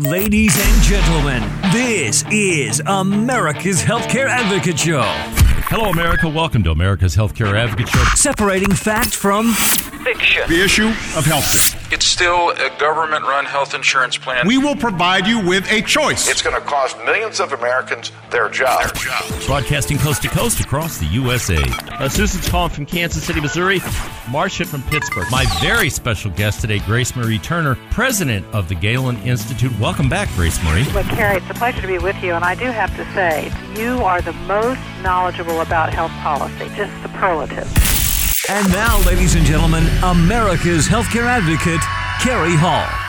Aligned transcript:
Ladies 0.00 0.58
and 0.58 0.82
gentlemen, 0.82 1.40
this 1.72 2.24
is 2.32 2.82
America's 2.84 3.80
Healthcare 3.80 4.26
Advocate 4.26 4.76
Show. 4.76 5.04
Hello, 5.68 5.90
America. 5.90 6.28
Welcome 6.28 6.64
to 6.64 6.72
America's 6.72 7.14
Healthcare 7.14 7.56
Advocate 7.56 7.90
Show. 7.90 8.02
Separating 8.16 8.72
fact 8.74 9.14
from 9.14 9.54
fiction. 10.04 10.42
The 10.48 10.62
issue 10.62 10.88
of 10.88 11.24
healthcare. 11.24 11.92
It's 11.92 12.06
still 12.06 12.50
a 12.50 12.70
government 12.78 13.24
run 13.24 13.44
health 13.44 13.74
insurance 13.74 14.18
plan. 14.18 14.46
We 14.46 14.58
will 14.58 14.76
provide 14.76 15.26
you 15.26 15.40
with 15.40 15.70
a 15.70 15.80
choice. 15.82 16.28
It's 16.28 16.42
going 16.42 16.54
to 16.54 16.60
cost 16.66 16.96
millions 17.04 17.40
of 17.40 17.52
Americans 17.52 18.12
their 18.30 18.48
jobs. 18.48 18.92
Broadcasting 19.46 19.98
coast 19.98 20.22
to 20.22 20.28
coast 20.28 20.60
across 20.60 20.98
the 20.98 21.06
USA. 21.06 21.56
Uh, 21.92 22.08
Susan's 22.08 22.48
calling 22.48 22.70
from 22.70 22.84
Kansas 22.84 23.24
City, 23.24 23.40
Missouri. 23.40 23.80
Marcia 24.30 24.64
from 24.64 24.82
Pittsburgh. 24.84 25.26
My 25.30 25.46
very 25.60 25.88
special 25.88 26.30
guest 26.32 26.60
today, 26.60 26.80
Grace 26.80 27.16
Marie 27.16 27.38
Turner, 27.38 27.76
president 27.90 28.46
of 28.52 28.68
the 28.68 28.74
Galen 28.74 29.16
Institute. 29.22 29.72
Welcome 29.78 30.08
back, 30.08 30.28
Grace 30.34 30.62
Marie. 30.64 30.84
Well, 30.92 31.04
Carrie, 31.04 31.38
it's 31.38 31.50
a 31.50 31.54
pleasure 31.54 31.80
to 31.80 31.86
be 31.86 31.98
with 31.98 32.20
you, 32.22 32.34
and 32.34 32.44
I 32.44 32.54
do 32.54 32.66
have 32.66 32.94
to 32.96 33.04
say, 33.14 33.52
you 33.80 34.02
are 34.02 34.20
the 34.20 34.32
most 34.32 34.80
knowledgeable 35.02 35.60
about 35.60 35.92
health 35.92 36.12
policy, 36.22 36.68
just 36.76 36.92
superlative. 37.02 38.03
And 38.50 38.70
now, 38.70 39.00
ladies 39.06 39.36
and 39.36 39.46
gentlemen, 39.46 39.86
America's 40.02 40.86
Healthcare 40.86 41.24
Advocate, 41.24 41.80
Carrie 42.20 42.56
Hall. 42.56 43.03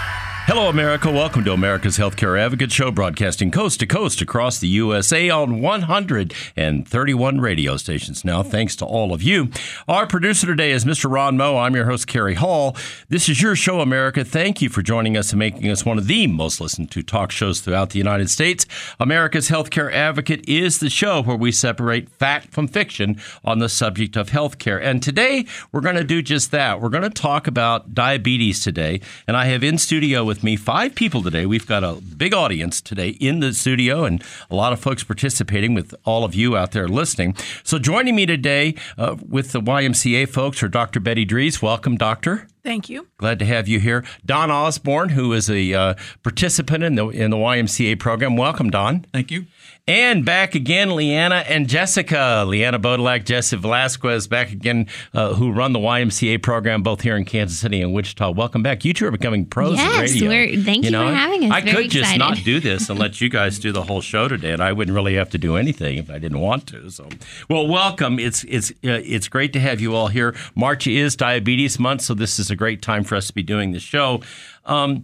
Hello, 0.48 0.70
America. 0.70 1.10
Welcome 1.10 1.44
to 1.46 1.54
America's 1.54 1.98
Healthcare 1.98 2.40
Advocate 2.40 2.72
Show, 2.72 2.92
broadcasting 2.92 3.50
coast 3.50 3.80
to 3.80 3.88
coast 3.88 4.22
across 4.22 4.60
the 4.60 4.68
USA 4.68 5.28
on 5.32 5.60
131 5.60 7.42
radio 7.42 7.78
stations 7.78 8.24
now. 8.24 8.44
Thanks 8.44 8.76
to 8.76 8.86
all 8.86 9.12
of 9.12 9.24
you. 9.24 9.50
Our 9.88 10.06
producer 10.06 10.46
today 10.46 10.70
is 10.70 10.86
Mr. 10.86 11.12
Ron 11.12 11.36
Moe. 11.36 11.58
I'm 11.58 11.74
your 11.74 11.86
host, 11.86 12.06
Carrie 12.06 12.36
Hall. 12.36 12.78
This 13.10 13.28
is 13.28 13.42
your 13.42 13.56
show, 13.56 13.82
America. 13.82 14.24
Thank 14.24 14.62
you 14.62 14.70
for 14.70 14.84
joining 14.84 15.18
us 15.18 15.32
and 15.32 15.40
making 15.40 15.68
us 15.72 15.84
one 15.84 15.98
of 15.98 16.06
the 16.06 16.28
most 16.28 16.62
listened 16.62 16.92
to 16.92 17.02
talk 17.02 17.32
shows 17.32 17.60
throughout 17.60 17.90
the 17.90 17.98
United 17.98 18.30
States. 18.30 18.68
America's 19.00 19.50
Healthcare 19.50 19.92
Advocate 19.92 20.48
is 20.48 20.78
the 20.78 20.92
show 20.92 21.24
where 21.24 21.36
we 21.36 21.52
separate 21.52 22.08
fact 22.08 22.52
from 22.52 22.68
fiction 22.68 23.20
on 23.44 23.58
the 23.58 23.68
subject 23.68 24.16
of 24.16 24.30
healthcare. 24.30 24.80
And 24.80 25.02
today, 25.02 25.48
we're 25.72 25.82
going 25.82 25.96
to 25.96 26.04
do 26.04 26.22
just 26.22 26.52
that. 26.52 26.80
We're 26.82 26.90
going 26.90 27.02
to 27.02 27.10
talk 27.10 27.48
about 27.48 27.96
diabetes 27.96 28.64
today. 28.64 29.02
And 29.28 29.36
I 29.36 29.46
have 29.46 29.64
in 29.64 29.80
studio 29.80 30.24
with 30.24 30.35
with 30.36 30.44
me 30.44 30.58
five 30.58 30.94
people 30.96 31.24
today. 31.24 31.46
We've 31.46 31.66
got 31.66 31.86
a 31.86 31.94
big 31.94 32.34
audience 32.34 32.82
today 32.82 33.12
in 33.22 33.40
the 33.40 33.54
studio 33.54 34.04
and 34.04 34.22
a 34.50 34.56
lot 34.56 34.74
of 34.74 34.82
folks 34.82 35.02
participating 35.02 35.74
with 35.74 35.96
all 36.04 36.26
of 36.26 36.36
you 36.36 36.58
out 36.58 36.74
there 36.74 36.90
listening. 36.90 37.38
So 37.64 37.80
joining 37.80 38.18
me 38.18 38.26
today 38.26 38.76
uh, 38.98 39.16
with 39.26 39.54
the 39.54 39.62
YMCA 39.62 40.28
folks 40.28 40.62
are 40.62 40.68
Dr. 40.68 41.00
Betty 41.00 41.26
Drees. 41.26 41.62
Welcome, 41.62 41.96
Doctor. 41.96 42.50
Thank 42.64 42.90
you. 42.90 43.08
Glad 43.18 43.40
to 43.40 43.46
have 43.46 43.70
you 43.70 43.80
here. 43.80 44.04
Don 44.26 44.52
Osborne, 44.52 45.10
who 45.10 45.32
is 45.32 45.50
a 45.50 45.74
uh, 45.74 45.94
participant 46.22 46.84
in 46.84 46.96
the 46.96 47.08
in 47.08 47.32
the 47.32 47.38
YMCA 47.38 47.98
program. 47.98 48.36
Welcome, 48.36 48.70
Don. 48.70 49.06
Thank 49.14 49.32
you. 49.32 49.46
And 49.88 50.26
back 50.26 50.56
again, 50.56 50.96
Leanna 50.96 51.44
and 51.48 51.70
Jessica. 51.70 52.44
Leanna 52.48 52.80
Bodolak, 52.80 53.24
Jessica 53.24 53.62
Velasquez, 53.62 54.28
back 54.28 54.52
again, 54.52 54.88
uh, 55.14 55.36
who 55.36 55.52
run 55.52 55.74
the 55.74 55.80
YMCA 55.80 56.42
program 56.42 56.82
both 56.82 57.02
here 57.02 57.16
in 57.16 57.24
Kansas 57.24 57.60
City 57.60 57.84
and 57.84 57.94
Wichita. 57.94 58.32
Welcome 58.32 58.64
back. 58.64 58.84
You 58.84 58.96
two 58.96 59.06
are 59.06 59.12
becoming 59.12 59.46
pros 59.46 59.78
yes, 59.78 60.12
radio. 60.14 60.30
We're, 60.30 60.64
thank 60.64 60.86
you, 60.86 60.90
know? 60.90 61.08
for 61.08 61.14
having 61.14 61.46
us. 61.46 61.52
I 61.52 61.62
Very 61.62 61.84
could 61.84 61.92
just 61.92 62.16
excited. 62.16 62.18
not 62.18 62.44
do 62.44 62.60
this 62.60 62.90
and 62.90 62.98
let 62.98 63.22
you 63.22 63.30
guys 63.30 63.60
do 63.60 63.72
the 63.72 63.84
whole 63.84 64.02
show 64.02 64.28
today, 64.28 64.54
and 64.54 64.64
I 64.64 64.74
wouldn't 64.74 64.96
really 64.96 65.14
have 65.18 65.30
to 65.30 65.38
do 65.38 65.56
anything 65.56 66.00
if 66.00 66.10
I 66.10 66.18
didn't 66.18 66.40
want 66.40 66.66
to. 66.70 66.90
So, 66.90 67.08
well, 67.48 67.68
welcome. 67.68 68.18
It's 68.18 68.44
it's 68.46 68.72
uh, 68.72 69.06
it's 69.06 69.28
great 69.28 69.54
to 69.54 69.60
have 69.60 69.82
you 69.82 69.94
all 69.94 70.08
here. 70.08 70.36
March 70.56 70.88
is 70.88 71.16
Diabetes 71.16 71.78
Month, 71.78 72.02
so 72.02 72.16
this 72.16 72.40
is 72.40 72.50
a 72.50 72.56
great 72.56 72.82
time 72.82 73.04
for 73.04 73.16
us 73.16 73.28
to 73.28 73.34
be 73.34 73.44
doing 73.44 73.72
the 73.72 73.80
show. 73.80 74.22
Um, 74.66 75.04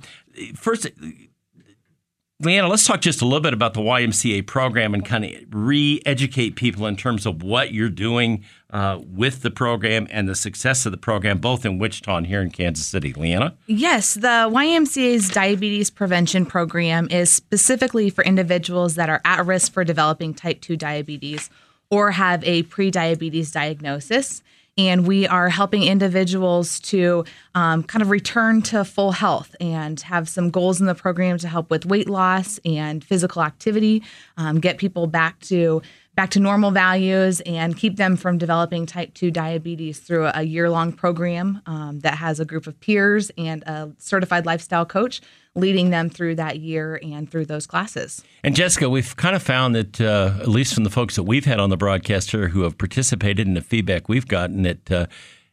first. 0.55 0.87
Leanna, 2.43 2.67
let's 2.67 2.87
talk 2.87 3.01
just 3.01 3.21
a 3.21 3.25
little 3.25 3.39
bit 3.39 3.53
about 3.53 3.75
the 3.75 3.81
YMCA 3.81 4.47
program 4.47 4.95
and 4.95 5.05
kind 5.05 5.25
of 5.25 5.31
re-educate 5.51 6.55
people 6.55 6.87
in 6.87 6.95
terms 6.95 7.27
of 7.27 7.43
what 7.43 7.71
you're 7.71 7.87
doing 7.87 8.43
uh, 8.71 8.99
with 9.05 9.43
the 9.43 9.51
program 9.51 10.07
and 10.09 10.27
the 10.27 10.33
success 10.33 10.87
of 10.87 10.91
the 10.91 10.97
program, 10.97 11.37
both 11.37 11.65
in 11.65 11.77
Wichita 11.77 12.17
and 12.17 12.25
here 12.25 12.41
in 12.41 12.49
Kansas 12.49 12.87
City. 12.87 13.13
Leanna? 13.13 13.55
Yes, 13.67 14.15
the 14.15 14.49
YMCA's 14.51 15.29
diabetes 15.29 15.91
prevention 15.91 16.47
program 16.47 17.07
is 17.11 17.31
specifically 17.31 18.09
for 18.09 18.23
individuals 18.23 18.95
that 18.95 19.07
are 19.07 19.21
at 19.23 19.45
risk 19.45 19.71
for 19.71 19.83
developing 19.83 20.33
type 20.33 20.61
2 20.61 20.75
diabetes 20.75 21.51
or 21.91 22.09
have 22.09 22.43
a 22.43 22.63
pre-diabetes 22.63 23.51
diagnosis. 23.51 24.41
And 24.77 25.05
we 25.05 25.27
are 25.27 25.49
helping 25.49 25.83
individuals 25.83 26.79
to 26.81 27.25
um, 27.55 27.83
kind 27.83 28.01
of 28.01 28.09
return 28.09 28.61
to 28.63 28.85
full 28.85 29.11
health 29.11 29.53
and 29.59 29.99
have 30.01 30.29
some 30.29 30.49
goals 30.49 30.79
in 30.79 30.87
the 30.87 30.95
program 30.95 31.37
to 31.39 31.47
help 31.47 31.69
with 31.69 31.85
weight 31.85 32.09
loss 32.09 32.57
and 32.63 33.03
physical 33.03 33.41
activity, 33.41 34.01
um, 34.37 34.59
get 34.59 34.77
people 34.77 35.07
back 35.07 35.39
to 35.41 35.81
back 36.15 36.31
to 36.31 36.39
normal 36.39 36.71
values 36.71 37.41
and 37.41 37.77
keep 37.77 37.95
them 37.95 38.15
from 38.17 38.37
developing 38.37 38.85
type 38.85 39.13
2 39.13 39.31
diabetes 39.31 39.99
through 39.99 40.29
a 40.33 40.43
year 40.43 40.69
long 40.69 40.91
program 40.91 41.61
um, 41.65 41.99
that 42.01 42.15
has 42.15 42.39
a 42.39 42.45
group 42.45 42.67
of 42.67 42.79
peers 42.79 43.31
and 43.37 43.63
a 43.63 43.91
certified 43.97 44.45
lifestyle 44.45 44.85
coach 44.85 45.21
leading 45.55 45.89
them 45.89 46.09
through 46.09 46.35
that 46.35 46.59
year 46.59 46.99
and 47.03 47.29
through 47.29 47.45
those 47.45 47.67
classes. 47.67 48.23
And 48.43 48.55
Jessica, 48.55 48.89
we've 48.89 49.15
kind 49.17 49.35
of 49.35 49.43
found 49.43 49.75
that, 49.75 49.99
uh, 49.99 50.33
at 50.39 50.47
least 50.47 50.73
from 50.73 50.83
the 50.83 50.89
folks 50.89 51.15
that 51.15 51.23
we've 51.23 51.45
had 51.45 51.59
on 51.59 51.69
the 51.69 51.77
broadcast 51.77 52.31
here 52.31 52.49
who 52.49 52.61
have 52.61 52.77
participated 52.77 53.47
in 53.47 53.53
the 53.53 53.61
feedback 53.61 54.07
we've 54.07 54.27
gotten, 54.27 54.61
that 54.63 54.91
uh, 54.91 55.07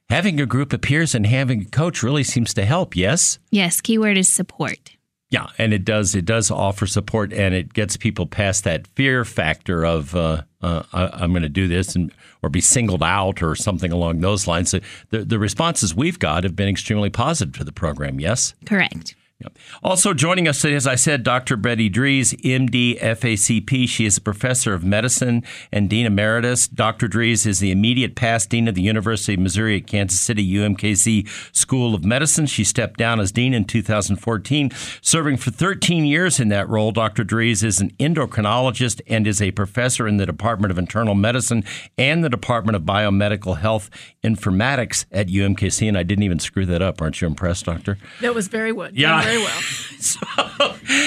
having 0.09 0.41
a 0.41 0.47
group 0.47 0.73
of 0.73 0.81
peers 0.81 1.15
and 1.15 1.27
having 1.27 1.63
a 1.63 1.65
coach 1.65 2.03
really 2.03 2.23
seems 2.23 2.55
to 2.55 2.65
help. 2.65 2.95
Yes. 2.95 3.39
Yes, 3.51 3.81
keyword 3.81 4.17
is 4.17 4.29
support. 4.29 4.98
Yeah, 5.31 5.49
and 5.59 5.75
it 5.75 5.85
does. 5.85 6.15
It 6.15 6.25
does 6.25 6.51
offer 6.51 6.87
support, 6.87 7.35
and 7.35 7.55
it 7.55 7.75
gets 7.75 7.99
people 7.99 8.27
past 8.27 8.65
that 8.65 8.87
fear 8.89 9.27
factor 9.27 9.85
of 9.85 10.15
uh, 10.15 10.43
uh, 10.63 10.85
I, 10.93 11.23
am 11.25 11.33
going 11.33 11.43
to 11.43 11.51
do 11.51 11.69
this 11.69 11.95
and 11.95 12.13
or 12.43 12.49
be 12.49 12.63
singled 12.63 13.03
out 13.03 13.43
or 13.43 13.55
something 13.55 13.93
along 13.93 14.21
those 14.21 14.47
lines. 14.47 14.71
So 14.71 14.81
the 15.11 15.25
the 15.25 15.39
responses 15.39 15.95
we've 15.95 16.19
got 16.19 16.45
have 16.45 16.57
been 16.57 16.69
extremely 16.69 17.11
positive 17.11 17.59
to 17.59 17.65
the 17.65 17.73
program. 17.73 18.21
Yes, 18.21 18.55
correct. 18.65 19.17
Yeah. 19.41 19.51
Also 19.85 20.15
joining 20.15 20.49
us 20.49 20.61
today, 20.61 20.75
as 20.75 20.89
I 20.89 20.97
said, 20.97 21.23
Dr. 21.23 21.57
Betty 21.57 21.89
Drees, 21.89 22.35
MD, 22.43 22.99
FACP. 22.99 23.89
She 23.89 24.05
is 24.05 24.17
a 24.17 24.21
professor 24.21 24.75
of 24.75 24.83
medicine 24.83 25.45
and 25.71 25.89
dean 25.89 26.07
emeritus. 26.07 26.67
Dr. 26.67 27.07
Drees 27.07 27.47
is 27.47 27.61
the 27.61 27.71
immediate 27.71 28.17
past 28.17 28.51
dean 28.51 28.67
of 28.67 28.75
the 28.75 28.83
University 28.83 29.35
of 29.35 29.41
Missouri 29.41 29.77
at 29.77 29.87
Kansas 29.87 30.19
City 30.19 30.45
UMKC 30.55 31.29
School 31.57 31.95
of 31.95 32.05
Medicine. 32.05 32.47
She 32.47 32.65
stepped 32.65 32.99
down 32.99 33.21
as 33.21 33.31
dean 33.31 33.55
in 33.55 33.65
2014, 33.65 34.73
serving 35.03 35.37
for 35.37 35.53
13 35.53 36.05
years 36.05 36.41
in 36.41 36.49
that 36.49 36.69
role. 36.69 36.91
Dr. 36.91 37.25
Drees 37.25 37.63
is 37.63 37.81
an 37.81 37.91
endocrinologist 38.01 39.01
and 39.07 39.25
is 39.25 39.41
a 39.41 39.53
professor 39.53 40.09
in 40.09 40.17
the 40.17 40.27
Department 40.27 40.73
of 40.73 40.79
Internal 40.79 41.15
Medicine 41.15 41.63
and 41.97 42.25
the 42.25 42.29
Department 42.29 42.75
of 42.75 42.83
Biomedical 42.83 43.59
Health 43.59 43.89
Informatics 44.25 45.05
at 45.13 45.29
UMKC. 45.29 45.87
And 45.87 45.97
I 45.97 46.03
didn't 46.03 46.25
even 46.25 46.41
screw 46.41 46.67
that 46.67 46.83
up. 46.83 47.01
Aren't 47.01 47.21
you 47.21 47.29
impressed, 47.29 47.67
Doctor? 47.67 47.99
That 48.21 48.35
was 48.35 48.49
very 48.49 48.75
good. 48.75 48.97
Yeah. 48.97 49.28
Very 49.29 49.43
well. 49.43 49.61
so, 49.99 50.21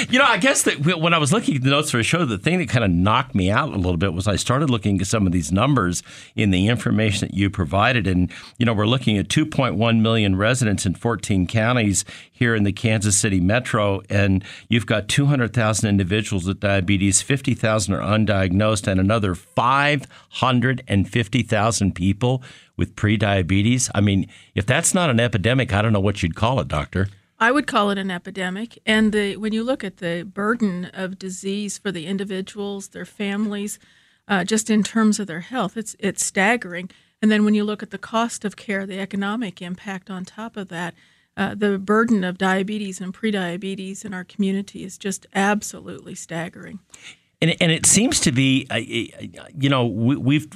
you 0.09 0.19
know, 0.19 0.25
I 0.25 0.37
guess 0.37 0.63
that 0.63 0.85
when 0.85 1.13
I 1.13 1.17
was 1.17 1.31
looking 1.33 1.55
at 1.55 1.63
the 1.63 1.71
notes 1.71 1.89
for 1.89 1.97
a 1.97 2.03
show, 2.03 2.23
the 2.23 2.37
thing 2.37 2.59
that 2.59 2.69
kind 2.69 2.85
of 2.85 2.91
knocked 2.91 3.33
me 3.33 3.49
out 3.49 3.69
a 3.69 3.77
little 3.77 3.97
bit 3.97 4.13
was 4.13 4.27
I 4.27 4.35
started 4.35 4.69
looking 4.69 5.01
at 5.01 5.07
some 5.07 5.25
of 5.25 5.31
these 5.31 5.51
numbers 5.51 6.03
in 6.35 6.51
the 6.51 6.67
information 6.67 7.27
that 7.27 7.33
you 7.33 7.49
provided. 7.49 8.05
And, 8.05 8.31
you 8.59 8.67
know, 8.67 8.73
we're 8.73 8.85
looking 8.85 9.17
at 9.17 9.27
2.1 9.27 10.01
million 10.01 10.35
residents 10.35 10.85
in 10.85 10.93
14 10.93 11.47
counties 11.47 12.05
here 12.31 12.53
in 12.53 12.63
the 12.63 12.71
Kansas 12.71 13.17
City 13.17 13.39
metro. 13.39 14.03
And 14.07 14.43
you've 14.67 14.85
got 14.85 15.07
200,000 15.07 15.89
individuals 15.89 16.45
with 16.45 16.59
diabetes, 16.59 17.23
50,000 17.23 17.95
are 17.95 18.01
undiagnosed, 18.01 18.87
and 18.87 18.99
another 18.99 19.33
550,000 19.33 21.95
people 21.95 22.43
with 22.77 22.95
prediabetes. 22.95 23.89
I 23.95 24.01
mean, 24.01 24.27
if 24.53 24.67
that's 24.67 24.93
not 24.93 25.09
an 25.09 25.19
epidemic, 25.19 25.73
I 25.73 25.81
don't 25.81 25.93
know 25.93 25.99
what 25.99 26.21
you'd 26.21 26.35
call 26.35 26.59
it, 26.59 26.67
doctor. 26.67 27.07
I 27.41 27.52
would 27.52 27.66
call 27.66 27.90
it 27.90 27.97
an 27.97 28.12
epidemic. 28.12 28.78
And 28.85 29.12
the, 29.12 29.35
when 29.35 29.52
you 29.52 29.63
look 29.63 29.84
at 29.84 29.97
the 29.97 30.24
burden 30.24 30.85
of 30.94 31.17
disease 31.17 31.79
for 31.79 31.91
the 31.91 32.05
individuals, 32.05 32.90
their 32.90 33.03
families, 33.03 33.79
uh, 34.28 34.43
just 34.43 34.70
in 34.70 34.84
terms 34.84 35.20
of 35.20 35.26
their 35.26 35.40
health, 35.41 35.76
it's 35.76 35.96
it's 35.97 36.23
staggering. 36.23 36.91
And 37.20 37.32
then 37.32 37.43
when 37.43 37.55
you 37.55 37.64
look 37.64 37.82
at 37.82 37.90
the 37.90 37.97
cost 37.97 38.46
of 38.46 38.55
care, 38.55 38.85
the 38.85 38.99
economic 38.99 39.59
impact 39.59 40.11
on 40.11 40.23
top 40.23 40.55
of 40.55 40.70
that, 40.70 40.93
uh, 41.35 41.55
the 41.55 41.79
burden 41.79 42.23
of 42.23 42.38
diabetes 42.38 43.02
and 43.02 43.11
prediabetes 43.11 44.05
in 44.05 44.14
our 44.14 44.23
community 44.23 44.84
is 44.84 44.99
just 44.99 45.26
absolutely 45.34 46.14
staggering. 46.14 46.79
And, 47.41 47.55
and 47.59 47.72
it 47.72 47.85
seems 47.85 48.20
to 48.22 48.32
be, 48.32 48.67
uh, 48.70 48.76
you 48.76 49.70
know, 49.70 49.85
we, 49.85 50.35
have 50.35 50.47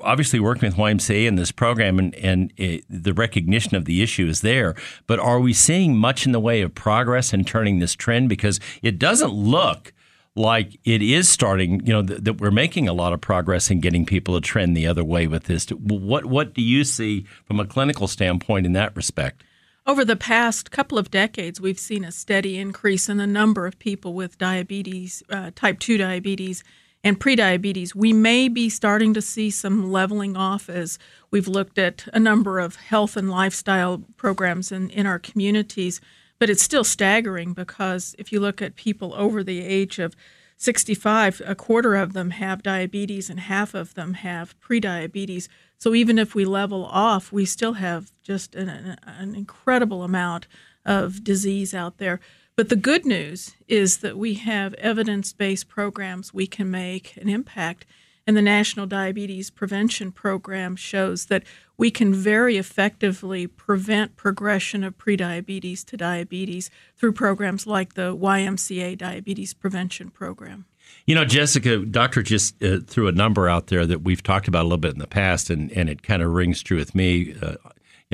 obviously 0.00 0.40
working 0.40 0.68
with 0.68 0.76
YMCA 0.76 1.26
in 1.26 1.36
this 1.36 1.50
program, 1.50 1.98
and, 1.98 2.14
and 2.16 2.52
it, 2.56 2.84
the 2.88 3.14
recognition 3.14 3.76
of 3.76 3.86
the 3.86 4.02
issue 4.02 4.26
is 4.26 4.42
there. 4.42 4.74
But 5.06 5.18
are 5.18 5.40
we 5.40 5.54
seeing 5.54 5.96
much 5.96 6.26
in 6.26 6.32
the 6.32 6.40
way 6.40 6.60
of 6.60 6.74
progress 6.74 7.32
in 7.32 7.44
turning 7.44 7.78
this 7.78 7.94
trend? 7.94 8.28
Because 8.28 8.60
it 8.82 8.98
doesn't 8.98 9.32
look 9.32 9.94
like 10.36 10.78
it 10.84 11.00
is 11.00 11.28
starting, 11.28 11.84
you 11.86 11.92
know, 11.92 12.02
th- 12.02 12.20
that 12.20 12.40
we're 12.40 12.50
making 12.50 12.88
a 12.88 12.92
lot 12.92 13.12
of 13.12 13.20
progress 13.20 13.70
in 13.70 13.80
getting 13.80 14.04
people 14.04 14.34
to 14.34 14.40
trend 14.40 14.76
the 14.76 14.86
other 14.86 15.04
way 15.04 15.26
with 15.26 15.44
this. 15.44 15.68
What 15.70 16.26
what 16.26 16.54
do 16.54 16.62
you 16.62 16.84
see 16.84 17.24
from 17.44 17.60
a 17.60 17.64
clinical 17.64 18.08
standpoint 18.08 18.66
in 18.66 18.72
that 18.72 18.94
respect? 18.96 19.44
Over 19.86 20.04
the 20.04 20.16
past 20.16 20.70
couple 20.70 20.96
of 20.98 21.10
decades, 21.10 21.60
we've 21.60 21.78
seen 21.78 22.04
a 22.04 22.12
steady 22.12 22.58
increase 22.58 23.08
in 23.08 23.18
the 23.18 23.26
number 23.26 23.66
of 23.66 23.78
people 23.78 24.14
with 24.14 24.38
diabetes, 24.38 25.22
uh, 25.28 25.50
type 25.54 25.78
2 25.78 25.98
diabetes, 25.98 26.64
and 27.02 27.20
prediabetes. 27.20 27.94
We 27.94 28.14
may 28.14 28.48
be 28.48 28.70
starting 28.70 29.12
to 29.12 29.20
see 29.20 29.50
some 29.50 29.92
leveling 29.92 30.36
off 30.36 30.70
as 30.70 30.98
we've 31.30 31.48
looked 31.48 31.78
at 31.78 32.08
a 32.14 32.18
number 32.18 32.58
of 32.58 32.76
health 32.76 33.14
and 33.14 33.30
lifestyle 33.30 34.02
programs 34.16 34.72
in, 34.72 34.88
in 34.88 35.06
our 35.06 35.18
communities. 35.18 36.00
But 36.38 36.48
it's 36.48 36.62
still 36.62 36.84
staggering 36.84 37.52
because 37.52 38.16
if 38.18 38.32
you 38.32 38.40
look 38.40 38.62
at 38.62 38.76
people 38.76 39.12
over 39.14 39.44
the 39.44 39.60
age 39.62 39.98
of 39.98 40.16
65, 40.56 41.42
a 41.44 41.54
quarter 41.54 41.94
of 41.94 42.12
them 42.12 42.30
have 42.30 42.62
diabetes 42.62 43.28
and 43.28 43.40
half 43.40 43.74
of 43.74 43.94
them 43.94 44.14
have 44.14 44.58
prediabetes. 44.60 45.48
So 45.78 45.94
even 45.94 46.18
if 46.18 46.34
we 46.34 46.44
level 46.44 46.84
off, 46.84 47.32
we 47.32 47.44
still 47.44 47.74
have 47.74 48.12
just 48.22 48.54
an, 48.54 48.96
an 49.02 49.34
incredible 49.34 50.02
amount 50.02 50.46
of 50.84 51.24
disease 51.24 51.74
out 51.74 51.98
there. 51.98 52.20
But 52.56 52.68
the 52.68 52.76
good 52.76 53.04
news 53.04 53.54
is 53.66 53.98
that 53.98 54.16
we 54.16 54.34
have 54.34 54.74
evidence 54.74 55.32
based 55.32 55.68
programs 55.68 56.32
we 56.32 56.46
can 56.46 56.70
make 56.70 57.16
an 57.16 57.28
impact. 57.28 57.84
And 58.26 58.36
the 58.36 58.42
National 58.42 58.86
Diabetes 58.86 59.50
Prevention 59.50 60.12
Program 60.12 60.76
shows 60.76 61.26
that 61.26 61.42
we 61.76 61.90
can 61.90 62.14
very 62.14 62.56
effectively 62.56 63.46
prevent 63.46 64.16
progression 64.16 64.84
of 64.84 64.96
prediabetes 64.96 65.84
to 65.86 65.96
diabetes 65.96 66.70
through 66.96 67.12
programs 67.12 67.66
like 67.66 67.94
the 67.94 68.16
YMCA 68.16 68.96
Diabetes 68.96 69.54
Prevention 69.54 70.10
Program. 70.10 70.66
You 71.06 71.14
know, 71.14 71.24
Jessica, 71.24 71.84
doctor 71.84 72.22
just 72.22 72.62
uh, 72.62 72.78
threw 72.86 73.08
a 73.08 73.12
number 73.12 73.48
out 73.48 73.68
there 73.68 73.86
that 73.86 74.02
we've 74.02 74.22
talked 74.22 74.48
about 74.48 74.62
a 74.62 74.64
little 74.64 74.78
bit 74.78 74.92
in 74.92 74.98
the 74.98 75.06
past, 75.06 75.50
and, 75.50 75.72
and 75.72 75.88
it 75.88 76.02
kind 76.02 76.22
of 76.22 76.32
rings 76.32 76.62
true 76.62 76.76
with 76.76 76.94
me. 76.94 77.34
Uh, 77.40 77.54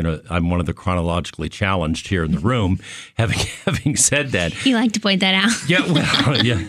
you 0.00 0.10
know, 0.10 0.20
I'm 0.30 0.48
one 0.50 0.60
of 0.60 0.66
the 0.66 0.72
chronologically 0.72 1.48
challenged 1.48 2.08
here 2.08 2.24
in 2.24 2.32
the 2.32 2.38
room. 2.38 2.80
having 3.16 3.38
having 3.66 3.96
said 3.96 4.30
that, 4.30 4.64
you 4.64 4.74
like 4.74 4.92
to 4.92 5.00
point 5.00 5.20
that 5.20 5.34
out. 5.34 5.50
yeah, 5.68 5.80
well, 5.92 6.44
yeah, 6.44 6.62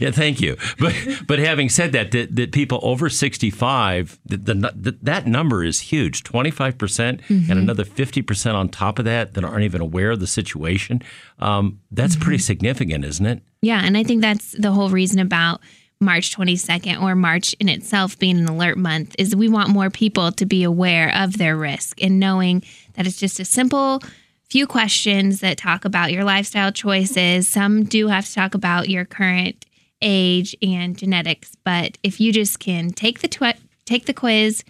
yeah. 0.00 0.10
Thank 0.10 0.40
you. 0.40 0.56
But 0.78 0.94
but 1.26 1.38
having 1.38 1.68
said 1.68 1.92
that, 1.92 2.10
that, 2.12 2.34
that 2.36 2.52
people 2.52 2.80
over 2.82 3.08
65, 3.08 4.18
the, 4.26 4.36
the, 4.38 4.98
that 5.02 5.26
number 5.26 5.62
is 5.64 5.80
huge. 5.80 6.22
25 6.24 6.78
percent, 6.78 7.20
Mm-hmm. 7.28 7.50
and 7.50 7.60
another 7.60 7.84
50 7.84 8.22
percent 8.22 8.56
on 8.56 8.68
top 8.68 8.98
of 8.98 9.04
that 9.04 9.34
that 9.34 9.44
aren't 9.44 9.64
even 9.64 9.80
aware 9.80 10.10
of 10.12 10.20
the 10.20 10.26
situation. 10.26 11.02
Um, 11.38 11.80
that's 11.90 12.14
Mm-hmm. 12.14 12.22
pretty 12.24 12.38
significant, 12.38 13.04
isn't 13.04 13.26
it? 13.26 13.42
Yeah, 13.60 13.82
and 13.84 13.96
I 13.96 14.02
think 14.04 14.22
that's 14.22 14.52
the 14.52 14.72
whole 14.72 14.88
reason 14.88 15.18
about 15.18 15.60
March 16.00 16.36
22nd 16.36 17.02
or 17.02 17.16
March 17.16 17.54
in 17.58 17.68
itself 17.68 18.18
being 18.18 18.38
an 18.38 18.48
alert 18.48 18.78
month 18.78 19.16
is 19.18 19.34
we 19.34 19.48
want 19.48 19.68
more 19.68 19.90
people 19.90 20.30
to 20.32 20.46
be 20.46 20.62
aware 20.62 21.12
of 21.14 21.38
their 21.38 21.56
risk 21.56 22.02
and 22.02 22.20
knowing 22.20 22.62
that 22.94 23.06
it's 23.06 23.18
just 23.18 23.40
a 23.40 23.44
simple 23.44 24.00
few 24.48 24.66
questions 24.66 25.40
that 25.40 25.58
talk 25.58 25.84
about 25.84 26.12
your 26.12 26.24
lifestyle 26.24 26.70
choices. 26.70 27.48
Some 27.48 27.84
do 27.84 28.08
have 28.08 28.26
to 28.26 28.34
talk 28.34 28.54
about 28.54 28.88
your 28.88 29.04
current 29.04 29.66
age 30.00 30.54
and 30.62 30.96
genetics, 30.96 31.56
but 31.64 31.98
if 32.04 32.20
you 32.20 32.32
just 32.32 32.60
can 32.60 32.90
take 32.90 33.20
the 33.20 33.54
take 33.84 34.06
the 34.06 34.14
quiz, 34.14 34.62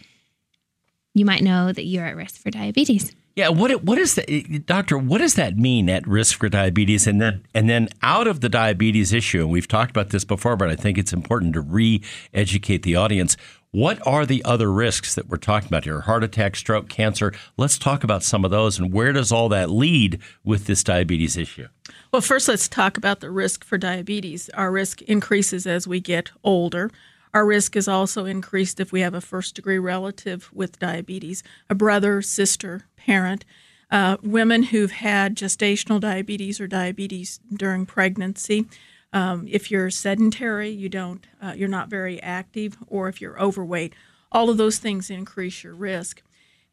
you 1.15 1.27
might 1.27 1.43
know 1.43 1.73
that 1.73 1.85
you're 1.85 2.07
at 2.07 2.17
risk 2.17 2.41
for 2.41 2.51
diabetes. 2.51 3.15
Yeah, 3.39 3.51
what 3.51 3.85
what 3.85 3.99
is 3.99 4.17
that, 4.17 4.67
doctor? 4.67 4.99
What 4.99 5.19
does 5.19 5.35
that 5.35 5.57
mean 5.57 5.89
at 5.89 6.05
risk 6.09 6.41
for 6.41 6.49
diabetes? 6.49 7.07
And 7.07 7.21
then 7.21 7.45
and 7.55 7.71
then 7.71 7.89
out 8.03 8.27
of 8.27 8.41
the 8.41 8.49
diabetes 8.49 9.13
issue, 9.13 9.43
and 9.43 9.51
we've 9.51 9.69
talked 9.69 9.93
about 9.93 10.11
this 10.11 10.25
before, 10.25 10.57
but 10.57 10.69
I 10.69 10.75
think 10.75 10.99
it's 10.99 11.13
important 11.13 11.53
to 11.53 11.61
re-educate 11.61 12.83
the 12.83 12.97
audience. 12.97 13.37
What 13.71 14.05
are 14.05 14.27
the 14.27 14.45
other 14.45 14.73
risks 14.73 15.15
that 15.15 15.29
we're 15.29 15.37
talking 15.37 15.69
about 15.69 15.85
here? 15.85 16.01
Heart 16.01 16.25
attack, 16.25 16.57
stroke, 16.57 16.89
cancer. 16.89 17.33
Let's 17.57 17.79
talk 17.79 18.03
about 18.03 18.25
some 18.25 18.45
of 18.45 18.51
those, 18.51 18.77
and 18.77 18.93
where 18.93 19.13
does 19.13 19.31
all 19.31 19.49
that 19.51 19.71
lead 19.71 20.19
with 20.43 20.67
this 20.67 20.83
diabetes 20.83 21.37
issue? 21.37 21.69
Well, 22.13 22.23
first, 22.23 22.49
let's 22.49 22.67
talk 22.67 22.97
about 22.97 23.21
the 23.21 23.31
risk 23.31 23.63
for 23.63 23.79
diabetes. 23.79 24.49
Our 24.55 24.73
risk 24.73 25.01
increases 25.03 25.65
as 25.65 25.87
we 25.87 26.01
get 26.01 26.33
older. 26.43 26.91
Our 27.35 27.47
risk 27.47 27.77
is 27.77 27.87
also 27.87 28.25
increased 28.25 28.81
if 28.81 28.91
we 28.91 29.03
have 29.03 29.15
a 29.15 29.21
first 29.21 29.55
degree 29.55 29.79
relative 29.79 30.51
with 30.53 30.81
diabetes, 30.81 31.45
a 31.71 31.75
brother, 31.77 32.21
sister, 32.21 32.87
parent. 33.09 33.45
Uh, 33.91 34.19
women 34.23 34.65
who've 34.65 34.93
had 34.93 35.35
gestational 35.35 35.99
diabetes 35.99 36.61
or 36.61 36.67
diabetes 36.67 37.41
during 37.51 37.87
pregnancy. 37.87 38.67
Um, 39.15 39.47
if 39.49 39.71
you're 39.71 39.89
sedentary, 39.89 40.69
you 40.69 40.91
don't, 40.91 41.27
uh, 41.41 41.55
you're 41.57 41.69
not 41.69 41.89
very 41.89 42.23
active, 42.23 42.77
or 42.87 43.09
if 43.09 43.23
you're 43.23 43.41
overweight, 43.41 43.95
all 44.31 44.51
of 44.51 44.59
those 44.59 44.77
things 44.77 45.09
increase 45.09 45.65
your 45.65 45.75
risk. 45.75 46.23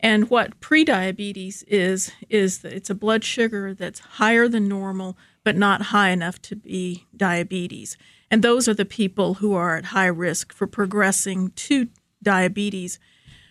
And 0.02 0.30
what 0.30 0.60
prediabetes 0.60 1.64
is, 1.70 2.12
is 2.30 2.60
that 2.60 2.74
it's 2.74 2.90
a 2.90 2.96
blood 2.96 3.24
sugar 3.24 3.74
that's 3.74 4.00
higher 4.20 4.50
than 4.50 4.68
normal, 4.68 5.18
but 5.46 5.56
not 5.56 5.84
high 5.84 6.10
enough 6.10 6.42
to 6.42 6.58
be 6.58 7.06
diabetes. 7.16 7.98
And 8.30 8.44
those 8.44 8.68
are 8.68 8.74
the 8.74 8.84
people 8.84 9.36
who 9.36 9.54
are 9.54 9.78
at 9.78 9.86
high 9.86 10.08
risk 10.08 10.52
for 10.52 10.68
progressing 10.68 11.52
to 11.52 11.88
diabetes. 12.22 13.00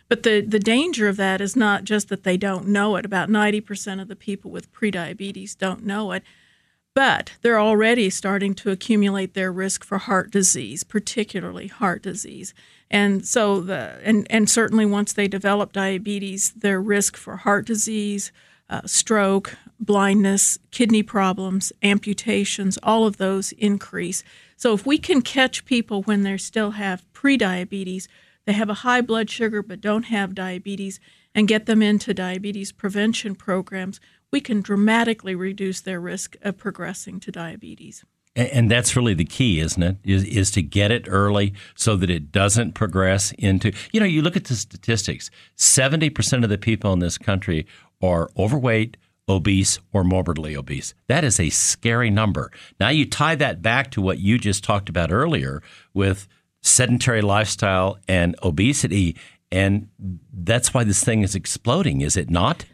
But 0.09 0.23
the, 0.23 0.41
the 0.41 0.59
danger 0.59 1.09
of 1.09 1.17
that 1.17 1.41
is 1.41 1.57
not 1.57 1.85
just 1.85 2.09
that 2.09 2.25
they 2.25 2.37
don't 2.37 2.69
know 2.69 2.97
it. 2.97 3.05
About 3.05 3.29
90% 3.29 4.01
of 4.01 4.09
the 4.09 4.17
people 4.17 4.51
with 4.51 4.73
prediabetes 4.73 5.57
don't 5.57 5.85
know 5.85 6.13
it, 6.13 6.23
but 6.95 7.33
they're 7.43 7.61
already 7.61 8.11
starting 8.11 8.55
to 8.55 8.71
accumulate 8.71 9.35
their 9.35 9.51
risk 9.51 9.83
for 9.85 9.99
heart 9.99 10.31
disease, 10.31 10.85
particularly 10.85 11.67
heart 11.69 12.03
disease. 12.03 12.55
And 12.91 13.27
so 13.27 13.61
the 13.61 13.99
and, 14.05 14.27
and 14.31 14.49
certainly 14.49 14.87
once 14.87 15.13
they 15.13 15.27
develop 15.27 15.73
diabetes, 15.73 16.53
their 16.53 16.81
risk 16.81 17.17
for 17.17 17.39
heart 17.39 17.67
disease, 17.67 18.31
uh, 18.71 18.83
stroke, 18.87 19.57
blindness, 19.81 20.59
kidney 20.71 21.03
problems, 21.03 21.73
amputations, 21.83 22.79
all 22.83 23.07
of 23.07 23.17
those 23.17 23.53
increase. 23.53 24.23
So 24.57 24.73
if 24.75 24.87
we 24.87 24.99
can 24.99 25.23
catch 25.23 25.65
people 25.65 26.03
when 26.03 26.23
they 26.23 26.37
still 26.37 26.73
have 26.73 27.05
prediabetes, 27.13 28.07
they 28.47 28.53
have 28.53 28.71
a 28.71 28.75
high 28.75 29.01
blood 29.01 29.31
sugar 29.31 29.63
but 29.63 29.81
don't 29.81 30.05
have 30.05 30.35
diabetes, 30.35 31.01
and 31.35 31.49
get 31.49 31.67
them 31.67 31.83
into 31.83 32.15
diabetes 32.15 32.73
prevention 32.73 33.35
programs, 33.35 34.01
we 34.31 34.41
can 34.41 34.61
dramatically 34.61 35.35
reduce 35.35 35.81
their 35.81 36.01
risk 36.01 36.37
of 36.43 36.57
progressing 36.57 37.21
to 37.21 37.33
diabetes. 37.33 38.05
And, 38.37 38.69
that's 38.69 38.97
really 38.97 39.15
the 39.15 39.25
key, 39.25 39.61
isn't 39.61 39.83
it? 39.83 39.97
Is 40.03 40.25
is 40.25 40.51
to 40.53 40.63
get 40.63 40.91
it 40.91 41.07
early 41.09 41.55
so 41.77 41.95
that 41.95 42.11
it 42.11 42.33
doesn't 42.33 42.73
progress 42.73 43.31
into. 43.39 43.71
You 43.93 44.01
know, 44.01 44.07
you 44.07 44.23
look 44.23 44.37
at 44.37 44.47
the 44.47 44.57
statistics. 44.57 45.31
Seventy 45.55 46.11
percent 46.11 46.43
of 46.43 46.51
the 46.51 46.59
people 46.59 46.93
in 46.93 46.99
this 46.99 47.17
country 47.17 47.65
are 48.03 48.29
overweight, 48.37 48.97
obese, 49.29 49.79
or 49.93 50.03
morbidly 50.03 50.57
obese. 50.57 50.95
That 51.07 51.23
is 51.23 51.39
a 51.39 51.49
scary 51.51 52.11
number. 52.11 52.51
Now 52.81 52.89
you 52.89 53.07
tie 53.07 53.37
that 53.37 53.63
back 53.63 53.93
to 53.93 54.03
what 54.03 54.19
you 54.19 54.37
just 54.37 54.65
talked 54.65 54.89
about 54.89 55.13
earlier 55.13 55.63
with 55.93 56.27
sedentary 56.65 57.21
lifestyle 57.21 57.99
and 58.09 58.35
obesity, 58.43 59.17
and 59.53 59.89
that's 60.33 60.75
why 60.75 60.83
this 60.83 61.05
thing 61.05 61.23
is 61.23 61.35
exploding. 61.35 62.01
Is 62.01 62.17
it 62.17 62.31
not? 62.31 62.65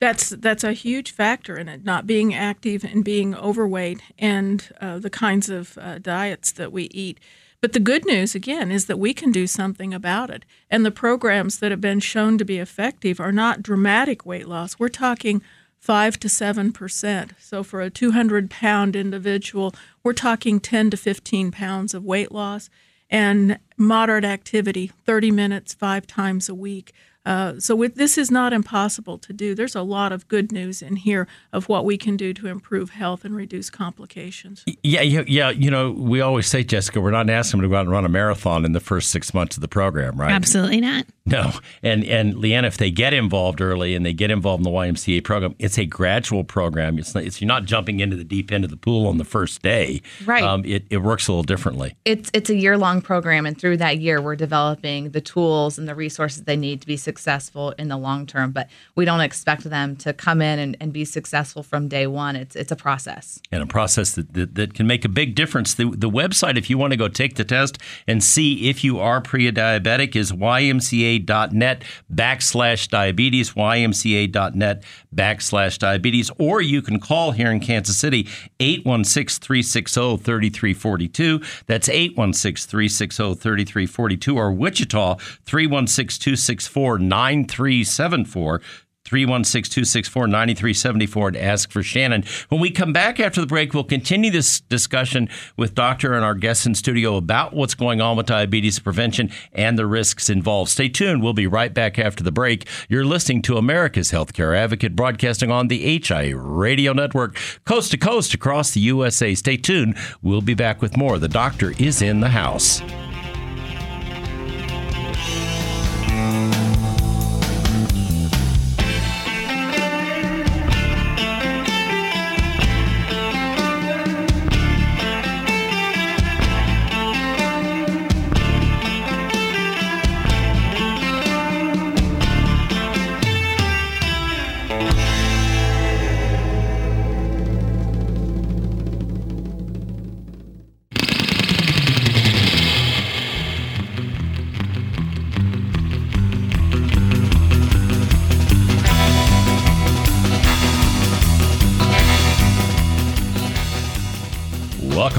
That's 0.00 0.28
that's 0.28 0.62
a 0.62 0.72
huge 0.72 1.10
factor 1.10 1.56
in 1.56 1.68
it. 1.68 1.84
Not 1.84 2.06
being 2.06 2.32
active 2.32 2.84
and 2.84 3.04
being 3.04 3.34
overweight, 3.34 4.00
and 4.18 4.68
uh, 4.80 4.98
the 5.00 5.10
kinds 5.10 5.48
of 5.48 5.76
uh, 5.78 5.98
diets 5.98 6.52
that 6.52 6.70
we 6.70 6.84
eat. 6.92 7.18
But 7.60 7.72
the 7.72 7.80
good 7.80 8.06
news, 8.06 8.36
again, 8.36 8.70
is 8.70 8.86
that 8.86 9.00
we 9.00 9.12
can 9.12 9.32
do 9.32 9.48
something 9.48 9.92
about 9.92 10.30
it. 10.30 10.44
And 10.70 10.86
the 10.86 10.92
programs 10.92 11.58
that 11.58 11.72
have 11.72 11.80
been 11.80 11.98
shown 11.98 12.38
to 12.38 12.44
be 12.44 12.58
effective 12.58 13.18
are 13.18 13.32
not 13.32 13.64
dramatic 13.64 14.24
weight 14.24 14.46
loss. 14.46 14.78
We're 14.78 14.88
talking 14.88 15.42
five 15.76 16.20
to 16.20 16.28
seven 16.28 16.72
percent. 16.72 17.32
So 17.40 17.64
for 17.64 17.80
a 17.80 17.90
200 17.90 18.48
pound 18.48 18.94
individual, 18.94 19.74
we're 20.04 20.12
talking 20.12 20.60
10 20.60 20.90
to 20.90 20.96
15 20.96 21.50
pounds 21.50 21.94
of 21.94 22.04
weight 22.04 22.30
loss 22.30 22.70
and 23.10 23.58
moderate 23.76 24.24
activity, 24.24 24.92
30 25.06 25.30
minutes, 25.30 25.74
five 25.74 26.06
times 26.06 26.48
a 26.48 26.54
week. 26.54 26.92
Uh, 27.28 27.60
so 27.60 27.76
with, 27.76 27.96
this 27.96 28.16
is 28.16 28.30
not 28.30 28.54
impossible 28.54 29.18
to 29.18 29.34
do. 29.34 29.54
There's 29.54 29.76
a 29.76 29.82
lot 29.82 30.12
of 30.12 30.26
good 30.28 30.50
news 30.50 30.80
in 30.80 30.96
here 30.96 31.28
of 31.52 31.68
what 31.68 31.84
we 31.84 31.98
can 31.98 32.16
do 32.16 32.32
to 32.32 32.46
improve 32.46 32.88
health 32.88 33.22
and 33.22 33.36
reduce 33.36 33.68
complications. 33.68 34.64
Yeah, 34.82 35.02
yeah, 35.02 35.24
yeah. 35.26 35.50
You 35.50 35.70
know, 35.70 35.90
we 35.90 36.22
always 36.22 36.46
say, 36.46 36.64
Jessica, 36.64 37.02
we're 37.02 37.10
not 37.10 37.28
asking 37.28 37.60
them 37.60 37.68
to 37.68 37.74
go 37.74 37.76
out 37.76 37.82
and 37.82 37.90
run 37.90 38.06
a 38.06 38.08
marathon 38.08 38.64
in 38.64 38.72
the 38.72 38.80
first 38.80 39.10
six 39.10 39.34
months 39.34 39.58
of 39.58 39.60
the 39.60 39.68
program, 39.68 40.18
right? 40.18 40.32
Absolutely 40.32 40.80
not. 40.80 41.04
No, 41.26 41.52
and 41.82 42.02
and 42.04 42.36
Leanne, 42.36 42.64
if 42.64 42.78
they 42.78 42.90
get 42.90 43.12
involved 43.12 43.60
early 43.60 43.94
and 43.94 44.06
they 44.06 44.14
get 44.14 44.30
involved 44.30 44.60
in 44.60 44.72
the 44.72 44.74
YMCA 44.74 45.22
program, 45.22 45.54
it's 45.58 45.76
a 45.76 45.84
gradual 45.84 46.42
program. 46.42 46.98
It's 46.98 47.14
not, 47.14 47.24
it's 47.24 47.42
you're 47.42 47.48
not 47.48 47.66
jumping 47.66 48.00
into 48.00 48.16
the 48.16 48.24
deep 48.24 48.50
end 48.50 48.64
of 48.64 48.70
the 48.70 48.78
pool 48.78 49.06
on 49.06 49.18
the 49.18 49.26
first 49.26 49.60
day. 49.60 50.00
Right. 50.24 50.42
Um, 50.42 50.64
it 50.64 50.86
it 50.88 50.98
works 50.98 51.28
a 51.28 51.32
little 51.32 51.42
differently. 51.42 51.94
It's 52.06 52.30
it's 52.32 52.48
a 52.48 52.54
year 52.54 52.78
long 52.78 53.02
program, 53.02 53.44
and 53.44 53.60
through 53.60 53.76
that 53.76 53.98
year, 53.98 54.22
we're 54.22 54.36
developing 54.36 55.10
the 55.10 55.20
tools 55.20 55.78
and 55.78 55.86
the 55.86 55.94
resources 55.94 56.44
they 56.44 56.56
need 56.56 56.80
to 56.80 56.86
be 56.86 56.96
successful 56.96 57.17
successful 57.18 57.72
in 57.72 57.88
the 57.88 57.96
long 57.96 58.26
term. 58.26 58.52
But 58.52 58.68
we 58.94 59.04
don't 59.04 59.20
expect 59.20 59.64
them 59.64 59.96
to 59.96 60.12
come 60.12 60.40
in 60.40 60.58
and, 60.58 60.76
and 60.80 60.92
be 60.92 61.04
successful 61.04 61.62
from 61.62 61.88
day 61.88 62.06
one. 62.06 62.36
It's 62.36 62.54
it's 62.54 62.70
a 62.70 62.76
process. 62.76 63.40
And 63.50 63.62
a 63.62 63.66
process 63.66 64.12
that, 64.12 64.34
that, 64.34 64.54
that 64.54 64.74
can 64.74 64.86
make 64.86 65.04
a 65.04 65.08
big 65.08 65.34
difference. 65.34 65.74
The, 65.74 65.90
the 65.90 66.08
website, 66.08 66.56
if 66.56 66.70
you 66.70 66.78
want 66.78 66.92
to 66.92 66.96
go 66.96 67.08
take 67.08 67.34
the 67.34 67.44
test 67.44 67.78
and 68.06 68.22
see 68.22 68.68
if 68.68 68.84
you 68.84 69.00
are 69.00 69.20
pre 69.20 69.50
diabetic, 69.50 70.14
is 70.14 70.32
ymca.net 70.32 71.82
backslash 72.14 72.88
diabetes, 72.88 73.52
ymca.net 73.52 74.84
backslash 75.14 75.78
diabetes, 75.78 76.30
or 76.38 76.60
you 76.60 76.82
can 76.82 77.00
call 77.00 77.32
here 77.32 77.50
in 77.50 77.60
Kansas 77.60 77.98
City 77.98 78.28
816 78.60 79.42
360 79.42 80.16
3342. 80.18 81.40
That's 81.66 81.88
816 81.88 82.70
360 82.70 83.34
3342, 83.34 84.36
or 84.36 84.52
Wichita 84.52 85.14
316 85.44 86.22
264 86.22 86.98
9374. 87.08 88.60
316 89.08 89.72
264 89.72 90.26
9374 90.26 91.30
to 91.30 91.42
ask 91.42 91.70
for 91.70 91.82
Shannon. 91.82 92.24
When 92.50 92.60
we 92.60 92.70
come 92.70 92.92
back 92.92 93.18
after 93.18 93.40
the 93.40 93.46
break, 93.46 93.72
we'll 93.72 93.84
continue 93.84 94.30
this 94.30 94.60
discussion 94.60 95.30
with 95.56 95.74
Doctor 95.74 96.12
and 96.12 96.22
our 96.22 96.34
guests 96.34 96.66
in 96.66 96.74
studio 96.74 97.16
about 97.16 97.54
what's 97.54 97.74
going 97.74 98.02
on 98.02 98.18
with 98.18 98.26
diabetes 98.26 98.78
prevention 98.78 99.30
and 99.54 99.78
the 99.78 99.86
risks 99.86 100.28
involved. 100.28 100.70
Stay 100.70 100.90
tuned. 100.90 101.22
We'll 101.22 101.32
be 101.32 101.46
right 101.46 101.72
back 101.72 101.98
after 101.98 102.22
the 102.22 102.32
break. 102.32 102.68
You're 102.90 103.06
listening 103.06 103.40
to 103.42 103.56
America's 103.56 104.12
Healthcare 104.12 104.54
Advocate 104.54 104.94
broadcasting 104.94 105.50
on 105.50 105.68
the 105.68 105.98
HI 105.98 106.32
Radio 106.34 106.92
Network, 106.92 107.38
coast 107.64 107.92
to 107.92 107.96
coast 107.96 108.34
across 108.34 108.72
the 108.72 108.80
USA. 108.80 109.34
Stay 109.34 109.56
tuned. 109.56 109.96
We'll 110.20 110.42
be 110.42 110.54
back 110.54 110.82
with 110.82 110.98
more. 110.98 111.18
The 111.18 111.28
doctor 111.28 111.72
is 111.78 112.02
in 112.02 112.20
the 112.20 112.28
house. 112.28 112.82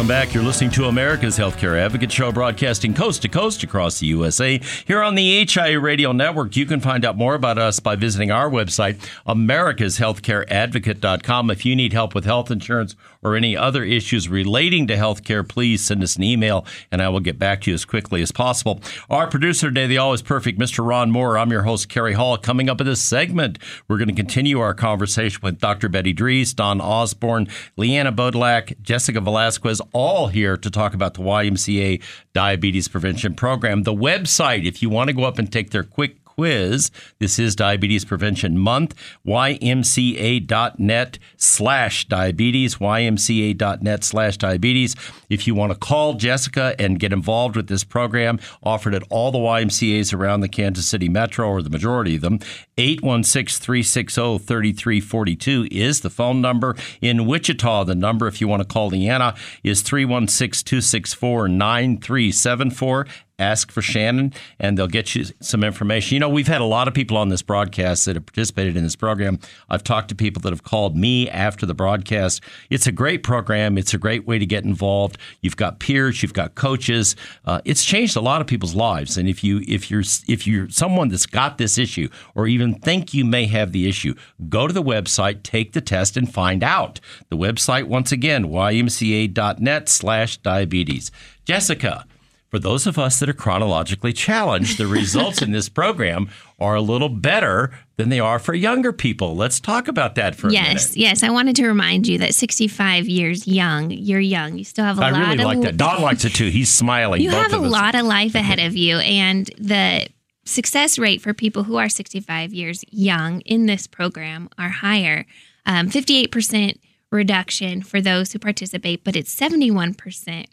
Back. 0.09 0.33
You're 0.33 0.41
listening 0.41 0.71
to 0.71 0.85
America's 0.85 1.37
Healthcare 1.37 1.79
Advocate 1.79 2.11
Show, 2.11 2.31
broadcasting 2.31 2.95
coast 2.95 3.21
to 3.21 3.27
coast 3.27 3.61
across 3.61 3.99
the 3.99 4.07
USA. 4.07 4.59
Here 4.87 5.03
on 5.03 5.13
the 5.13 5.45
HIA 5.45 5.79
Radio 5.79 6.13
Network, 6.13 6.55
you 6.55 6.65
can 6.65 6.79
find 6.79 7.05
out 7.05 7.15
more 7.15 7.35
about 7.35 7.59
us 7.59 7.79
by 7.79 7.95
visiting 7.95 8.31
our 8.31 8.49
website, 8.49 8.97
americashealthcareadvocate.com. 9.27 11.51
If 11.51 11.63
you 11.63 11.75
need 11.75 11.93
help 11.93 12.15
with 12.15 12.25
health 12.25 12.49
insurance 12.49 12.95
or 13.21 13.35
any 13.35 13.55
other 13.55 13.83
issues 13.83 14.27
relating 14.29 14.87
to 14.87 14.95
healthcare, 14.95 15.47
please 15.47 15.83
send 15.83 16.01
us 16.01 16.15
an 16.15 16.23
email 16.23 16.65
and 16.91 17.03
I 17.03 17.09
will 17.09 17.19
get 17.19 17.37
back 17.37 17.61
to 17.61 17.69
you 17.69 17.75
as 17.75 17.85
quickly 17.85 18.23
as 18.23 18.31
possible. 18.31 18.81
Our 19.11 19.27
producer 19.27 19.67
today, 19.67 19.85
the 19.85 19.99
always 19.99 20.23
perfect 20.23 20.57
Mr. 20.57 20.83
Ron 20.85 21.11
Moore. 21.11 21.37
I'm 21.37 21.51
your 21.51 21.61
host, 21.63 21.87
Kerry 21.87 22.13
Hall. 22.13 22.35
Coming 22.37 22.67
up 22.67 22.81
in 22.81 22.87
this 22.87 23.03
segment, 23.03 23.59
we're 23.87 23.97
going 23.97 24.07
to 24.07 24.15
continue 24.15 24.59
our 24.59 24.73
conversation 24.73 25.41
with 25.43 25.59
Dr. 25.59 25.87
Betty 25.87 26.15
Drees, 26.15 26.55
Don 26.55 26.81
Osborne, 26.81 27.47
Leanna 27.77 28.11
Bodlak, 28.11 28.81
Jessica 28.81 29.21
Velasquez, 29.21 29.79
all 29.99 30.27
here 30.27 30.55
to 30.55 30.71
talk 30.71 30.93
about 30.93 31.13
the 31.15 31.21
YMCA 31.21 32.01
Diabetes 32.31 32.87
Prevention 32.87 33.33
Program. 33.35 33.83
The 33.83 33.93
website, 33.93 34.65
if 34.65 34.81
you 34.81 34.89
want 34.89 35.09
to 35.09 35.13
go 35.13 35.25
up 35.25 35.37
and 35.37 35.51
take 35.51 35.71
their 35.71 35.83
quick 35.83 36.23
quiz. 36.39 36.89
This 37.19 37.37
is 37.37 37.53
Diabetes 37.53 38.05
Prevention 38.05 38.57
Month. 38.57 38.95
YMCA.net 39.27 41.19
slash 41.35 42.07
diabetes. 42.07 42.75
YMCA.net 42.75 44.03
slash 44.05 44.37
diabetes. 44.37 44.95
If 45.29 45.47
you 45.47 45.53
want 45.53 45.73
to 45.73 45.77
call 45.77 46.13
Jessica 46.13 46.75
and 46.79 46.97
get 46.97 47.11
involved 47.11 47.57
with 47.57 47.67
this 47.67 47.83
program, 47.83 48.39
offered 48.63 48.95
at 48.95 49.03
all 49.09 49.33
the 49.33 49.37
YMCAs 49.37 50.13
around 50.13 50.39
the 50.39 50.47
Kansas 50.47 50.87
City 50.87 51.09
metro, 51.09 51.49
or 51.49 51.61
the 51.61 51.69
majority 51.69 52.15
of 52.15 52.21
them, 52.21 52.39
816 52.77 53.61
360 53.61 54.37
3342 54.37 55.67
is 55.69 55.99
the 55.99 56.09
phone 56.09 56.39
number. 56.39 56.73
In 57.01 57.25
Wichita, 57.25 57.83
the 57.83 57.95
number, 57.95 58.27
if 58.27 58.39
you 58.39 58.47
want 58.47 58.61
to 58.61 58.65
call 58.65 58.87
Leanna, 58.87 59.35
is 59.61 59.81
316 59.81 60.63
264 60.63 61.49
9374 61.49 63.07
ask 63.39 63.71
for 63.71 63.81
Shannon 63.81 64.33
and 64.59 64.77
they'll 64.77 64.87
get 64.87 65.15
you 65.15 65.25
some 65.39 65.63
information. 65.63 66.15
You 66.15 66.19
know, 66.19 66.29
we've 66.29 66.47
had 66.47 66.61
a 66.61 66.65
lot 66.65 66.87
of 66.87 66.93
people 66.93 67.17
on 67.17 67.29
this 67.29 67.41
broadcast 67.41 68.05
that 68.05 68.15
have 68.15 68.25
participated 68.25 68.77
in 68.77 68.83
this 68.83 68.95
program. 68.95 69.39
I've 69.69 69.83
talked 69.83 70.09
to 70.09 70.15
people 70.15 70.41
that 70.41 70.51
have 70.51 70.63
called 70.63 70.95
me 70.95 71.27
after 71.29 71.65
the 71.65 71.73
broadcast. 71.73 72.43
It's 72.69 72.85
a 72.87 72.91
great 72.91 73.23
program. 73.23 73.77
It's 73.77 73.93
a 73.93 73.97
great 73.97 74.27
way 74.27 74.37
to 74.37 74.45
get 74.45 74.65
involved. 74.65 75.17
You've 75.41 75.57
got 75.57 75.79
peers, 75.79 76.21
you've 76.21 76.33
got 76.33 76.55
coaches. 76.55 77.15
Uh, 77.45 77.61
it's 77.65 77.85
changed 77.85 78.15
a 78.15 78.21
lot 78.21 78.41
of 78.41 78.47
people's 78.47 78.75
lives. 78.75 79.17
And 79.17 79.29
if 79.29 79.43
you 79.43 79.63
if 79.67 79.89
you're 79.89 80.03
if 80.27 80.45
you're 80.45 80.69
someone 80.69 81.09
that's 81.09 81.25
got 81.25 81.57
this 81.57 81.77
issue 81.77 82.09
or 82.35 82.47
even 82.47 82.75
think 82.75 83.13
you 83.13 83.25
may 83.25 83.45
have 83.45 83.71
the 83.71 83.87
issue, 83.87 84.13
go 84.49 84.67
to 84.67 84.73
the 84.73 84.83
website, 84.83 85.43
take 85.43 85.71
the 85.73 85.81
test, 85.81 86.17
and 86.17 86.31
find 86.31 86.63
out. 86.63 86.99
The 87.29 87.37
website 87.37 87.85
once 87.85 88.11
again, 88.11 88.45
ymca.net/diabetes. 88.45 91.11
Jessica 91.45 92.05
for 92.49 92.57
those 92.57 92.87
of 92.87 92.97
us 92.97 93.19
that 93.19 93.29
are 93.29 93.33
chronologically 93.33 94.11
challenged, 94.11 94.77
the 94.77 94.87
results 94.87 95.41
in 95.41 95.51
this 95.51 95.69
program 95.69 96.29
are 96.59 96.75
a 96.75 96.81
little 96.81 97.09
better 97.09 97.71
than 97.97 98.09
they 98.09 98.19
are 98.19 98.39
for 98.39 98.53
younger 98.53 98.91
people. 98.91 99.35
Let's 99.35 99.59
talk 99.59 99.87
about 99.87 100.15
that 100.15 100.35
for 100.35 100.49
yes, 100.49 100.59
a 100.59 100.63
minute. 100.63 100.81
Yes, 100.81 100.97
yes. 100.97 101.23
I 101.23 101.29
wanted 101.29 101.55
to 101.57 101.67
remind 101.67 102.07
you 102.07 102.17
that 102.17 102.33
65 102.33 103.07
years 103.07 103.47
young, 103.47 103.91
you're 103.91 104.19
young. 104.19 104.57
You 104.57 104.63
still 104.63 104.85
have 104.85 104.97
a 104.97 105.01
I 105.03 105.11
lot 105.11 105.19
really 105.19 105.23
of 105.23 105.29
I 105.29 105.43
really 105.43 105.55
like 105.55 105.65
that. 105.65 105.77
Don 105.77 106.01
likes 106.01 106.25
it 106.25 106.33
too. 106.33 106.49
He's 106.49 106.73
smiling. 106.73 107.21
You 107.21 107.29
have 107.29 107.53
a 107.53 107.57
us. 107.57 107.71
lot 107.71 107.93
of 107.93 108.05
life 108.05 108.33
ahead 108.35 108.59
of 108.59 108.75
you 108.75 108.97
and 108.97 109.45
the 109.59 110.07
success 110.45 110.97
rate 110.97 111.21
for 111.21 111.33
people 111.33 111.63
who 111.63 111.77
are 111.77 111.89
65 111.89 112.53
years 112.53 112.83
young 112.89 113.41
in 113.41 113.67
this 113.67 113.85
program 113.85 114.49
are 114.57 114.69
higher. 114.69 115.25
Um, 115.67 115.89
58% 115.89 116.79
reduction 117.11 117.83
for 117.83 118.01
those 118.01 118.31
who 118.31 118.39
participate, 118.39 119.03
but 119.03 119.15
it's 119.15 119.35
71% 119.35 120.45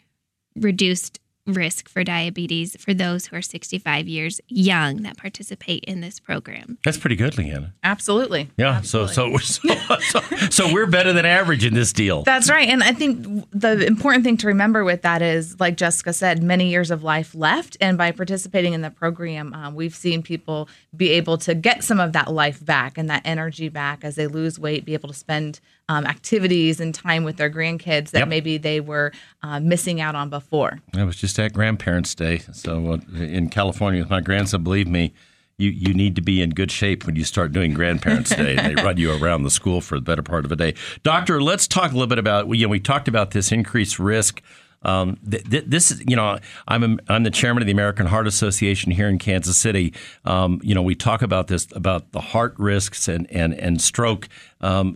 reduced 0.55 1.19
risk 1.47 1.87
for 1.89 2.03
diabetes 2.03 2.75
for 2.79 2.93
those 2.93 3.27
who 3.27 3.35
are 3.35 3.41
65 3.41 4.07
years 4.07 4.41
young 4.47 4.97
that 5.03 5.17
participate 5.17 5.83
in 5.85 6.01
this 6.01 6.19
program. 6.19 6.77
That's 6.83 6.97
pretty 6.97 7.15
good, 7.15 7.37
Leanna. 7.37 7.73
Absolutely. 7.83 8.49
Yeah. 8.57 8.81
So, 8.81 9.07
so, 9.07 9.37
so, 9.37 9.73
so, 9.99 10.19
so 10.49 10.73
we're 10.73 10.85
better 10.85 11.13
than 11.13 11.25
average 11.25 11.65
in 11.65 11.73
this 11.73 11.93
deal. 11.93 12.23
That's 12.23 12.49
right. 12.49 12.67
And 12.67 12.83
I 12.83 12.91
think 12.91 13.45
the 13.51 13.85
important 13.85 14.23
thing 14.23 14.37
to 14.37 14.47
remember 14.47 14.83
with 14.83 15.01
that 15.03 15.21
is, 15.21 15.59
like 15.59 15.77
Jessica 15.77 16.13
said, 16.13 16.43
many 16.43 16.69
years 16.69 16.91
of 16.91 17.03
life 17.03 17.33
left. 17.33 17.77
And 17.79 17.97
by 17.97 18.11
participating 18.11 18.73
in 18.73 18.81
the 18.81 18.91
program, 18.91 19.53
um, 19.53 19.75
we've 19.75 19.95
seen 19.95 20.21
people 20.21 20.67
be 20.95 21.11
able 21.11 21.37
to 21.39 21.55
get 21.55 21.83
some 21.83 21.99
of 21.99 22.13
that 22.13 22.31
life 22.31 22.63
back 22.63 22.97
and 22.97 23.09
that 23.09 23.21
energy 23.25 23.69
back 23.69 24.03
as 24.03 24.15
they 24.15 24.27
lose 24.27 24.59
weight, 24.59 24.85
be 24.85 24.93
able 24.93 25.09
to 25.09 25.15
spend 25.15 25.59
um, 25.89 26.05
activities 26.05 26.79
and 26.79 26.93
time 26.93 27.23
with 27.23 27.37
their 27.37 27.49
grandkids 27.49 28.11
that 28.11 28.19
Yep. 28.19 28.27
maybe 28.27 28.57
they 28.57 28.79
were 28.79 29.11
uh, 29.43 29.59
missing 29.59 30.01
out 30.01 30.15
on 30.15 30.29
before. 30.29 30.79
I 30.95 31.03
was 31.03 31.15
just 31.15 31.39
at 31.39 31.53
Grandparents' 31.53 32.13
Day. 32.15 32.39
So 32.51 32.93
uh, 32.93 33.17
in 33.17 33.49
California 33.49 34.01
with 34.01 34.09
my 34.09 34.21
grandson, 34.21 34.63
believe 34.63 34.87
me, 34.87 35.13
you, 35.57 35.69
you 35.71 35.93
need 35.93 36.15
to 36.17 36.21
be 36.21 36.41
in 36.41 36.51
good 36.51 36.71
shape 36.71 37.05
when 37.05 37.15
you 37.15 37.23
start 37.23 37.51
doing 37.51 37.73
Grandparents' 37.73 38.29
Day. 38.35 38.55
They 38.55 38.75
run 38.83 38.97
you 38.97 39.11
around 39.23 39.43
the 39.43 39.49
school 39.49 39.81
for 39.81 39.95
the 39.95 40.01
better 40.01 40.21
part 40.21 40.45
of 40.45 40.51
a 40.51 40.55
day. 40.55 40.75
Doctor, 41.03 41.41
let's 41.41 41.67
talk 41.67 41.91
a 41.91 41.93
little 41.93 42.07
bit 42.07 42.19
about, 42.19 42.47
you 42.49 42.65
know, 42.67 42.69
we 42.69 42.79
talked 42.79 43.07
about 43.07 43.31
this 43.31 43.51
increased 43.51 43.97
risk. 43.97 44.41
Um, 44.83 45.17
th- 45.29 45.49
th- 45.49 45.65
this 45.67 45.91
is, 45.91 46.03
you 46.07 46.15
know, 46.15 46.37
I'm 46.67 46.83
a, 46.83 46.97
I'm 47.09 47.23
the 47.23 47.31
chairman 47.31 47.63
of 47.63 47.67
the 47.67 47.71
American 47.71 48.05
Heart 48.05 48.27
Association 48.27 48.91
here 48.91 49.09
in 49.09 49.17
Kansas 49.17 49.57
City. 49.57 49.93
Um, 50.25 50.59
you 50.63 50.75
know, 50.75 50.81
we 50.81 50.95
talk 50.95 51.21
about 51.21 51.47
this 51.47 51.67
about 51.73 52.11
the 52.11 52.21
heart 52.21 52.53
risks 52.57 53.07
and 53.07 53.29
and 53.31 53.53
and 53.53 53.81
stroke. 53.81 54.29
Um, 54.61 54.95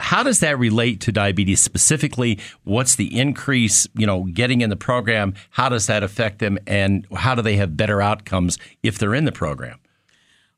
how 0.00 0.22
does 0.22 0.40
that 0.40 0.58
relate 0.58 1.00
to 1.02 1.12
diabetes 1.12 1.60
specifically? 1.60 2.38
What's 2.64 2.96
the 2.96 3.18
increase, 3.18 3.86
you 3.94 4.06
know, 4.06 4.24
getting 4.24 4.60
in 4.60 4.70
the 4.70 4.76
program? 4.76 5.34
How 5.50 5.68
does 5.68 5.86
that 5.86 6.02
affect 6.02 6.38
them 6.38 6.58
and 6.66 7.06
how 7.14 7.34
do 7.34 7.42
they 7.42 7.56
have 7.56 7.76
better 7.76 8.00
outcomes 8.00 8.58
if 8.82 8.98
they're 8.98 9.14
in 9.14 9.24
the 9.24 9.32
program? 9.32 9.80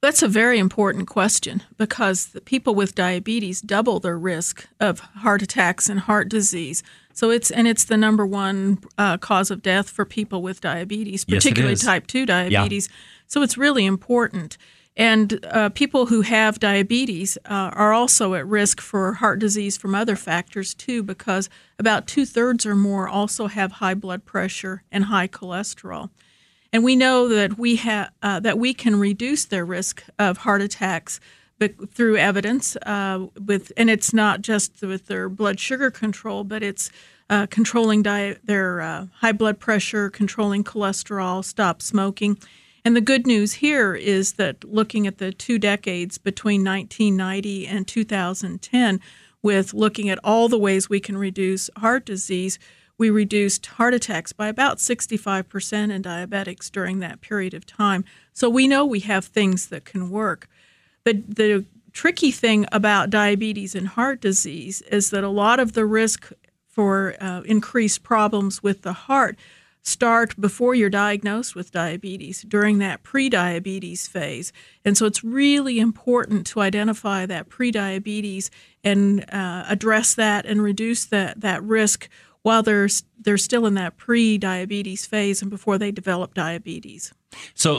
That's 0.02 0.22
a 0.22 0.28
very 0.28 0.58
important 0.58 1.08
question 1.08 1.62
because 1.76 2.28
the 2.28 2.40
people 2.40 2.74
with 2.74 2.94
diabetes 2.94 3.60
double 3.60 4.00
their 4.00 4.18
risk 4.18 4.66
of 4.78 5.00
heart 5.00 5.42
attacks 5.42 5.90
and 5.90 6.00
heart 6.00 6.30
disease. 6.30 6.82
So 7.20 7.28
it's 7.28 7.50
and 7.50 7.68
it's 7.68 7.84
the 7.84 7.98
number 7.98 8.24
one 8.24 8.78
uh, 8.96 9.18
cause 9.18 9.50
of 9.50 9.60
death 9.60 9.90
for 9.90 10.06
people 10.06 10.40
with 10.40 10.62
diabetes, 10.62 11.26
particularly 11.26 11.74
is. 11.74 11.82
type 11.82 12.06
two 12.06 12.24
diabetes. 12.24 12.88
Yeah. 12.88 12.96
So 13.26 13.42
it's 13.42 13.58
really 13.58 13.84
important. 13.84 14.56
And 14.96 15.44
uh, 15.44 15.68
people 15.68 16.06
who 16.06 16.22
have 16.22 16.58
diabetes 16.58 17.36
uh, 17.44 17.72
are 17.74 17.92
also 17.92 18.32
at 18.32 18.46
risk 18.46 18.80
for 18.80 19.12
heart 19.12 19.38
disease 19.38 19.76
from 19.76 19.94
other 19.94 20.16
factors 20.16 20.72
too, 20.72 21.02
because 21.02 21.50
about 21.78 22.06
two 22.06 22.24
thirds 22.24 22.64
or 22.64 22.74
more 22.74 23.06
also 23.06 23.48
have 23.48 23.72
high 23.72 23.92
blood 23.92 24.24
pressure 24.24 24.82
and 24.90 25.04
high 25.04 25.28
cholesterol. 25.28 26.08
And 26.72 26.82
we 26.82 26.96
know 26.96 27.28
that 27.28 27.58
we 27.58 27.76
have 27.76 28.12
uh, 28.22 28.40
that 28.40 28.58
we 28.58 28.72
can 28.72 28.98
reduce 28.98 29.44
their 29.44 29.66
risk 29.66 30.04
of 30.18 30.38
heart 30.38 30.62
attacks 30.62 31.20
but 31.60 31.92
through 31.94 32.16
evidence 32.16 32.74
uh, 32.86 33.26
with, 33.46 33.70
and 33.76 33.90
it's 33.90 34.12
not 34.14 34.40
just 34.40 34.80
with 34.80 35.06
their 35.06 35.28
blood 35.28 35.60
sugar 35.60 35.90
control, 35.90 36.42
but 36.42 36.62
it's 36.62 36.90
uh, 37.28 37.46
controlling 37.46 38.02
their 38.02 38.80
uh, 38.80 39.06
high 39.18 39.30
blood 39.30 39.60
pressure, 39.60 40.08
controlling 40.08 40.64
cholesterol, 40.64 41.44
stop 41.44 41.82
smoking. 41.82 42.38
And 42.82 42.96
the 42.96 43.02
good 43.02 43.26
news 43.26 43.52
here 43.52 43.94
is 43.94 44.32
that 44.32 44.64
looking 44.64 45.06
at 45.06 45.18
the 45.18 45.32
two 45.32 45.58
decades 45.58 46.16
between 46.16 46.64
1990 46.64 47.66
and 47.68 47.86
2010, 47.86 49.00
with 49.42 49.74
looking 49.74 50.08
at 50.08 50.18
all 50.24 50.48
the 50.48 50.58
ways 50.58 50.88
we 50.88 50.98
can 50.98 51.16
reduce 51.16 51.68
heart 51.76 52.06
disease, 52.06 52.58
we 52.96 53.10
reduced 53.10 53.66
heart 53.66 53.94
attacks 53.94 54.32
by 54.32 54.48
about 54.48 54.78
65% 54.78 55.90
in 55.90 56.02
diabetics 56.02 56.70
during 56.70 57.00
that 57.00 57.20
period 57.20 57.52
of 57.52 57.66
time. 57.66 58.04
So 58.32 58.48
we 58.48 58.66
know 58.66 58.84
we 58.84 59.00
have 59.00 59.26
things 59.26 59.68
that 59.68 59.84
can 59.84 60.10
work. 60.10 60.48
The, 61.12 61.24
the 61.28 61.64
tricky 61.92 62.30
thing 62.30 62.66
about 62.72 63.10
diabetes 63.10 63.74
and 63.74 63.88
heart 63.88 64.20
disease 64.20 64.80
is 64.82 65.10
that 65.10 65.24
a 65.24 65.28
lot 65.28 65.58
of 65.58 65.72
the 65.72 65.84
risk 65.84 66.32
for 66.68 67.16
uh, 67.20 67.40
increased 67.42 68.02
problems 68.02 68.62
with 68.62 68.82
the 68.82 68.92
heart 68.92 69.36
start 69.82 70.38
before 70.38 70.74
you're 70.74 70.90
diagnosed 70.90 71.54
with 71.54 71.72
diabetes 71.72 72.42
during 72.42 72.78
that 72.78 73.02
pre-diabetes 73.02 74.06
phase. 74.06 74.52
And 74.84 74.96
so 74.96 75.06
it's 75.06 75.24
really 75.24 75.78
important 75.78 76.46
to 76.48 76.60
identify 76.60 77.26
that 77.26 77.48
pre-diabetes 77.48 78.50
and 78.84 79.24
uh, 79.32 79.64
address 79.68 80.14
that 80.14 80.46
and 80.46 80.62
reduce 80.62 81.06
that, 81.06 81.40
that 81.40 81.62
risk 81.62 82.08
while 82.42 82.62
they're, 82.62 82.88
they're 83.18 83.38
still 83.38 83.66
in 83.66 83.74
that 83.74 83.96
pre-diabetes 83.96 85.06
phase 85.06 85.42
and 85.42 85.50
before 85.50 85.78
they 85.78 85.90
develop 85.90 86.34
diabetes 86.34 87.12
So 87.54 87.76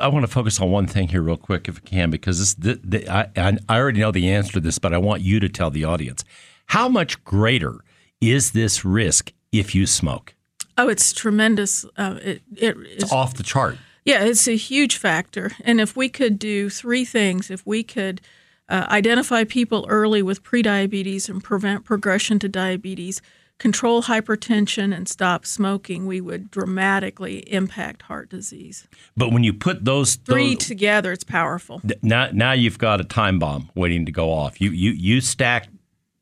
I 0.00 0.08
want 0.08 0.24
to 0.24 0.30
focus 0.30 0.60
on 0.60 0.70
one 0.70 0.86
thing 0.86 1.08
here, 1.08 1.22
real 1.22 1.36
quick, 1.36 1.68
if 1.68 1.78
I 1.78 1.80
can, 1.80 2.10
because 2.10 2.38
this, 2.38 2.54
the, 2.54 2.80
the, 2.82 3.08
I, 3.08 3.58
I 3.68 3.78
already 3.78 4.00
know 4.00 4.10
the 4.10 4.30
answer 4.30 4.52
to 4.54 4.60
this, 4.60 4.78
but 4.78 4.92
I 4.92 4.98
want 4.98 5.22
you 5.22 5.40
to 5.40 5.48
tell 5.48 5.70
the 5.70 5.84
audience 5.84 6.24
how 6.66 6.88
much 6.88 7.22
greater 7.24 7.78
is 8.20 8.52
this 8.52 8.84
risk 8.84 9.32
if 9.50 9.74
you 9.74 9.86
smoke? 9.86 10.34
oh 10.78 10.88
it's 10.88 11.12
tremendous 11.12 11.84
uh, 11.96 12.18
it, 12.22 12.42
it 12.56 12.76
is 12.76 13.04
It's 13.04 13.12
off 13.12 13.34
the 13.34 13.42
chart. 13.42 13.78
Yeah, 14.04 14.24
it's 14.24 14.48
a 14.48 14.56
huge 14.56 14.96
factor. 14.96 15.52
And 15.62 15.80
if 15.80 15.96
we 15.96 16.08
could 16.08 16.38
do 16.38 16.68
three 16.68 17.04
things, 17.04 17.50
if 17.50 17.64
we 17.64 17.84
could 17.84 18.20
uh, 18.68 18.86
identify 18.88 19.44
people 19.44 19.86
early 19.88 20.22
with 20.22 20.42
prediabetes 20.42 21.28
and 21.28 21.42
prevent 21.42 21.84
progression 21.84 22.40
to 22.40 22.48
diabetes, 22.48 23.22
control 23.62 24.02
hypertension, 24.02 24.94
and 24.94 25.08
stop 25.08 25.46
smoking, 25.46 26.04
we 26.04 26.20
would 26.20 26.50
dramatically 26.50 27.38
impact 27.50 28.02
heart 28.02 28.28
disease. 28.28 28.88
But 29.16 29.32
when 29.32 29.44
you 29.44 29.54
put 29.54 29.84
those 29.84 30.16
Three 30.16 30.56
those, 30.56 30.66
together, 30.66 31.12
it's 31.12 31.22
powerful. 31.22 31.80
now 32.02 32.28
now 32.32 32.52
you've 32.52 32.78
got 32.78 33.00
a 33.00 33.04
time 33.04 33.38
bomb 33.38 33.70
waiting 33.76 34.04
to 34.04 34.12
go 34.12 34.32
off. 34.32 34.60
You 34.60 34.70
you 34.72 34.90
you 34.90 35.20
stack 35.20 35.68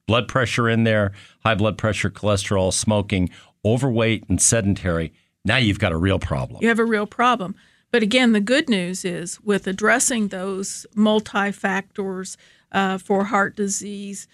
blood 0.06 0.28
pressure 0.28 0.68
in 0.68 0.84
there, 0.84 1.12
high 1.42 1.54
blood 1.54 1.78
pressure, 1.78 2.10
cholesterol, 2.10 2.72
smoking, 2.74 3.30
overweight, 3.64 4.28
and 4.28 4.40
sedentary. 4.40 5.12
Now 5.42 5.56
you've 5.56 5.78
got 5.78 5.92
a 5.92 5.96
real 5.96 6.18
problem. 6.18 6.60
You 6.60 6.68
have 6.68 6.78
a 6.78 6.84
real 6.84 7.06
problem. 7.06 7.54
But 7.90 8.02
again, 8.02 8.32
the 8.32 8.40
good 8.40 8.68
news 8.68 9.04
is 9.04 9.40
with 9.40 9.66
addressing 9.66 10.28
those 10.28 10.86
multi 10.94 11.50
factors 11.52 12.36
uh, 12.70 12.98
for 12.98 13.24
heart 13.24 13.56
disease, 13.56 14.28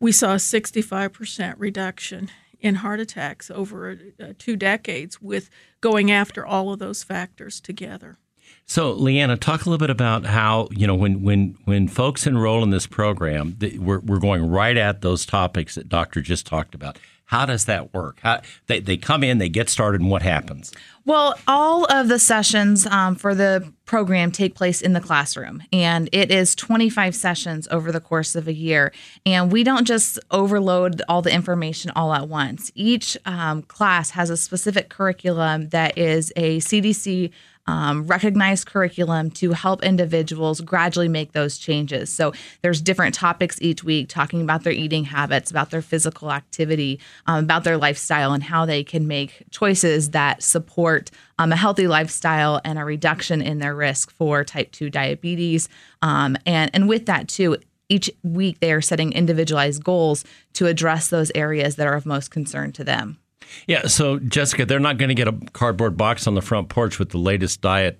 we 0.00 0.12
saw 0.12 0.32
a 0.32 0.36
65% 0.36 1.54
reduction 1.58 2.30
in 2.60 2.76
heart 2.76 3.00
attacks 3.00 3.50
over 3.50 3.98
uh, 4.20 4.32
two 4.38 4.56
decades 4.56 5.20
with 5.20 5.50
going 5.80 6.10
after 6.10 6.44
all 6.44 6.72
of 6.72 6.78
those 6.78 7.02
factors 7.02 7.60
together. 7.60 8.18
So, 8.66 8.92
Leanna, 8.92 9.36
talk 9.36 9.66
a 9.66 9.70
little 9.70 9.78
bit 9.78 9.90
about 9.90 10.24
how 10.24 10.68
you 10.70 10.86
know 10.86 10.94
when 10.94 11.22
when 11.22 11.56
when 11.64 11.88
folks 11.88 12.26
enroll 12.26 12.62
in 12.62 12.70
this 12.70 12.86
program, 12.86 13.56
we're 13.78 14.00
we're 14.00 14.18
going 14.18 14.48
right 14.48 14.76
at 14.76 15.02
those 15.02 15.26
topics 15.26 15.74
that 15.74 15.88
Doctor 15.88 16.22
just 16.22 16.46
talked 16.46 16.74
about. 16.74 16.98
How 17.26 17.46
does 17.46 17.64
that 17.64 17.94
work? 17.94 18.20
How 18.22 18.42
they 18.66 18.80
they 18.80 18.96
come 18.96 19.24
in, 19.24 19.38
they 19.38 19.48
get 19.48 19.68
started, 19.68 20.00
and 20.00 20.10
what 20.10 20.22
happens? 20.22 20.72
Well, 21.06 21.38
all 21.46 21.84
of 21.92 22.08
the 22.08 22.18
sessions 22.18 22.86
um, 22.86 23.14
for 23.14 23.34
the 23.34 23.72
program 23.84 24.30
take 24.30 24.54
place 24.54 24.80
in 24.80 24.94
the 24.94 25.00
classroom, 25.00 25.62
and 25.72 26.08
it 26.12 26.30
is 26.30 26.54
25 26.54 27.14
sessions 27.14 27.68
over 27.70 27.92
the 27.92 28.00
course 28.00 28.34
of 28.34 28.48
a 28.48 28.54
year. 28.54 28.92
And 29.26 29.52
we 29.52 29.64
don't 29.64 29.86
just 29.86 30.18
overload 30.30 31.02
all 31.08 31.22
the 31.22 31.32
information 31.32 31.90
all 31.94 32.14
at 32.14 32.28
once. 32.28 32.70
Each 32.74 33.16
um, 33.26 33.62
class 33.62 34.10
has 34.10 34.30
a 34.30 34.36
specific 34.36 34.88
curriculum 34.88 35.68
that 35.70 35.98
is 35.98 36.32
a 36.36 36.58
CDC 36.60 37.30
um, 37.66 38.06
recognized 38.06 38.66
curriculum 38.66 39.30
to 39.32 39.52
help 39.52 39.82
individuals 39.82 40.60
gradually 40.60 41.08
make 41.08 41.32
those 41.32 41.58
changes. 41.58 42.10
So 42.10 42.32
there's 42.62 42.80
different 42.80 43.14
topics 43.14 43.60
each 43.62 43.82
week 43.82 44.08
talking 44.08 44.42
about 44.42 44.64
their 44.64 44.72
eating 44.72 45.04
habits, 45.04 45.50
about 45.50 45.70
their 45.70 45.82
physical 45.82 46.30
activity, 46.32 47.00
um, 47.26 47.44
about 47.44 47.64
their 47.64 47.76
lifestyle, 47.76 48.32
and 48.32 48.42
how 48.42 48.66
they 48.66 48.84
can 48.84 49.06
make 49.06 49.44
choices 49.50 50.10
that 50.10 50.42
support 50.42 51.10
um, 51.38 51.52
a 51.52 51.56
healthy 51.56 51.88
lifestyle 51.88 52.60
and 52.64 52.78
a 52.78 52.84
reduction 52.84 53.40
in 53.40 53.58
their 53.58 53.74
risk 53.74 54.10
for 54.10 54.44
type 54.44 54.70
2 54.72 54.90
diabetes. 54.90 55.68
Um, 56.02 56.36
and, 56.46 56.70
and 56.74 56.88
with 56.88 57.06
that, 57.06 57.28
too, 57.28 57.56
each 57.88 58.10
week 58.22 58.60
they 58.60 58.72
are 58.72 58.80
setting 58.80 59.12
individualized 59.12 59.84
goals 59.84 60.24
to 60.54 60.66
address 60.66 61.08
those 61.08 61.30
areas 61.34 61.76
that 61.76 61.86
are 61.86 61.94
of 61.94 62.06
most 62.06 62.30
concern 62.30 62.72
to 62.72 62.84
them. 62.84 63.18
Yeah. 63.66 63.86
So, 63.86 64.18
Jessica, 64.18 64.64
they're 64.66 64.78
not 64.80 64.98
going 64.98 65.08
to 65.08 65.14
get 65.14 65.28
a 65.28 65.32
cardboard 65.52 65.96
box 65.96 66.26
on 66.26 66.34
the 66.34 66.42
front 66.42 66.68
porch 66.68 66.98
with 66.98 67.10
the 67.10 67.18
latest 67.18 67.60
diet 67.60 67.98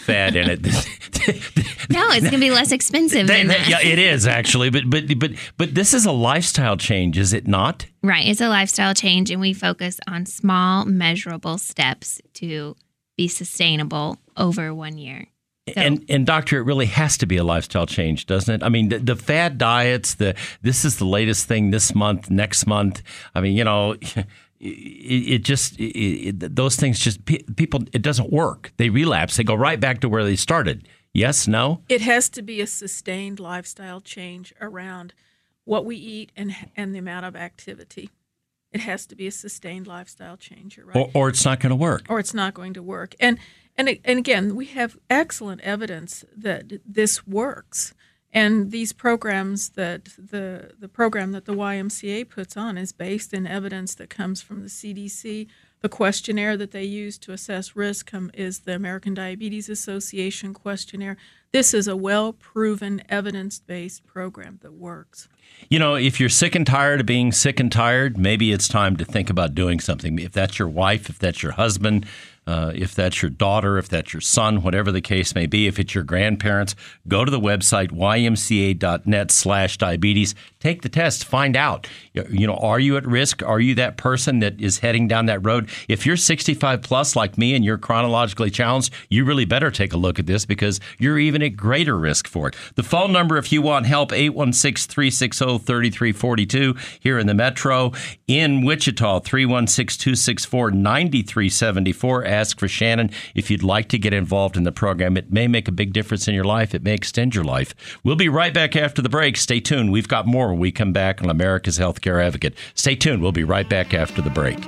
fad 0.00 0.36
in 0.36 0.48
it. 0.50 0.60
No, 1.90 2.08
it's 2.10 2.20
going 2.20 2.32
to 2.34 2.38
be 2.38 2.50
less 2.50 2.72
expensive 2.72 3.26
They- 3.26 3.38
than 3.38 3.48
they- 3.48 3.58
that. 3.58 3.68
yeah, 3.68 3.80
it 3.82 3.98
is 3.98 4.26
actually, 4.26 4.70
but 4.70 4.88
but 4.88 5.18
but 5.18 5.32
but 5.58 5.74
this 5.74 5.92
is 5.92 6.06
a 6.06 6.12
lifestyle 6.12 6.76
change, 6.76 7.18
is 7.18 7.32
it 7.34 7.46
not? 7.46 7.86
Right. 8.02 8.26
It's 8.26 8.40
a 8.40 8.48
lifestyle 8.48 8.94
change, 8.94 9.30
and 9.30 9.40
we 9.40 9.52
focus 9.52 9.98
on 10.08 10.24
small, 10.24 10.84
measurable 10.86 11.58
steps 11.58 12.20
to 12.34 12.76
be 13.18 13.28
sustainable 13.28 14.16
over 14.36 14.72
one 14.72 14.96
year. 14.96 15.26
So- 15.68 15.80
And 15.82 16.04
and 16.08 16.24
doctor, 16.24 16.58
it 16.58 16.62
really 16.62 16.86
has 16.86 17.18
to 17.18 17.26
be 17.26 17.36
a 17.36 17.44
lifestyle 17.44 17.86
change, 17.86 18.26
doesn't 18.26 18.54
it? 18.54 18.64
I 18.64 18.68
mean, 18.70 18.88
the, 18.88 18.98
the 18.98 19.16
fad 19.16 19.58
diets, 19.58 20.14
the 20.14 20.34
this 20.62 20.84
is 20.84 20.96
the 20.96 21.04
latest 21.04 21.46
thing 21.46 21.72
this 21.72 21.94
month, 21.94 22.30
next 22.30 22.66
month. 22.66 23.02
I 23.34 23.40
mean, 23.40 23.54
you 23.56 23.64
know, 23.64 23.96
it, 24.62 25.34
it 25.34 25.44
just 25.44 25.74
it, 25.78 26.54
those 26.56 26.76
things 26.76 26.98
just 26.98 27.24
people 27.24 27.80
it 27.92 28.02
doesn't 28.02 28.32
work. 28.32 28.72
They 28.76 28.88
relapse. 28.88 29.36
They 29.36 29.44
go 29.44 29.54
right 29.54 29.80
back 29.80 30.00
to 30.00 30.08
where 30.08 30.24
they 30.24 30.36
started. 30.36 30.88
Yes, 31.12 31.46
no. 31.46 31.82
It 31.88 32.00
has 32.00 32.30
to 32.30 32.42
be 32.42 32.60
a 32.60 32.66
sustained 32.66 33.38
lifestyle 33.38 34.00
change 34.00 34.54
around 34.60 35.12
what 35.64 35.84
we 35.84 35.96
eat 35.96 36.32
and, 36.36 36.56
and 36.74 36.94
the 36.94 36.98
amount 36.98 37.26
of 37.26 37.36
activity. 37.36 38.10
It 38.72 38.80
has 38.80 39.04
to 39.06 39.14
be 39.14 39.26
a 39.26 39.30
sustained 39.30 39.86
lifestyle 39.86 40.38
change, 40.38 40.78
right. 40.78 40.96
Or, 40.96 41.10
or 41.12 41.28
it's 41.28 41.44
not 41.44 41.60
going 41.60 41.70
to 41.70 41.76
work. 41.76 42.04
or 42.08 42.18
it's 42.18 42.32
not 42.32 42.54
going 42.54 42.72
to 42.74 42.82
work. 42.82 43.14
And 43.20 43.38
and 43.76 43.98
and 44.04 44.18
again, 44.18 44.56
we 44.56 44.66
have 44.66 44.96
excellent 45.10 45.60
evidence 45.60 46.24
that 46.34 46.72
this 46.86 47.26
works. 47.26 47.92
And 48.32 48.70
these 48.70 48.92
programs 48.92 49.70
that 49.70 50.06
the 50.16 50.72
the 50.78 50.88
program 50.88 51.32
that 51.32 51.44
the 51.44 51.54
YMCA 51.54 52.28
puts 52.28 52.56
on 52.56 52.78
is 52.78 52.92
based 52.92 53.34
in 53.34 53.46
evidence 53.46 53.94
that 53.96 54.08
comes 54.08 54.40
from 54.40 54.62
the 54.62 54.68
CDC. 54.68 55.48
The 55.82 55.88
questionnaire 55.88 56.56
that 56.56 56.70
they 56.70 56.84
use 56.84 57.18
to 57.18 57.32
assess 57.32 57.74
risk 57.74 58.12
is 58.34 58.60
the 58.60 58.74
American 58.74 59.14
Diabetes 59.14 59.68
Association 59.68 60.54
questionnaire. 60.54 61.16
This 61.52 61.74
is 61.74 61.88
a 61.88 61.96
well 61.96 62.32
proven, 62.32 63.02
evidence 63.08 63.58
based 63.58 64.06
program 64.06 64.60
that 64.62 64.72
works. 64.72 65.28
You 65.68 65.78
know, 65.78 65.96
if 65.96 66.18
you're 66.18 66.28
sick 66.28 66.54
and 66.54 66.66
tired 66.66 67.00
of 67.00 67.06
being 67.06 67.32
sick 67.32 67.60
and 67.60 67.70
tired, 67.70 68.16
maybe 68.16 68.52
it's 68.52 68.68
time 68.68 68.96
to 68.96 69.04
think 69.04 69.28
about 69.28 69.54
doing 69.54 69.80
something. 69.80 70.18
If 70.18 70.32
that's 70.32 70.58
your 70.58 70.68
wife, 70.68 71.10
if 71.10 71.18
that's 71.18 71.42
your 71.42 71.52
husband, 71.52 72.06
uh, 72.46 72.72
if 72.74 72.94
that's 72.94 73.22
your 73.22 73.30
daughter, 73.30 73.78
if 73.78 73.88
that's 73.88 74.12
your 74.12 74.20
son, 74.20 74.62
whatever 74.62 74.90
the 74.90 75.00
case 75.00 75.34
may 75.34 75.46
be, 75.46 75.68
if 75.68 75.78
it's 75.78 75.94
your 75.94 76.02
grandparents, 76.02 76.74
go 77.06 77.24
to 77.24 77.30
the 77.30 77.38
website 77.38 77.90
ymca.net 77.90 79.30
slash 79.30 79.78
diabetes. 79.78 80.34
Take 80.58 80.82
the 80.82 80.88
test. 80.88 81.24
Find 81.24 81.56
out. 81.56 81.86
You 82.14 82.46
know, 82.46 82.56
are 82.56 82.80
you 82.80 82.96
at 82.96 83.06
risk? 83.06 83.42
Are 83.42 83.60
you 83.60 83.74
that 83.76 83.96
person 83.96 84.40
that 84.40 84.60
is 84.60 84.78
heading 84.78 85.06
down 85.06 85.26
that 85.26 85.44
road? 85.44 85.68
If 85.88 86.04
you're 86.04 86.16
65 86.16 86.82
plus 86.82 87.14
like 87.14 87.38
me 87.38 87.54
and 87.54 87.64
you're 87.64 87.78
chronologically 87.78 88.50
challenged, 88.50 88.92
you 89.08 89.24
really 89.24 89.44
better 89.44 89.70
take 89.70 89.92
a 89.92 89.96
look 89.96 90.18
at 90.18 90.26
this 90.26 90.44
because 90.44 90.80
you're 90.98 91.18
even 91.18 91.42
at 91.42 91.56
greater 91.56 91.96
risk 91.96 92.26
for 92.26 92.48
it. 92.48 92.56
The 92.74 92.82
phone 92.82 93.12
number, 93.12 93.38
if 93.38 93.52
you 93.52 93.62
want 93.62 93.86
help, 93.86 94.12
816 94.12 94.90
360 94.90 95.58
3342 95.58 96.74
here 97.00 97.18
in 97.18 97.26
the 97.26 97.34
metro. 97.34 97.92
In 98.26 98.64
Wichita, 98.64 99.20
316 99.20 100.02
264 100.02 100.70
9374. 100.72 102.31
Ask 102.32 102.58
for 102.58 102.66
Shannon 102.66 103.10
if 103.34 103.50
you'd 103.50 103.62
like 103.62 103.88
to 103.90 103.98
get 103.98 104.14
involved 104.14 104.56
in 104.56 104.64
the 104.64 104.72
program. 104.72 105.16
It 105.16 105.30
may 105.30 105.46
make 105.46 105.68
a 105.68 105.72
big 105.72 105.92
difference 105.92 106.26
in 106.26 106.34
your 106.34 106.44
life, 106.44 106.74
it 106.74 106.82
may 106.82 106.94
extend 106.94 107.34
your 107.34 107.44
life. 107.44 107.74
We'll 108.02 108.16
be 108.16 108.28
right 108.28 108.54
back 108.54 108.74
after 108.74 109.02
the 109.02 109.08
break. 109.08 109.36
Stay 109.36 109.60
tuned. 109.60 109.92
We've 109.92 110.08
got 110.08 110.26
more 110.26 110.48
when 110.48 110.58
we 110.58 110.72
come 110.72 110.92
back 110.92 111.22
on 111.22 111.28
America's 111.28 111.78
Healthcare 111.78 112.24
Advocate. 112.24 112.54
Stay 112.74 112.96
tuned. 112.96 113.22
We'll 113.22 113.32
be 113.32 113.44
right 113.44 113.68
back 113.68 113.92
after 113.94 114.22
the 114.22 114.30
break. 114.30 114.58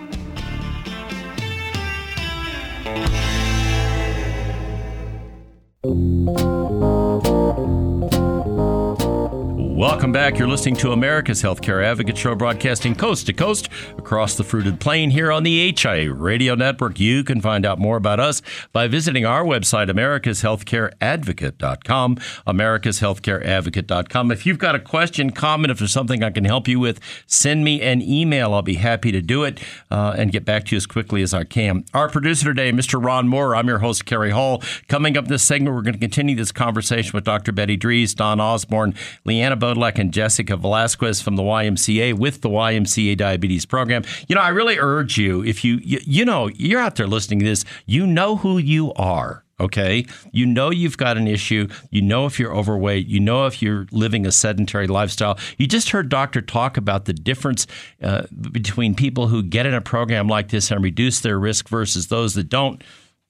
Welcome 9.74 10.12
back. 10.12 10.38
You're 10.38 10.46
listening 10.46 10.76
to 10.76 10.92
America's 10.92 11.42
Healthcare 11.42 11.84
Advocate 11.84 12.16
Show, 12.16 12.36
broadcasting 12.36 12.94
coast 12.94 13.26
to 13.26 13.32
coast 13.32 13.68
across 13.98 14.36
the 14.36 14.44
fruited 14.44 14.78
plain 14.78 15.10
here 15.10 15.32
on 15.32 15.42
the 15.42 15.74
HIA 15.76 16.12
Radio 16.12 16.54
Network. 16.54 17.00
You 17.00 17.24
can 17.24 17.40
find 17.40 17.66
out 17.66 17.80
more 17.80 17.96
about 17.96 18.20
us 18.20 18.40
by 18.70 18.86
visiting 18.86 19.26
our 19.26 19.42
website, 19.42 19.90
americashealthcareadvocate.com, 19.90 22.16
americashealthcareadvocate.com. 22.46 24.30
If 24.30 24.46
you've 24.46 24.60
got 24.60 24.76
a 24.76 24.78
question, 24.78 25.30
comment, 25.30 25.72
if 25.72 25.80
there's 25.80 25.90
something 25.90 26.22
I 26.22 26.30
can 26.30 26.44
help 26.44 26.68
you 26.68 26.78
with, 26.78 27.00
send 27.26 27.64
me 27.64 27.82
an 27.82 28.00
email. 28.00 28.54
I'll 28.54 28.62
be 28.62 28.74
happy 28.74 29.10
to 29.10 29.20
do 29.20 29.42
it 29.42 29.58
uh, 29.90 30.14
and 30.16 30.30
get 30.30 30.44
back 30.44 30.66
to 30.66 30.70
you 30.70 30.76
as 30.76 30.86
quickly 30.86 31.20
as 31.20 31.34
I 31.34 31.42
can. 31.42 31.84
Our 31.92 32.08
producer 32.08 32.44
today, 32.44 32.70
Mr. 32.70 33.04
Ron 33.04 33.26
Moore. 33.26 33.56
I'm 33.56 33.66
your 33.66 33.80
host, 33.80 34.04
Kerry 34.04 34.30
Hall. 34.30 34.62
Coming 34.86 35.16
up 35.16 35.26
this 35.26 35.42
segment, 35.42 35.74
we're 35.74 35.82
going 35.82 35.94
to 35.94 35.98
continue 35.98 36.36
this 36.36 36.52
conversation 36.52 37.10
with 37.12 37.24
Dr. 37.24 37.50
Betty 37.50 37.76
Drees, 37.76 38.14
Don 38.14 38.40
Osborne, 38.40 38.94
Leanna 39.24 39.63
Bodlak 39.64 39.98
and 39.98 40.12
Jessica 40.12 40.58
Velasquez 40.58 41.22
from 41.22 41.36
the 41.36 41.42
YMCA 41.42 42.12
with 42.12 42.42
the 42.42 42.50
YMCA 42.50 43.16
Diabetes 43.16 43.64
Program. 43.64 44.04
You 44.28 44.34
know, 44.34 44.42
I 44.42 44.50
really 44.50 44.78
urge 44.78 45.16
you, 45.16 45.42
if 45.42 45.64
you, 45.64 45.80
you, 45.82 46.00
you 46.04 46.26
know, 46.26 46.48
you're 46.48 46.80
out 46.80 46.96
there 46.96 47.06
listening 47.06 47.38
to 47.38 47.46
this, 47.46 47.64
you 47.86 48.06
know 48.06 48.36
who 48.36 48.58
you 48.58 48.92
are. 48.92 49.42
Okay. 49.58 50.04
You 50.32 50.44
know 50.44 50.68
you've 50.68 50.98
got 50.98 51.16
an 51.16 51.26
issue. 51.26 51.68
You 51.90 52.02
know 52.02 52.26
if 52.26 52.38
you're 52.38 52.54
overweight. 52.54 53.06
You 53.06 53.20
know 53.20 53.46
if 53.46 53.62
you're 53.62 53.86
living 53.90 54.26
a 54.26 54.32
sedentary 54.32 54.86
lifestyle. 54.86 55.38
You 55.56 55.66
just 55.66 55.90
heard 55.90 56.10
Doctor 56.10 56.42
talk 56.42 56.76
about 56.76 57.06
the 57.06 57.14
difference 57.14 57.66
uh, 58.02 58.24
between 58.50 58.94
people 58.94 59.28
who 59.28 59.42
get 59.42 59.64
in 59.64 59.72
a 59.72 59.80
program 59.80 60.28
like 60.28 60.48
this 60.48 60.70
and 60.70 60.84
reduce 60.84 61.20
their 61.20 61.38
risk 61.38 61.70
versus 61.70 62.08
those 62.08 62.34
that 62.34 62.50
don't 62.50 62.82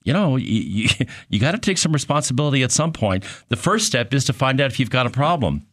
you 0.03 0.13
know, 0.13 0.35
you, 0.35 0.87
you, 0.89 1.05
you 1.29 1.39
got 1.39 1.51
to 1.51 1.59
take 1.59 1.77
some 1.77 1.93
responsibility 1.93 2.61
at 2.61 2.71
some 2.73 2.91
point. 2.91 3.23
The 3.47 3.55
first 3.55 3.85
step 3.85 4.13
is 4.13 4.25
to 4.25 4.33
find 4.33 4.59
out 4.59 4.71
if 4.71 4.81
you've 4.81 4.89
got 4.89 5.05
a 5.05 5.11
problem 5.11 5.65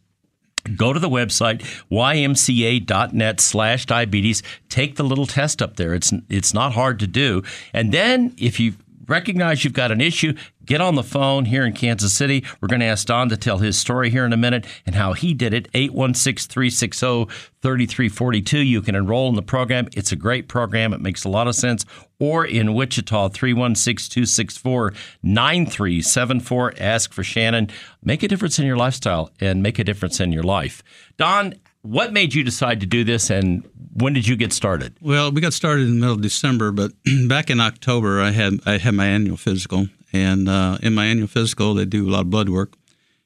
go 0.75 0.93
to 0.93 0.99
the 0.99 1.09
website 1.09 1.61
ymca.net 1.91 3.39
slash 3.39 3.85
diabetes. 3.85 4.43
Take 4.69 4.95
the 4.95 5.03
little 5.03 5.25
test 5.25 5.61
up 5.61 5.75
there. 5.75 5.93
It's 5.93 6.13
it's 6.29 6.53
not 6.53 6.73
hard 6.73 6.99
to 6.99 7.07
do. 7.07 7.43
And 7.73 7.91
then 7.91 8.33
if 8.37 8.59
you 8.59 8.73
recognize 9.07 9.63
you've 9.63 9.73
got 9.73 9.91
an 9.91 10.01
issue 10.01 10.33
get 10.65 10.81
on 10.81 10.95
the 10.95 11.03
phone 11.03 11.45
here 11.45 11.65
in 11.65 11.73
Kansas 11.73 12.13
City. 12.13 12.43
We're 12.61 12.67
going 12.67 12.79
to 12.79 12.85
ask 12.85 13.07
Don 13.07 13.29
to 13.29 13.37
tell 13.37 13.57
his 13.57 13.77
story 13.77 14.09
here 14.09 14.25
in 14.25 14.33
a 14.33 14.37
minute 14.37 14.65
and 14.85 14.95
how 14.95 15.13
he 15.13 15.33
did 15.33 15.53
it. 15.53 15.67
816 15.73 16.49
360 16.49 17.25
3342. 17.61 18.59
You 18.59 18.81
can 18.81 18.95
enroll 18.95 19.29
in 19.29 19.35
the 19.35 19.41
program. 19.41 19.87
It's 19.93 20.11
a 20.11 20.15
great 20.15 20.47
program. 20.47 20.93
It 20.93 21.01
makes 21.01 21.23
a 21.23 21.29
lot 21.29 21.47
of 21.47 21.55
sense. 21.55 21.85
Or 22.19 22.45
in 22.45 22.73
Wichita, 22.73 23.29
316 23.29 24.11
264 24.11 24.93
9374. 25.23 26.73
Ask 26.79 27.13
for 27.13 27.23
Shannon. 27.23 27.69
Make 28.03 28.23
a 28.23 28.27
difference 28.27 28.59
in 28.59 28.65
your 28.65 28.77
lifestyle 28.77 29.31
and 29.39 29.61
make 29.61 29.79
a 29.79 29.83
difference 29.83 30.19
in 30.19 30.31
your 30.31 30.43
life. 30.43 30.83
Don, 31.17 31.55
what 31.83 32.11
made 32.11 32.33
you 32.33 32.43
decide 32.43 32.79
to 32.79 32.85
do 32.85 33.03
this 33.03 33.29
and 33.29 33.69
when 33.93 34.13
did 34.13 34.27
you 34.27 34.35
get 34.35 34.51
started? 34.51 34.97
Well, 35.01 35.31
we 35.31 35.39
got 35.39 35.53
started 35.53 35.83
in 35.83 35.95
the 35.95 35.99
middle 35.99 36.15
of 36.15 36.21
December, 36.21 36.71
but 36.71 36.91
back 37.27 37.49
in 37.49 37.59
October, 37.59 38.19
I 38.19 38.31
had 38.31 38.59
I 38.65 38.79
had 38.79 38.95
my 38.95 39.05
annual 39.05 39.37
physical, 39.37 39.87
and 40.11 40.49
uh, 40.49 40.79
in 40.81 40.95
my 40.95 41.05
annual 41.05 41.27
physical, 41.27 41.75
they 41.75 41.85
do 41.85 42.09
a 42.09 42.11
lot 42.11 42.21
of 42.21 42.29
blood 42.31 42.49
work. 42.49 42.73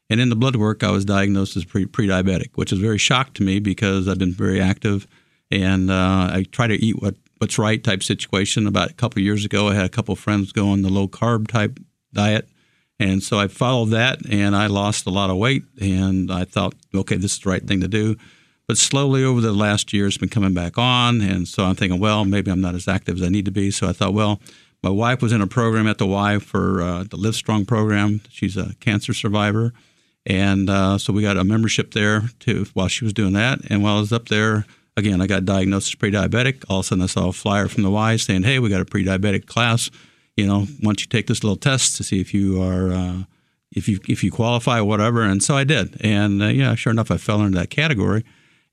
And 0.10 0.20
in 0.20 0.30
the 0.30 0.36
blood 0.36 0.56
work, 0.56 0.84
I 0.84 0.92
was 0.92 1.06
diagnosed 1.06 1.56
as 1.56 1.66
pre 1.66 1.86
diabetic, 1.86 2.50
which 2.56 2.74
is 2.74 2.80
very 2.80 2.98
shock 2.98 3.34
to 3.36 3.44
me 3.44 3.60
because 3.60 4.08
I've 4.08 4.18
been 4.18 4.34
very 4.34 4.62
active 4.62 5.08
and 5.52 5.90
uh, 5.90 6.30
I 6.32 6.46
try 6.52 6.68
to 6.68 6.76
eat 6.76 7.02
what, 7.02 7.16
what's 7.38 7.58
right 7.58 7.84
type 7.84 8.04
situation. 8.04 8.68
About 8.68 8.92
a 8.92 8.94
couple 8.94 9.22
years 9.22 9.46
ago, 9.46 9.70
I 9.70 9.76
had 9.76 9.86
a 9.86 9.90
couple 9.90 10.16
friends 10.16 10.52
go 10.52 10.70
on 10.70 10.82
the 10.82 10.90
low 10.90 11.08
carb 11.08 11.48
type 11.48 11.80
diet. 12.14 12.48
And 13.00 13.22
so 13.22 13.38
I 13.38 13.48
followed 13.48 13.92
that 13.92 14.26
and 14.28 14.56
I 14.56 14.68
lost 14.68 15.06
a 15.06 15.12
lot 15.12 15.30
of 15.30 15.38
weight. 15.38 15.64
And 15.80 16.32
I 16.32 16.46
thought, 16.46 16.74
okay, 16.96 17.16
this 17.16 17.34
is 17.34 17.40
the 17.40 17.50
right 17.50 17.66
thing 17.66 17.82
to 17.82 17.88
do. 17.88 18.16
But 18.68 18.78
slowly 18.78 19.24
over 19.24 19.40
the 19.40 19.54
last 19.54 19.94
year, 19.94 20.08
it's 20.08 20.18
been 20.18 20.30
coming 20.30 20.54
back 20.54 20.78
on. 20.78 21.22
And 21.22 21.48
so 21.48 21.64
I'm 21.64 21.76
thinking, 21.76 22.00
well, 22.00 22.26
maybe 22.26 22.52
I'm 22.52 22.62
not 22.62 22.76
as 22.76 22.88
active 22.88 23.16
as 23.16 23.24
I 23.24 23.30
need 23.30 23.46
to 23.46 23.52
be. 23.52 23.72
So 23.72 23.88
I 23.88 23.94
thought, 23.94 24.14
well, 24.14 24.42
my 24.84 24.90
wife 24.90 25.22
was 25.22 25.32
in 25.32 25.42
a 25.42 25.48
program 25.48 25.88
at 25.88 25.98
the 25.98 26.06
Y 26.06 26.40
for 26.40 26.82
uh, 26.82 27.04
the 27.04 27.18
Live 27.18 27.36
Strong 27.36 27.66
program. 27.66 28.22
She's 28.30 28.58
a 28.58 28.76
cancer 28.80 29.14
survivor. 29.14 29.74
And 30.26 30.70
uh, 30.70 30.98
so 30.98 31.14
we 31.14 31.22
got 31.22 31.38
a 31.38 31.46
membership 31.46 31.94
there 31.94 32.24
too 32.40 32.66
while 32.74 32.90
she 32.90 33.06
was 33.06 33.14
doing 33.14 33.34
that. 33.34 33.60
And 33.70 33.82
while 33.82 33.98
I 33.98 34.00
was 34.02 34.12
up 34.12 34.28
there, 34.28 34.66
again, 34.98 35.22
I 35.22 35.28
got 35.28 35.46
diagnosed 35.46 35.88
as 35.88 35.96
pre-diabetic. 35.96 36.66
All 36.70 36.80
of 36.80 36.86
a 36.86 36.88
sudden, 36.88 37.04
I 37.04 37.08
saw 37.08 37.30
a 37.30 37.34
flyer 37.34 37.70
from 37.70 37.84
the 37.84 37.90
Y 37.90 38.18
saying, 38.18 38.44
"Hey, 38.44 38.60
we 38.60 38.70
got 38.70 38.82
a 38.82 38.86
pre-diabetic 38.86 39.46
class. 39.46 39.90
You 40.36 40.46
know, 40.46 40.68
once 40.84 41.02
you 41.02 41.08
take 41.08 41.28
this 41.28 41.44
little 41.44 41.56
test 41.56 41.96
to 41.98 42.04
see 42.04 42.20
if 42.20 42.34
you 42.34 42.62
are, 42.62 42.92
uh, 42.92 43.24
if 43.72 43.88
you 43.88 44.00
if 44.10 44.22
you 44.24 44.32
qualify 44.32 44.82
whatever." 44.82 45.22
And 45.22 45.42
so 45.42 45.56
I 45.56 45.64
did. 45.64 45.96
And 46.02 46.44
uh, 46.44 46.48
yeah, 46.48 46.76
sure 46.76 46.92
enough, 46.92 47.10
I 47.10 47.18
fell 47.18 47.42
into 47.42 47.58
that 47.58 47.70
category. 47.70 48.26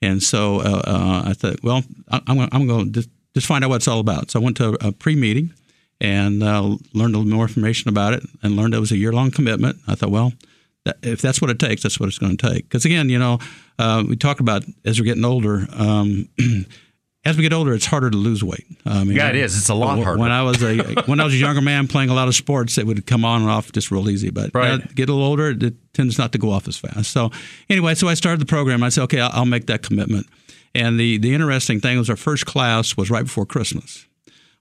And 0.05 0.23
so 0.23 0.61
uh, 0.61 0.83
uh, 0.87 1.23
I 1.27 1.33
thought, 1.33 1.63
well, 1.63 1.83
I'm, 2.09 2.49
I'm 2.53 2.67
going 2.67 2.87
to 2.87 2.91
just, 2.91 3.09
just 3.35 3.47
find 3.47 3.65
out 3.65 3.71
what 3.71 3.77
it's 3.77 3.89
all 3.89 4.01
about. 4.01 4.31
So 4.31 4.41
I 4.41 4.43
went 4.43 4.57
to 4.59 4.77
a 4.87 4.93
pre-meeting 4.93 5.53
and 6.01 6.43
uh, 6.43 6.77
learned 6.93 7.15
a 7.15 7.19
little 7.19 7.25
more 7.25 7.47
information 7.47 7.89
about 7.89 8.13
it 8.13 8.23
and 8.43 8.57
learned 8.57 8.75
it 8.75 8.81
was 8.81 8.93
a 8.93 8.97
year-long 8.97 9.31
commitment. 9.31 9.79
I 9.87 9.95
thought, 9.95 10.11
well, 10.11 10.33
that, 10.85 10.99
if 11.03 11.23
that's 11.23 11.41
what 11.41 11.51
it 11.51 11.59
takes, 11.59 11.83
that's 11.83 11.99
what 11.99 12.09
it's 12.09 12.19
going 12.19 12.37
to 12.37 12.51
take. 12.51 12.69
Because 12.69 12.85
again, 12.85 13.09
you 13.09 13.19
know, 13.19 13.39
uh, 13.79 14.05
we 14.07 14.17
talk 14.17 14.41
about 14.41 14.65
as 14.85 15.01
we're 15.01 15.07
getting 15.07 15.25
older. 15.25 15.67
Um, 15.73 16.29
as 17.25 17.37
we 17.37 17.43
get 17.43 17.53
older, 17.53 17.73
it's 17.75 17.87
harder 17.87 18.11
to 18.11 18.17
lose 18.17 18.45
weight. 18.45 18.67
Um, 18.85 18.93
I 18.93 19.05
mean, 19.05 19.17
yeah, 19.17 19.31
it 19.31 19.37
is. 19.37 19.57
It's 19.57 19.69
a 19.69 19.75
lot 19.75 19.99
harder. 19.99 20.21
When 20.21 20.31
I 20.31 20.43
was 20.43 20.63
a 20.63 20.77
when 21.07 21.21
I 21.21 21.25
was 21.25 21.35
a 21.35 21.39
younger 21.39 21.61
man 21.61 21.89
playing 21.89 22.11
a 22.11 22.15
lot 22.15 22.29
of 22.29 22.35
sports, 22.35 22.77
it 22.79 22.87
would 22.87 23.07
come 23.07 23.25
on 23.25 23.43
and 23.43 23.51
off 23.51 23.73
just 23.73 23.91
real 23.91 24.09
easy. 24.11 24.31
But 24.31 24.51
right. 24.55 24.95
get 24.95 25.09
a 25.09 25.13
little 25.13 25.27
older, 25.27 25.51
it 25.51 25.75
tends 25.95 26.19
not 26.19 26.33
to 26.33 26.39
go 26.39 26.51
off 26.51 26.69
as 26.69 26.77
fast. 26.77 27.11
So 27.11 27.31
anyway, 27.71 27.95
so 27.95 28.09
I 28.09 28.15
started 28.15 28.41
the 28.41 28.47
program. 28.47 28.83
I 28.83 28.89
said, 28.91 29.05
okay, 29.05 29.21
I'll, 29.21 29.31
I'll 29.33 29.47
make 29.47 29.67
that 29.67 29.83
commitment. 29.83 30.27
And 30.75 30.99
the 30.99 31.19
the 31.19 31.33
interesting 31.35 31.81
thing 31.81 31.99
was 31.99 32.11
our 32.11 32.17
first 32.17 32.47
class 32.47 32.97
was 32.97 33.11
right 33.11 33.25
before 33.25 33.47
Christmas 33.47 34.07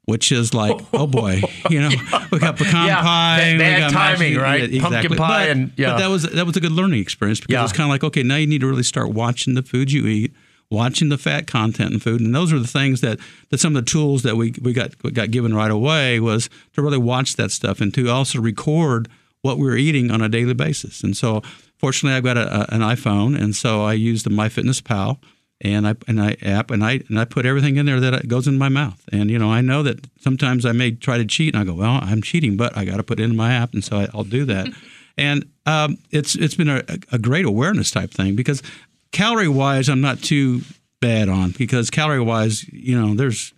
which 0.05 0.31
is 0.31 0.53
like, 0.53 0.79
oh 0.93 1.07
boy, 1.07 1.41
you 1.69 1.81
know, 1.81 1.89
we 2.31 2.39
got 2.39 2.57
pecan 2.57 2.87
yeah, 2.87 3.01
pie, 3.01 3.57
bad, 3.57 3.57
we 3.59 3.79
got 3.79 3.91
timing, 3.91 4.33
mashed, 4.33 4.43
right? 4.43 4.69
Yeah, 4.69 4.75
exactly. 4.75 4.99
Pumpkin 4.99 5.17
pie, 5.17 5.45
but, 5.45 5.49
and 5.49 5.71
yeah. 5.77 5.91
but 5.91 5.97
that 5.99 6.07
was 6.07 6.23
that 6.23 6.45
was 6.45 6.57
a 6.57 6.59
good 6.59 6.71
learning 6.71 6.99
experience 6.99 7.39
because 7.39 7.69
it's 7.69 7.77
kind 7.77 7.87
of 7.87 7.91
like, 7.91 8.03
okay, 8.03 8.23
now 8.23 8.35
you 8.35 8.47
need 8.47 8.61
to 8.61 8.67
really 8.67 8.83
start 8.83 9.09
watching 9.09 9.53
the 9.53 9.63
food 9.63 9.91
you 9.91 10.05
eat, 10.07 10.33
watching 10.73 11.09
the 11.09 11.17
fat 11.17 11.47
content 11.47 11.93
in 11.93 11.99
food, 11.99 12.21
and 12.21 12.33
those 12.33 12.51
are 12.51 12.59
the 12.59 12.67
things 12.67 13.01
that 13.01 13.19
that 13.49 13.59
some 13.59 13.75
of 13.75 13.85
the 13.85 13.89
tools 13.89 14.23
that 14.23 14.35
we 14.35 14.53
we 14.61 14.73
got 14.73 14.97
got 15.13 15.31
given 15.31 15.53
right 15.53 15.71
away 15.71 16.19
was 16.19 16.49
to 16.73 16.81
really 16.81 16.97
watch 16.97 17.35
that 17.35 17.51
stuff 17.51 17.79
and 17.79 17.93
to 17.93 18.09
also 18.09 18.41
record 18.41 19.07
what 19.41 19.57
we're 19.57 19.77
eating 19.77 20.09
on 20.09 20.21
a 20.21 20.29
daily 20.29 20.53
basis. 20.53 21.03
And 21.03 21.15
so, 21.15 21.41
fortunately, 21.77 22.15
I've 22.15 22.23
got 22.23 22.37
a, 22.37 22.61
a, 22.61 22.75
an 22.75 22.81
iPhone, 22.81 23.39
and 23.39 23.55
so 23.55 23.83
I 23.83 23.93
use 23.93 24.23
the 24.23 24.29
MyFitnessPal 24.29 25.19
and 25.61 25.87
I 25.87 25.95
and 26.07 26.21
I 26.21 26.35
app 26.41 26.71
and 26.71 26.83
I 26.83 27.01
and 27.07 27.19
I 27.19 27.25
put 27.25 27.45
everything 27.45 27.77
in 27.77 27.85
there 27.85 27.99
that 27.99 28.27
goes 28.27 28.47
in 28.47 28.57
my 28.57 28.69
mouth. 28.69 29.01
And 29.11 29.31
you 29.31 29.39
know, 29.39 29.51
I 29.51 29.61
know 29.61 29.81
that 29.83 30.07
sometimes 30.19 30.65
I 30.65 30.73
may 30.73 30.91
try 30.91 31.17
to 31.17 31.25
cheat, 31.25 31.55
and 31.55 31.61
I 31.61 31.65
go, 31.65 31.73
well, 31.73 31.99
I'm 32.01 32.21
cheating, 32.21 32.57
but 32.57 32.75
I 32.77 32.85
got 32.85 32.97
to 32.97 33.03
put 33.03 33.19
it 33.19 33.23
in 33.23 33.35
my 33.35 33.53
app, 33.53 33.73
and 33.73 33.83
so 33.83 33.97
I, 33.97 34.07
I'll 34.13 34.23
do 34.23 34.45
that. 34.45 34.67
and 35.17 35.49
um, 35.65 35.97
it's 36.11 36.35
it's 36.35 36.55
been 36.55 36.69
a, 36.69 36.83
a 37.11 37.17
great 37.17 37.45
awareness 37.45 37.91
type 37.91 38.11
thing 38.11 38.35
because 38.35 38.61
calorie 39.13 39.47
wise, 39.47 39.87
I'm 39.87 40.01
not 40.01 40.21
too 40.21 40.61
bad 40.99 41.29
on 41.29 41.51
because 41.51 41.89
calorie 41.89 42.19
wise, 42.19 42.67
you 42.73 42.99
know, 42.99 43.15
there's 43.15 43.53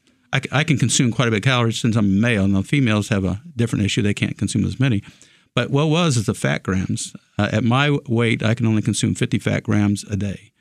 I 0.52 0.66
can 0.66 0.78
consume 0.78 1.14
quite 1.14 1.30
a 1.30 1.32
bit 1.32 1.38
of 1.38 1.44
calories 1.44 1.80
since 1.80 1.96
I'm 1.96 2.06
a 2.06 2.08
male, 2.10 2.46
the 2.48 2.62
females 2.62 3.08
have 3.08 3.24
a 3.24 3.42
different 3.56 3.86
issue; 3.86 4.02
they 4.02 4.14
can't 4.14 4.38
consume 4.38 4.66
as 4.66 4.80
many. 4.80 5.02
But 5.56 5.70
what 5.70 5.88
was 5.88 6.18
is 6.18 6.26
the 6.26 6.34
fat 6.34 6.62
grams. 6.62 7.16
Uh, 7.38 7.50
at 7.52 7.64
my 7.64 7.98
weight, 8.08 8.44
I 8.44 8.54
can 8.54 8.68
only 8.68 8.82
consume 8.82 9.16
50 9.16 9.40
fat 9.40 9.64
grams 9.64 10.04
a 10.04 10.18
day. 10.18 10.52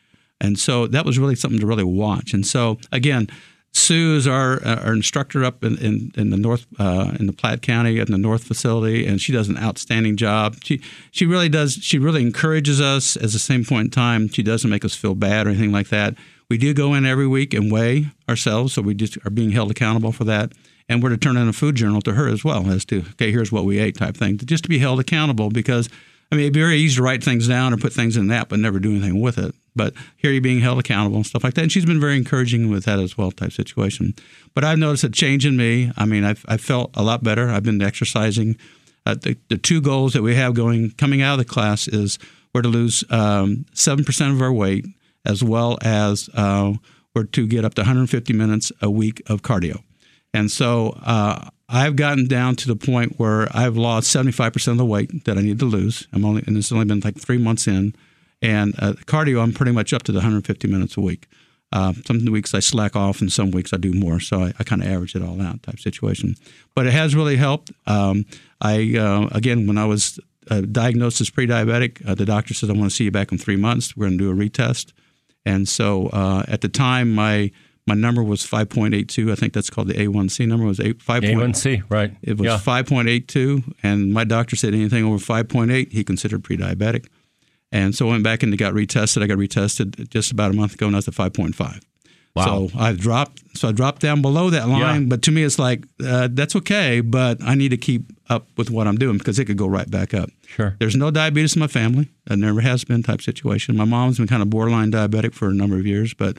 And 0.40 0.59
so 0.59 0.87
that 0.87 1.04
was 1.04 1.18
really 1.18 1.35
something 1.35 1.59
to 1.59 1.66
really 1.66 1.85
watch. 1.85 2.33
And 2.33 2.46
so 2.46 2.78
again, 2.92 3.28
Sue 3.74 4.16
is 4.16 4.26
our, 4.28 4.64
our 4.64 4.92
instructor 4.92 5.44
up 5.44 5.64
in, 5.64 5.76
in, 5.78 6.12
in 6.16 6.30
the 6.30 6.37
North 6.37 6.64
uh, 6.78 7.12
in 7.18 7.26
the 7.26 7.32
Platte 7.32 7.60
County 7.60 7.98
in 7.98 8.10
the 8.10 8.18
North 8.18 8.44
facility, 8.44 9.04
and 9.04 9.20
she 9.20 9.32
does 9.32 9.48
an 9.48 9.58
outstanding 9.58 10.16
job. 10.16 10.56
She 10.62 10.80
she 11.10 11.26
really 11.26 11.48
does. 11.48 11.74
She 11.74 11.98
really 11.98 12.22
encourages 12.22 12.80
us. 12.80 13.16
At 13.16 13.32
the 13.32 13.38
same 13.40 13.64
point 13.64 13.87
in 13.87 13.90
time, 13.90 14.28
she 14.28 14.44
doesn't 14.44 14.70
make 14.70 14.84
us 14.84 14.94
feel 14.94 15.16
bad 15.16 15.46
or 15.46 15.50
anything 15.50 15.72
like 15.72 15.88
that. 15.88 16.14
We 16.48 16.56
do 16.56 16.72
go 16.72 16.94
in 16.94 17.04
every 17.04 17.26
week 17.26 17.52
and 17.52 17.70
weigh 17.70 18.06
ourselves, 18.28 18.74
so 18.74 18.82
we 18.82 18.94
just 18.94 19.18
are 19.26 19.30
being 19.30 19.50
held 19.50 19.72
accountable 19.72 20.12
for 20.12 20.24
that. 20.24 20.52
And 20.88 21.02
we're 21.02 21.08
to 21.08 21.16
turn 21.16 21.37
in 21.37 21.48
a 21.48 21.52
food 21.52 21.74
journal 21.74 22.00
to 22.02 22.12
her 22.12 22.28
as 22.28 22.44
well 22.44 22.70
as 22.70 22.84
to 22.87 23.00
okay, 23.12 23.32
here's 23.32 23.50
what 23.50 23.64
we 23.64 23.80
ate 23.80 23.96
type 23.96 24.16
thing, 24.16 24.38
just 24.38 24.62
to 24.64 24.68
be 24.68 24.78
held 24.78 25.00
accountable 25.00 25.50
because 25.50 25.88
I 26.30 26.37
mean, 26.37 26.44
it'd 26.44 26.54
be 26.54 26.60
very 26.60 26.76
easy 26.76 26.96
to 26.96 27.02
write 27.02 27.24
things 27.24 27.48
down 27.48 27.72
or 27.72 27.76
put 27.76 27.92
things 27.92 28.16
in 28.16 28.28
that, 28.28 28.48
but 28.48 28.60
never 28.60 28.78
do 28.78 28.90
anything 28.90 29.20
with 29.20 29.37
it. 29.37 29.54
But 29.76 29.94
here 30.16 30.30
you're 30.30 30.40
being 30.40 30.60
held 30.60 30.78
accountable 30.78 31.16
and 31.16 31.26
stuff 31.26 31.42
like 31.42 31.54
that. 31.54 31.62
And 31.62 31.72
she's 31.72 31.84
been 31.84 32.00
very 32.00 32.16
encouraging 32.16 32.70
with 32.70 32.84
that 32.84 33.00
as 33.00 33.18
well, 33.18 33.30
type 33.32 33.52
situation. 33.52 34.14
But 34.54 34.64
I've 34.64 34.78
noticed 34.78 35.04
a 35.04 35.10
change 35.10 35.44
in 35.44 35.56
me. 35.56 35.90
I 35.96 36.04
mean, 36.04 36.24
I've, 36.24 36.44
I've 36.48 36.60
felt 36.60 36.90
a 36.94 37.02
lot 37.02 37.24
better. 37.24 37.50
I've 37.50 37.64
been 37.64 37.82
exercising. 37.82 38.56
Uh, 39.04 39.14
the, 39.14 39.37
the 39.48 39.58
two 39.58 39.80
goals 39.80 40.12
that 40.12 40.22
we 40.22 40.34
have 40.37 40.54
going 40.54 40.92
coming 40.92 41.22
out 41.22 41.32
of 41.32 41.38
the 41.38 41.44
class 41.44 41.88
is 41.88 42.18
we're 42.54 42.62
to 42.62 42.68
lose 42.68 43.04
um, 43.10 43.66
7% 43.74 44.32
of 44.32 44.40
our 44.40 44.52
weight, 44.52 44.87
as 45.26 45.42
well 45.42 45.76
as 45.82 46.30
uh, 46.34 46.74
we're 47.14 47.24
to 47.24 47.46
get 47.46 47.64
up 47.64 47.74
to 47.74 47.82
150 47.82 48.32
minutes 48.32 48.70
a 48.80 48.88
week 48.88 49.22
of 49.26 49.42
cardio. 49.42 49.82
And 50.32 50.50
so 50.50 50.98
uh, 51.02 51.48
I've 51.68 51.96
gotten 51.96 52.26
down 52.26 52.56
to 52.56 52.68
the 52.68 52.76
point 52.76 53.18
where 53.18 53.48
I've 53.56 53.76
lost 53.76 54.14
75% 54.14 54.68
of 54.68 54.78
the 54.78 54.84
weight 54.84 55.24
that 55.24 55.38
I 55.38 55.42
need 55.42 55.58
to 55.60 55.64
lose. 55.64 56.06
I'm 56.12 56.24
only, 56.24 56.42
and 56.46 56.56
it's 56.56 56.72
only 56.72 56.84
been 56.84 57.00
like 57.00 57.18
three 57.18 57.38
months 57.38 57.66
in. 57.66 57.94
And 58.42 58.74
uh, 58.78 58.92
cardio, 59.06 59.42
I'm 59.42 59.52
pretty 59.52 59.72
much 59.72 59.92
up 59.92 60.02
to 60.04 60.12
the 60.12 60.18
150 60.18 60.68
minutes 60.68 60.96
a 60.96 61.00
week. 61.00 61.26
Uh, 61.72 61.92
some 62.06 62.24
weeks 62.26 62.54
I 62.54 62.60
slack 62.60 62.94
off, 62.94 63.20
and 63.20 63.32
some 63.32 63.50
weeks 63.50 63.72
I 63.72 63.78
do 63.78 63.92
more. 63.92 64.20
So 64.20 64.42
I, 64.42 64.52
I 64.58 64.64
kind 64.64 64.82
of 64.82 64.88
average 64.88 65.16
it 65.16 65.22
all 65.22 65.40
out, 65.42 65.62
type 65.62 65.80
situation. 65.80 66.36
But 66.74 66.86
it 66.86 66.92
has 66.92 67.16
really 67.16 67.36
helped. 67.36 67.72
Um, 67.86 68.26
I 68.60 68.96
uh, 68.96 69.28
again, 69.32 69.66
when 69.66 69.76
I 69.78 69.84
was 69.86 70.20
uh, 70.50 70.60
diagnosed 70.60 71.20
as 71.20 71.30
pre-diabetic, 71.30 72.06
uh, 72.06 72.14
the 72.14 72.26
doctor 72.26 72.54
said, 72.54 72.70
"I 72.70 72.74
want 72.74 72.90
to 72.90 72.94
see 72.94 73.04
you 73.04 73.10
back 73.10 73.32
in 73.32 73.38
three 73.38 73.56
months. 73.56 73.96
We're 73.96 74.06
going 74.06 74.18
to 74.18 74.24
do 74.24 74.30
a 74.30 74.34
retest." 74.34 74.92
And 75.44 75.68
so 75.68 76.08
uh, 76.08 76.44
at 76.46 76.60
the 76.60 76.68
time, 76.68 77.12
my 77.12 77.50
my 77.86 77.94
number 77.94 78.22
was 78.22 78.46
5.82. 78.46 79.30
I 79.30 79.34
think 79.34 79.52
that's 79.52 79.68
called 79.68 79.88
the 79.88 79.94
A1C 79.94 80.46
number. 80.46 80.64
It 80.64 80.68
was 80.68 80.80
eight, 80.80 81.02
5. 81.02 81.22
A1C, 81.22 81.82
right? 81.90 82.16
It 82.22 82.38
was 82.38 82.46
Yeah. 82.46 82.58
5.82, 82.58 83.74
and 83.82 84.12
my 84.12 84.24
doctor 84.24 84.56
said 84.56 84.72
anything 84.72 85.04
over 85.04 85.18
5.8 85.18 85.92
he 85.92 86.02
considered 86.02 86.42
pre-diabetic. 86.44 87.08
And 87.74 87.92
so 87.92 88.06
I 88.06 88.12
went 88.12 88.22
back 88.22 88.44
and 88.44 88.56
got 88.56 88.72
retested. 88.72 89.20
I 89.20 89.26
got 89.26 89.37
retested 89.37 90.08
just 90.08 90.30
about 90.30 90.52
a 90.52 90.54
month 90.54 90.74
ago, 90.74 90.87
and 90.87 90.94
I 90.94 90.98
was 90.98 91.08
at 91.08 91.14
5.5. 91.14 91.82
Wow. 92.37 92.68
So 92.68 92.78
I've 92.78 92.98
dropped. 92.98 93.42
So 93.56 93.68
I 93.68 93.72
dropped 93.72 94.00
down 94.00 94.22
below 94.22 94.48
that 94.50 94.68
line. 94.68 95.02
Yeah. 95.02 95.08
But 95.08 95.22
to 95.22 95.32
me, 95.32 95.42
it's 95.42 95.58
like 95.58 95.84
uh, 96.04 96.28
that's 96.30 96.54
okay. 96.56 97.00
But 97.00 97.42
I 97.42 97.56
need 97.56 97.70
to 97.70 97.76
keep 97.76 98.12
up 98.28 98.46
with 98.56 98.70
what 98.70 98.87
I'm 98.87 98.96
doing 98.96 99.18
because 99.18 99.40
it 99.40 99.46
could 99.46 99.58
go 99.58 99.66
right 99.66 99.90
back 99.90 100.14
up. 100.14 100.30
Sure. 100.46 100.76
There's 100.78 100.94
no 100.94 101.10
diabetes 101.10 101.56
in 101.56 101.60
my 101.60 101.66
family. 101.66 102.10
There 102.26 102.37
never 102.37 102.60
has 102.60 102.84
been 102.84 103.02
type 103.02 103.22
situation. 103.22 103.76
My 103.76 103.84
mom's 103.84 104.18
been 104.18 104.28
kind 104.28 104.42
of 104.42 104.50
borderline 104.50 104.92
diabetic 104.92 105.34
for 105.34 105.48
a 105.48 105.54
number 105.54 105.76
of 105.76 105.84
years, 105.84 106.14
but 106.14 106.37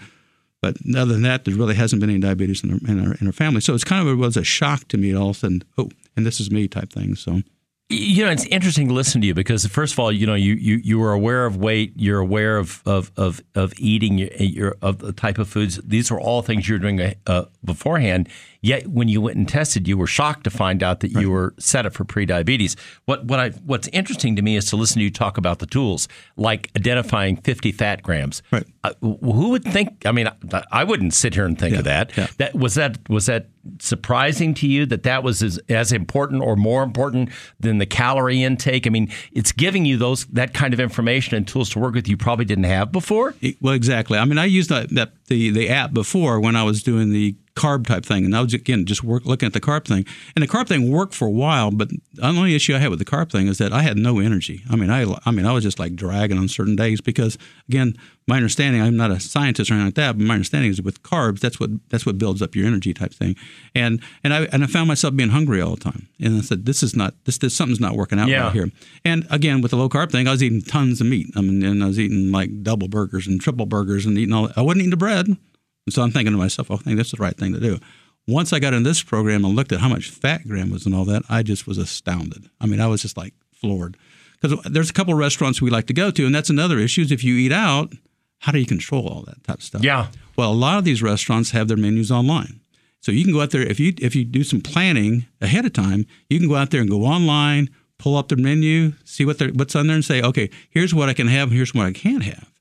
but 0.61 0.77
other 0.95 1.13
than 1.13 1.23
that, 1.23 1.43
there 1.43 1.53
really 1.53 1.75
hasn't 1.75 1.99
been 1.99 2.09
any 2.09 2.19
diabetes 2.19 2.63
in 2.63 2.71
our, 2.71 2.79
in 2.89 3.05
our, 3.05 3.13
in 3.19 3.27
our 3.27 3.33
family. 3.33 3.61
So 3.61 3.73
it's 3.75 3.83
kind 3.83 4.01
of 4.01 4.11
it 4.11 4.17
was 4.17 4.37
a 4.37 4.43
shock 4.43 4.87
to 4.87 4.97
me 4.97 5.13
all 5.13 5.29
of 5.31 5.35
a 5.35 5.39
sudden. 5.39 5.63
Oh, 5.77 5.89
and 6.15 6.25
this 6.25 6.39
is 6.39 6.49
me 6.49 6.67
type 6.67 6.91
thing. 6.91 7.15
So 7.15 7.41
You 7.87 8.25
know, 8.25 8.31
it's 8.31 8.45
interesting 8.45 8.87
to 8.87 8.95
listen 8.95 9.21
to 9.21 9.27
you 9.27 9.35
because 9.35 9.67
first 9.67 9.93
of 9.93 9.99
all, 9.99 10.11
you 10.11 10.25
know, 10.25 10.33
you 10.33 10.55
you, 10.55 10.77
you 10.77 10.97
were 10.97 11.13
aware 11.13 11.45
of 11.45 11.57
weight, 11.57 11.93
you're 11.95 12.19
aware 12.19 12.57
of 12.57 12.81
of 12.83 13.11
of, 13.15 13.41
of 13.53 13.73
eating, 13.77 14.17
your, 14.17 14.29
your 14.39 14.75
of 14.81 14.97
the 14.97 15.13
type 15.13 15.37
of 15.37 15.47
foods. 15.47 15.79
These 15.83 16.09
were 16.09 16.19
all 16.19 16.41
things 16.41 16.67
you're 16.67 16.79
doing 16.79 17.13
uh, 17.27 17.45
beforehand. 17.63 18.27
Yet 18.65 18.87
when 18.87 19.07
you 19.07 19.21
went 19.21 19.37
and 19.37 19.47
tested, 19.47 19.87
you 19.87 19.95
were 19.95 20.07
shocked 20.07 20.45
to 20.45 20.49
find 20.49 20.81
out 20.81 21.01
that 21.01 21.11
you 21.11 21.29
were 21.29 21.53
set 21.59 21.85
up 21.85 21.93
for 21.93 22.03
prediabetes. 22.03 22.75
What 23.05 23.25
what 23.25 23.39
I 23.39 23.49
what's 23.49 23.87
interesting 23.89 24.35
to 24.37 24.41
me 24.41 24.55
is 24.55 24.65
to 24.71 24.75
listen 24.75 24.97
to 24.97 25.03
you 25.03 25.11
talk 25.11 25.37
about 25.37 25.59
the 25.59 25.67
tools 25.67 26.07
like 26.35 26.71
identifying 26.75 27.37
50 27.37 27.71
fat 27.73 28.01
grams. 28.01 28.41
Right. 28.49 28.65
Uh, 28.83 28.93
who 29.01 29.49
would 29.49 29.63
think? 29.65 30.03
I 30.07 30.11
mean, 30.11 30.27
I, 30.51 30.63
I 30.71 30.83
wouldn't 30.83 31.13
sit 31.13 31.35
here 31.35 31.45
and 31.45 31.59
think 31.59 31.75
of 31.75 31.83
that. 31.83 32.17
yeah. 32.17 32.25
That 32.37 32.55
was 32.55 32.73
that 32.73 33.07
was 33.07 33.27
that 33.27 33.49
surprising 33.79 34.55
to 34.55 34.67
you 34.67 34.87
that 34.87 35.03
that 35.03 35.23
was 35.23 35.43
as, 35.43 35.59
as 35.69 35.91
important 35.91 36.41
or 36.41 36.55
more 36.55 36.81
important 36.81 37.29
than 37.59 37.77
the 37.77 37.85
calorie 37.85 38.41
intake? 38.41 38.87
I 38.87 38.89
mean, 38.89 39.11
it's 39.31 39.51
giving 39.51 39.85
you 39.85 39.95
those 39.95 40.25
that 40.27 40.55
kind 40.55 40.73
of 40.73 40.79
information 40.79 41.37
and 41.37 41.47
tools 41.47 41.69
to 41.71 41.79
work 41.79 41.93
with 41.93 42.07
you 42.07 42.17
probably 42.17 42.45
didn't 42.45 42.63
have 42.63 42.91
before. 42.91 43.35
Well, 43.61 43.75
exactly. 43.75 44.17
I 44.17 44.25
mean, 44.25 44.39
I 44.39 44.45
used 44.45 44.71
that, 44.71 44.89
that 44.95 45.11
the 45.27 45.51
the 45.51 45.69
app 45.69 45.93
before 45.93 46.39
when 46.39 46.55
I 46.55 46.63
was 46.63 46.81
doing 46.81 47.11
the 47.11 47.35
carb 47.55 47.87
type 47.87 48.03
thing, 48.05 48.25
and 48.25 48.35
I 48.35 48.41
was 48.41 48.53
again 48.53 48.85
just 48.85 49.03
work, 49.03 49.25
looking 49.25 49.47
at 49.47 49.53
the 49.53 49.61
carb 49.61 49.85
thing, 49.85 50.05
and 50.35 50.43
the 50.43 50.47
carb 50.47 50.67
thing 50.67 50.91
worked 50.91 51.13
for 51.15 51.25
a 51.27 51.31
while. 51.31 51.71
But 51.71 51.89
the 52.13 52.25
only 52.25 52.53
issue 52.55 52.75
I 52.75 52.79
had 52.79 52.89
with 52.89 52.99
the 52.99 53.05
carb 53.05 53.31
thing 53.31 53.47
is 53.47 53.57
that 53.59 53.71
I 53.71 53.81
had 53.81 53.97
no 53.97 54.19
energy. 54.19 54.63
I 54.69 54.75
mean, 54.75 54.89
I 54.89 55.05
I 55.25 55.31
mean, 55.31 55.45
I 55.45 55.53
was 55.53 55.63
just 55.63 55.79
like 55.79 55.95
dragging 55.95 56.37
on 56.37 56.47
certain 56.49 56.75
days 56.75 56.99
because 57.01 57.37
again, 57.69 57.95
my 58.27 58.35
understanding, 58.37 58.81
I'm 58.81 58.97
not 58.97 59.11
a 59.11 59.19
scientist 59.19 59.69
or 59.69 59.75
anything 59.75 59.87
like 59.87 59.95
that, 59.95 60.17
but 60.17 60.25
my 60.25 60.33
understanding 60.33 60.69
is 60.71 60.81
with 60.81 61.01
carbs, 61.03 61.39
that's 61.39 61.59
what 61.59 61.69
that's 61.89 62.05
what 62.05 62.17
builds 62.17 62.41
up 62.41 62.55
your 62.55 62.67
energy 62.67 62.93
type 62.93 63.13
thing, 63.13 63.35
and 63.73 64.01
and 64.23 64.33
I 64.33 64.43
and 64.51 64.63
I 64.63 64.67
found 64.67 64.87
myself 64.87 65.15
being 65.15 65.29
hungry 65.29 65.61
all 65.61 65.75
the 65.75 65.83
time, 65.83 66.07
and 66.19 66.37
I 66.37 66.41
said, 66.41 66.65
this 66.65 66.83
is 66.83 66.95
not 66.95 67.13
this 67.25 67.37
this 67.37 67.55
something's 67.55 67.79
not 67.79 67.95
working 67.95 68.19
out 68.19 68.27
Yeah. 68.27 68.43
right 68.45 68.53
here. 68.53 68.69
And 69.05 69.25
again, 69.29 69.61
with 69.61 69.71
the 69.71 69.77
low 69.77 69.87
carb 69.87 70.11
thing, 70.11 70.27
I 70.27 70.31
was 70.31 70.43
eating 70.43 70.61
tons 70.61 70.99
of 70.99 71.07
meat. 71.07 71.27
I 71.37 71.41
mean, 71.41 71.63
and 71.63 71.83
I 71.83 71.87
was 71.87 71.99
eating 71.99 72.31
like 72.31 72.63
double 72.63 72.87
burgers 72.89 73.27
and 73.27 73.39
triple 73.39 73.65
burgers 73.65 74.05
and 74.05 74.17
eating 74.17 74.33
all. 74.33 74.49
I 74.57 74.61
wasn't 74.61 74.81
eating 74.81 74.89
the 74.91 74.97
bread, 74.97 75.37
and 75.85 75.93
so 75.93 76.01
I'm 76.01 76.11
thinking 76.11 76.33
to 76.33 76.37
myself, 76.37 76.69
"Oh, 76.71 76.75
I 76.75 76.77
think 76.77 76.97
that's 76.97 77.11
the 77.11 77.17
right 77.17 77.35
thing 77.37 77.53
to 77.53 77.59
do. 77.59 77.79
Once 78.27 78.51
I 78.53 78.59
got 78.59 78.73
in 78.73 78.83
this 78.83 79.03
program 79.03 79.45
and 79.45 79.55
looked 79.55 79.71
at 79.71 79.79
how 79.79 79.89
much 79.89 80.09
fat 80.09 80.47
gram 80.47 80.71
was 80.71 80.85
and 80.85 80.95
all 80.95 81.05
that, 81.05 81.23
I 81.29 81.43
just 81.43 81.67
was 81.67 81.77
astounded. 81.77 82.49
I 82.59 82.65
mean, 82.65 82.81
I 82.81 82.87
was 82.87 83.01
just 83.03 83.17
like 83.17 83.33
floored 83.51 83.97
because 84.41 84.59
there's 84.65 84.89
a 84.89 84.93
couple 84.93 85.13
of 85.13 85.19
restaurants 85.19 85.61
we 85.61 85.69
like 85.69 85.87
to 85.87 85.93
go 85.93 86.11
to, 86.11 86.25
and 86.25 86.33
that's 86.33 86.49
another 86.49 86.79
issue. 86.79 87.01
Is 87.01 87.11
if 87.11 87.23
you 87.23 87.35
eat 87.35 87.51
out, 87.51 87.93
how 88.39 88.51
do 88.51 88.59
you 88.59 88.65
control 88.65 89.07
all 89.07 89.21
that 89.23 89.43
type 89.43 89.57
of 89.57 89.63
stuff? 89.63 89.83
Yeah. 89.83 90.07
Well, 90.35 90.51
a 90.51 90.53
lot 90.53 90.77
of 90.77 90.85
these 90.85 91.01
restaurants 91.01 91.51
have 91.51 91.67
their 91.67 91.77
menus 91.77 92.11
online. 92.11 92.59
So 93.01 93.11
you 93.11 93.23
can 93.23 93.33
go 93.33 93.41
out 93.41 93.51
there 93.51 93.61
if 93.61 93.79
you 93.79 93.93
if 93.99 94.15
you 94.15 94.25
do 94.25 94.43
some 94.43 94.61
planning 94.61 95.27
ahead 95.39 95.65
of 95.65 95.73
time, 95.73 96.07
you 96.29 96.39
can 96.39 96.49
go 96.49 96.55
out 96.55 96.71
there 96.71 96.81
and 96.81 96.89
go 96.89 97.03
online, 97.03 97.69
pull 97.99 98.17
up 98.17 98.29
the 98.29 98.35
menu, 98.35 98.93
see 99.03 99.25
what 99.25 99.39
what's 99.53 99.75
on 99.75 99.85
there, 99.87 99.95
and 99.95 100.03
say, 100.03 100.21
okay, 100.23 100.49
here's 100.71 100.93
what 100.93 101.07
I 101.07 101.13
can 101.13 101.27
have, 101.27 101.51
here's 101.51 101.73
what 101.73 101.85
I 101.85 101.91
can't 101.91 102.23
have. 102.23 102.51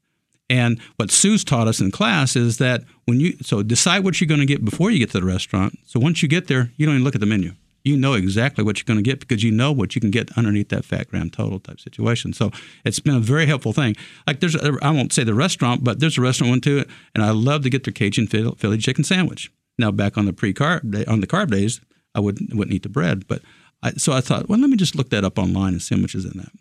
And 0.51 0.81
what 0.97 1.11
Sue's 1.11 1.43
taught 1.43 1.69
us 1.69 1.81
in 1.81 1.91
class 1.91 2.37
is 2.37 2.59
that 2.59 2.85
when 3.07 3.19
you 3.19 3.37
so 3.43 3.63
decide 3.63 4.05
what 4.05 4.21
you're 4.21 4.29
going 4.29 4.41
to 4.41 4.47
get 4.47 4.65
before 4.65 4.91
you 4.91 4.99
get 4.99 5.11
to 5.13 5.21
the 5.21 5.27
restaurant. 5.27 5.79
So 5.87 5.99
once 5.99 6.23
you 6.23 6.29
get 6.29 6.49
there, 6.49 6.71
you 6.77 6.87
don't 6.87 6.97
even 6.97 7.05
look 7.05 7.15
at 7.15 7.21
the 7.21 7.27
menu. 7.27 7.53
You 7.83 7.99
know 7.99 8.15
exactly 8.15 8.65
what 8.65 8.79
you're 8.79 8.87
going 8.87 9.03
to 9.03 9.11
get 9.11 9.21
because 9.21 9.43
you 9.43 9.51
know 9.51 9.71
what 9.71 9.95
you 9.95 10.01
can 10.01 10.11
get 10.11 10.37
underneath 10.39 10.71
that 10.71 10.87
fat 10.87 11.09
gram 11.11 11.29
total 11.29 11.61
type 11.61 11.81
situation. 11.81 12.33
So 12.33 12.51
it's 12.85 12.99
been 12.99 13.15
a 13.15 13.21
very 13.21 13.45
helpful 13.45 13.75
thing. 13.75 13.95
Like 14.27 14.41
there's, 14.41 14.55
a, 14.55 14.79
I 14.81 14.91
won't 14.91 15.13
say 15.13 15.23
the 15.23 15.35
restaurant, 15.35 15.85
but 15.85 16.01
there's 16.01 16.17
a 16.17 16.23
restaurant 16.23 16.49
I 16.49 16.51
went 16.53 16.65
to, 16.65 16.87
and 17.15 17.23
I 17.23 17.31
love 17.31 17.63
to 17.63 17.71
get 17.71 17.85
their 17.85 17.93
Cajun 17.93 18.27
Philly 18.27 18.79
chicken 18.79 19.05
sandwich. 19.05 19.51
Now 19.79 19.91
back 19.91 20.17
on 20.17 20.25
the 20.25 20.33
pre-carb 20.33 20.91
day, 20.91 21.05
on 21.05 21.21
the 21.21 21.27
carb 21.27 21.51
days, 21.51 21.81
I 22.15 22.21
wouldn't 22.21 22.55
wouldn't 22.55 22.75
eat 22.75 22.85
the 22.85 22.89
bread, 22.89 23.27
but 23.27 23.43
I, 23.83 23.93
so 23.93 24.13
I 24.13 24.21
thought, 24.21 24.49
well, 24.49 24.59
let 24.59 24.71
me 24.71 24.77
just 24.77 24.95
look 24.95 25.11
that 25.11 25.25
up 25.25 25.39
online 25.39 25.75
and 25.75 25.83
see 25.83 25.95
how 25.95 26.01
much 26.01 26.15
is 26.15 26.25
in 26.25 26.39
that. 26.39 26.53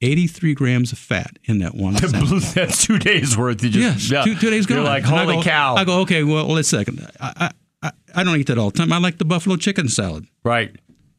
83 0.00 0.54
grams 0.54 0.92
of 0.92 0.98
fat 0.98 1.38
in 1.44 1.58
that 1.58 1.74
one. 1.74 1.94
That's 2.54 2.84
two 2.86 2.98
days 2.98 3.36
worth. 3.36 3.62
You 3.64 3.70
just 3.70 4.10
Yes, 4.10 4.10
yeah. 4.10 4.22
two, 4.24 4.38
two 4.40 4.50
days 4.50 4.66
gone. 4.66 4.78
You're 4.78 4.86
like, 4.86 5.04
And 5.04 5.14
I 5.14 5.24
holy 5.24 5.36
go- 5.36 5.42
cow! 5.42 5.74
I 5.76 5.84
go, 5.84 6.00
okay, 6.00 6.22
well, 6.22 6.46
let's 6.46 6.68
second. 6.68 7.08
I, 7.20 7.50
I, 7.82 7.92
I, 8.14 8.24
don't 8.24 8.36
eat 8.36 8.46
that 8.48 8.58
all 8.58 8.70
the 8.70 8.78
time. 8.78 8.92
I 8.92 8.98
like 8.98 9.18
the 9.18 9.24
buffalo 9.24 9.56
chicken 9.56 9.88
salad. 9.88 10.26
right. 10.44 10.70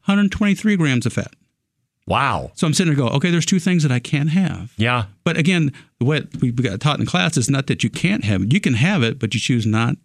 123 0.06 0.76
grams 0.76 1.06
of 1.06 1.13
fat. 1.13 1.34
Wow. 2.08 2.52
So 2.56 2.65
I'm 2.65 2.74
sitting 2.74 2.96
there 2.96 3.06
go, 3.08 3.13
okay, 3.15 3.30
there's 3.30 3.46
two 3.46 3.60
things 3.60 3.84
that 3.84 3.92
I 3.92 4.00
can't 4.00 4.30
have. 4.32 4.74
Yeah. 4.76 5.06
But 5.24 5.38
again, 5.38 5.72
what 6.00 6.26
we 6.42 6.52
got 6.52 6.80
taught 6.80 7.00
in 7.00 7.06
class 7.06 7.38
is 7.38 7.48
not 7.52 7.68
that 7.68 7.84
you 7.84 7.92
can't 7.92 8.24
have 8.24 8.42
it. 8.42 8.52
You 8.52 8.60
can 8.60 8.74
have 8.74 9.04
it, 9.04 9.20
but 9.20 9.36
you 9.36 9.39
choose 9.39 9.68
not 9.68 9.98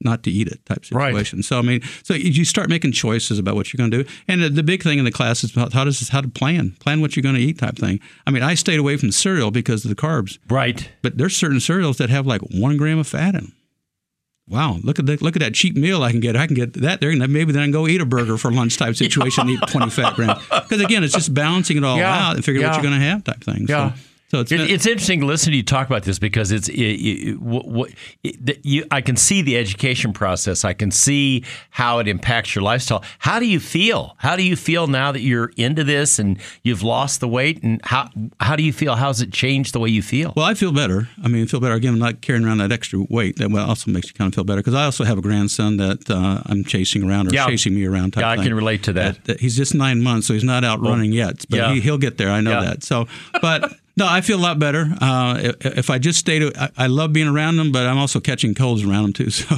not 0.00 0.22
to 0.22 0.30
eat 0.30 0.46
it 0.48 0.64
type 0.64 0.84
Right. 0.92 1.10
situation. 1.10 1.42
So 1.42 1.58
I 1.58 1.62
mean, 1.62 1.80
so 2.04 2.14
you 2.14 2.44
start 2.44 2.68
making 2.68 2.92
choices 2.92 3.38
about 3.38 3.56
what 3.56 3.72
you're 3.72 3.78
going 3.78 3.90
to 3.90 4.04
do. 4.04 4.10
And 4.28 4.42
the, 4.42 4.48
the 4.48 4.62
big 4.62 4.82
thing 4.82 4.98
in 4.98 5.04
the 5.04 5.10
class 5.12 5.42
is 5.42 5.50
about 5.50 5.72
taught 5.72 5.88
us 5.88 6.00
is 6.00 6.10
how 6.10 6.20
to 6.20 6.28
plan, 6.28 6.76
plan 6.80 7.00
what 7.00 7.16
you're 7.16 7.22
going 7.22 7.34
to 7.34 7.40
eat 7.40 7.58
type 7.58 7.76
thing. 7.76 7.98
I 8.26 8.30
mean, 8.30 8.42
I 8.42 8.54
stayed 8.54 8.78
away 8.78 8.96
from 8.96 9.10
cereal 9.10 9.50
because 9.50 9.84
of 9.84 9.88
the 9.88 9.96
carbs. 9.96 10.38
Right. 10.48 10.88
But 11.02 11.18
there's 11.18 11.36
certain 11.36 11.60
cereals 11.60 11.98
that 11.98 12.10
have 12.10 12.26
like 12.26 12.42
one 12.42 12.76
gram 12.76 12.98
of 12.98 13.06
fat 13.08 13.34
in 13.34 13.40
them. 13.40 13.52
Wow, 14.50 14.78
look 14.82 14.98
at 14.98 15.04
that! 15.04 15.20
Look 15.20 15.36
at 15.36 15.40
that 15.40 15.52
cheap 15.52 15.76
meal 15.76 16.02
I 16.02 16.10
can 16.10 16.20
get. 16.20 16.34
I 16.34 16.46
can 16.46 16.54
get 16.56 16.72
that 16.72 17.02
there, 17.02 17.10
and 17.10 17.18
maybe 17.30 17.52
then 17.52 17.60
I 17.60 17.64
can 17.66 17.70
go 17.70 17.86
eat 17.86 18.00
a 18.00 18.06
burger 18.06 18.38
for 18.38 18.50
lunch 18.50 18.78
type 18.78 18.96
situation, 19.04 19.42
and 19.42 19.50
eat 19.50 19.60
20 19.68 19.90
fat 19.90 20.14
grams. 20.14 20.38
Because 20.48 20.80
again, 20.80 21.04
it's 21.04 21.12
just 21.12 21.34
balancing 21.34 21.76
it 21.76 21.84
all 21.84 21.98
Yeah, 21.98 22.28
out 22.28 22.36
and 22.36 22.42
figure 22.42 22.62
yeah. 22.62 22.68
what 22.68 22.76
you're 22.76 22.90
going 22.90 22.98
to 22.98 23.06
have 23.06 23.24
type 23.24 23.44
thing. 23.44 23.66
Yeah. 23.68 23.92
So, 23.92 23.98
So 24.30 24.40
it's, 24.40 24.52
it's 24.52 24.86
interesting 24.86 25.20
to 25.20 25.26
listen 25.26 25.52
to 25.52 25.56
you 25.56 25.62
talk 25.62 25.86
about 25.86 26.02
this 26.02 26.18
because 26.18 26.52
it's 26.52 26.68
it, 26.68 26.74
it, 26.74 27.40
what, 27.40 27.66
what, 27.66 27.90
it, 28.22 28.60
you, 28.62 28.84
I 28.90 29.00
can 29.00 29.16
see 29.16 29.40
the 29.40 29.56
education 29.56 30.12
process. 30.12 30.66
I 30.66 30.74
can 30.74 30.90
see 30.90 31.44
how 31.70 31.98
it 31.98 32.06
impacts 32.08 32.54
your 32.54 32.62
lifestyle. 32.62 33.02
How 33.20 33.38
do 33.38 33.46
you 33.46 33.58
feel? 33.58 34.16
How 34.18 34.36
do 34.36 34.42
you 34.42 34.54
feel 34.54 34.86
now 34.86 35.12
that 35.12 35.20
you're 35.22 35.50
into 35.56 35.82
this 35.82 36.18
and 36.18 36.38
you've 36.62 36.82
lost 36.82 37.20
the 37.20 37.28
weight? 37.28 37.62
And 37.62 37.80
how 37.84 38.10
how 38.38 38.54
do 38.54 38.62
you 38.62 38.72
feel? 38.72 38.96
How's 38.96 39.22
it 39.22 39.32
changed 39.32 39.72
the 39.72 39.80
way 39.80 39.88
you 39.88 40.02
feel? 40.02 40.34
Well, 40.36 40.44
I 40.44 40.52
feel 40.52 40.72
better. 40.72 41.08
I 41.24 41.28
mean, 41.28 41.44
I 41.44 41.46
feel 41.46 41.60
better. 41.60 41.74
Again, 41.74 41.94
I'm 41.94 41.98
not 41.98 42.20
carrying 42.20 42.44
around 42.44 42.58
that 42.58 42.70
extra 42.70 43.00
weight. 43.08 43.36
That 43.36 43.50
also 43.56 43.90
makes 43.90 44.08
you 44.08 44.12
kind 44.12 44.28
of 44.30 44.34
feel 44.34 44.44
better 44.44 44.60
because 44.60 44.74
I 44.74 44.84
also 44.84 45.04
have 45.04 45.16
a 45.16 45.22
grandson 45.22 45.78
that 45.78 46.10
uh, 46.10 46.42
I'm 46.44 46.64
chasing 46.64 47.02
around 47.08 47.28
or 47.28 47.34
Yeah. 47.34 47.46
chasing 47.46 47.74
me 47.74 47.86
around. 47.86 48.14
Yeah, 48.14 48.28
I 48.28 48.36
thing. 48.36 48.44
can 48.44 48.54
relate 48.54 48.82
to 48.82 48.92
that. 48.92 49.24
That- 49.24 49.40
he's 49.40 49.56
just 49.56 49.74
nine 49.74 50.02
months, 50.02 50.26
so 50.26 50.34
he's 50.34 50.44
not 50.44 50.64
out 50.64 50.82
running 50.82 51.12
yet. 51.12 51.46
But 51.48 51.56
yeah. 51.56 51.72
he, 51.72 51.80
he'll 51.80 51.96
get 51.96 52.18
there. 52.18 52.30
I 52.30 52.42
know 52.42 52.60
Yeah. 52.60 52.60
that. 52.68 52.82
So, 52.84 53.06
but 53.40 53.72
no, 53.98 54.06
I 54.08 54.20
feel 54.20 54.38
a 54.38 54.44
lot 54.48 54.58
better. 54.58 54.86
Uh, 55.00 55.38
if, 55.42 55.66
if 55.66 55.90
I 55.90 55.98
just 55.98 56.18
stayed, 56.18 56.56
I, 56.56 56.70
I 56.76 56.86
love 56.86 57.12
being 57.12 57.28
around 57.28 57.56
them, 57.56 57.72
but 57.72 57.84
I'm 57.86 57.98
also 57.98 58.20
catching 58.20 58.54
colds 58.54 58.84
around 58.84 59.02
them 59.04 59.12
too. 59.12 59.30
So, 59.38 59.56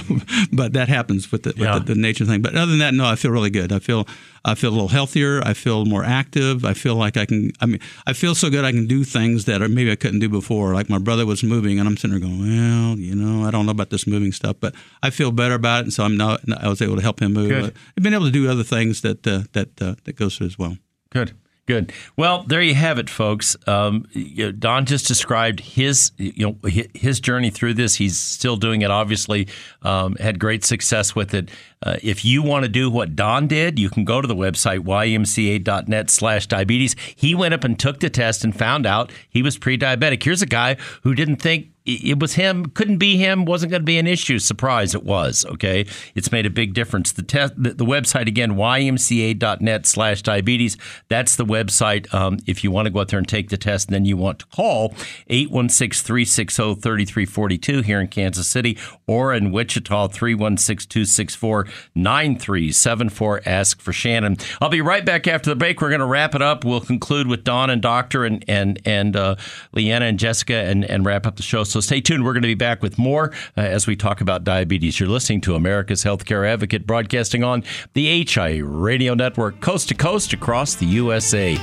but 0.53 0.73
that 0.73 0.89
happens 0.89 1.31
with 1.31 1.43
the, 1.45 1.51
with 1.51 1.59
Yeah. 1.59 1.79
the, 1.79 1.95
the 1.95 2.01
nature 2.01 2.25
thing. 2.25 2.43
But 2.43 2.55
other 2.57 2.71
than 2.71 2.79
that, 2.81 2.95
no, 2.95 3.05
I 3.07 3.17
feel 3.17 3.31
really 3.31 3.51
good. 3.51 3.71
I 3.73 3.79
feel 3.79 4.07
I 4.45 4.55
feel 4.55 4.71
a 4.71 4.77
little 4.79 4.89
healthier. 4.89 5.43
I 5.45 5.53
feel 5.55 5.85
more 5.85 6.03
active. 6.05 6.65
I 6.65 6.73
feel 6.75 6.95
like 6.95 7.17
I 7.19 7.27
can. 7.27 7.53
I 7.61 7.67
mean, 7.67 7.81
I 8.07 8.15
feel 8.15 8.35
so 8.35 8.49
good. 8.51 8.65
I 8.65 8.73
can 8.73 8.87
do 8.87 9.05
things 9.05 9.45
that 9.45 9.61
are, 9.61 9.69
maybe 9.69 9.91
I 9.93 9.97
couldn't 9.97 10.21
do 10.21 10.29
before. 10.31 10.73
Like 10.75 10.89
my 10.89 10.99
brother 10.99 11.27
was 11.27 11.43
moving, 11.45 11.79
and 11.79 11.87
I'm 11.87 11.97
sitting 11.99 12.19
there 12.19 12.27
going, 12.27 12.41
"Well, 12.41 12.99
you 12.99 13.15
know, 13.15 13.47
I 13.47 13.51
don't 13.51 13.67
know 13.67 13.73
about 13.73 13.91
this 13.91 14.07
moving 14.07 14.33
stuff, 14.33 14.57
but 14.61 14.75
I 15.03 15.11
feel 15.11 15.31
better 15.31 15.55
about 15.55 15.81
it." 15.81 15.85
And 15.85 15.93
so 15.93 16.05
I'm 16.05 16.17
not. 16.17 16.41
I 16.59 16.69
was 16.69 16.81
able 16.81 16.97
to 16.97 17.03
help 17.03 17.21
him 17.21 17.35
move. 17.35 17.53
I've 17.97 18.03
been 18.03 18.15
able 18.15 18.27
to 18.27 18.33
do 18.33 18.51
other 18.51 18.65
things 18.65 19.03
that 19.03 19.27
uh, 19.27 19.43
that 19.53 19.83
uh, 19.83 19.95
that 20.05 20.17
goes 20.17 20.37
through 20.39 20.47
as 20.49 20.59
well. 20.59 20.77
Good. 21.11 21.33
Good. 21.71 21.93
Well, 22.17 22.43
there 22.49 22.63
you 22.63 22.75
have 22.75 22.99
it, 22.99 23.09
folks. 23.09 23.57
Um, 23.69 24.09
you 24.11 24.47
know, 24.47 24.51
Don 24.51 24.87
just 24.87 25.07
described 25.07 25.61
his, 25.61 26.11
you 26.17 26.45
know, 26.45 26.69
his 26.69 27.21
journey 27.21 27.51
through 27.51 27.75
this. 27.75 27.95
He's 27.95 28.19
still 28.19 28.57
doing 28.57 28.83
it. 28.83 28.91
Obviously, 28.91 29.47
um, 29.83 30.17
had 30.17 30.41
great 30.41 30.65
success 30.65 31.15
with 31.15 31.33
it. 31.33 31.49
Uh, 31.83 31.97
if 32.03 32.25
you 32.25 32.43
want 32.43 32.65
to 32.65 32.69
do 32.69 32.91
what 32.91 33.17
Don 33.17 33.47
did, 33.47 33.79
you 33.79 33.89
can 33.89 34.05
go 34.05 34.21
to 34.21 34.29
the 34.29 34.37
website 34.37 34.81
ymca.net 34.81 36.11
slash 36.11 36.47
diabetes. 36.47 36.95
He 37.17 37.35
went 37.35 37.55
up 37.55 37.65
and 37.65 37.79
took 37.79 38.01
the 38.01 38.11
test 38.11 38.45
and 38.45 38.57
found 38.57 38.87
out 38.87 39.11
he 39.29 39.43
was 39.43 39.57
pre-diabetic. 39.57 40.23
Here's 40.23 40.43
a 40.43 40.47
guy 40.47 40.77
who 41.03 41.15
didn't 41.15 41.37
think 41.37 41.69
it 41.87 42.21
was 42.21 42.35
him, 42.35 42.67
couldn't 42.67 42.99
be 42.99 43.17
him, 43.17 43.47
wasn't 43.47 43.71
going 43.71 43.81
to 43.81 43.87
be 43.87 43.99
an 43.99 44.07
issue. 44.07 44.39
Surprise, 44.39 44.95
it 44.95 45.03
was. 45.03 45.47
Okay, 45.47 45.87
it's 46.15 46.31
made 46.31 46.45
a 46.45 46.51
big 46.51 46.75
difference. 46.75 47.13
The 47.13 47.23
test, 47.23 47.55
the, 47.57 47.73
the 47.73 47.87
website 47.87 48.29
again, 48.29 48.57
ymca.net/slash 48.57 50.23
diabetes. 50.23 50.77
That's 51.09 51.37
the 51.37 51.47
website. 51.47 52.13
Um, 52.15 52.37
if 52.47 52.63
you 52.63 52.71
want 52.71 52.85
to 52.87 52.91
go 52.91 53.01
out 53.01 53.09
there 53.09 53.19
and 53.19 53.27
take 53.27 53.49
the 53.49 53.57
test, 53.57 53.89
then 53.89 54.05
you 54.05 54.19
want 54.19 54.41
to 54.41 54.47
call 54.47 54.91
816-360-3342 55.31 57.85
here 57.85 58.01
in 58.01 58.09
Kansas 58.09 58.47
City 58.47 58.77
or 59.07 59.33
in 59.33 59.51
Wichita 59.51 60.09
316-264-9374. 61.97 63.47
Ask 63.47 63.81
for 63.81 63.93
Shannon. 63.93 64.37
I'll 64.61 64.69
be 64.69 64.81
right 64.81 65.05
back 65.05 65.27
after 65.27 65.51
the 65.51 65.57
break. 65.57 65.81
We're 65.81 65.89
going 65.89 66.01
to 66.01 66.07
wrap 66.07 66.35
it 66.35 66.43
up. 66.43 66.65
We'll 66.65 66.81
conclude 66.81 67.27
with 67.27 67.45
Don 67.45 67.71
and 67.71 67.81
Doctor 67.83 68.25
and 68.25 68.45
and 68.49 68.81
and 68.85 69.17
uh, 69.17 69.37
Leanna 69.73 70.07
and 70.07 70.19
Jessica 70.19 70.55
and 70.55 70.85
and 70.85 71.05
wrap 71.05 71.27
up 71.27 71.37
the 71.37 71.43
show. 71.43 71.65
So 71.65 71.81
stay 71.81 72.01
tuned. 72.01 72.25
We're 72.25 72.33
going 72.33 72.43
to 72.43 72.49
be 72.49 72.55
back 72.55 72.83
with 72.83 72.99
more 72.99 73.33
uh, 73.57 73.61
as 73.61 73.87
we 73.87 73.97
talk 73.97 74.21
about 74.21 74.45
diabetes. 74.45 75.01
You're 75.01 75.09
listening 75.09 75.41
to 75.43 75.55
America's 75.55 76.05
Healthcare 76.05 76.47
Advocate, 76.49 76.87
broadcasting 76.87 77.45
on 77.45 77.65
the 77.95 78.25
HI 78.25 78.59
Radio 78.59 79.15
Network, 79.15 79.61
coast 79.61 79.89
to 79.89 79.95
coast 79.95 80.33
across 80.33 80.75
the 80.75 80.87
USA. 80.87 81.57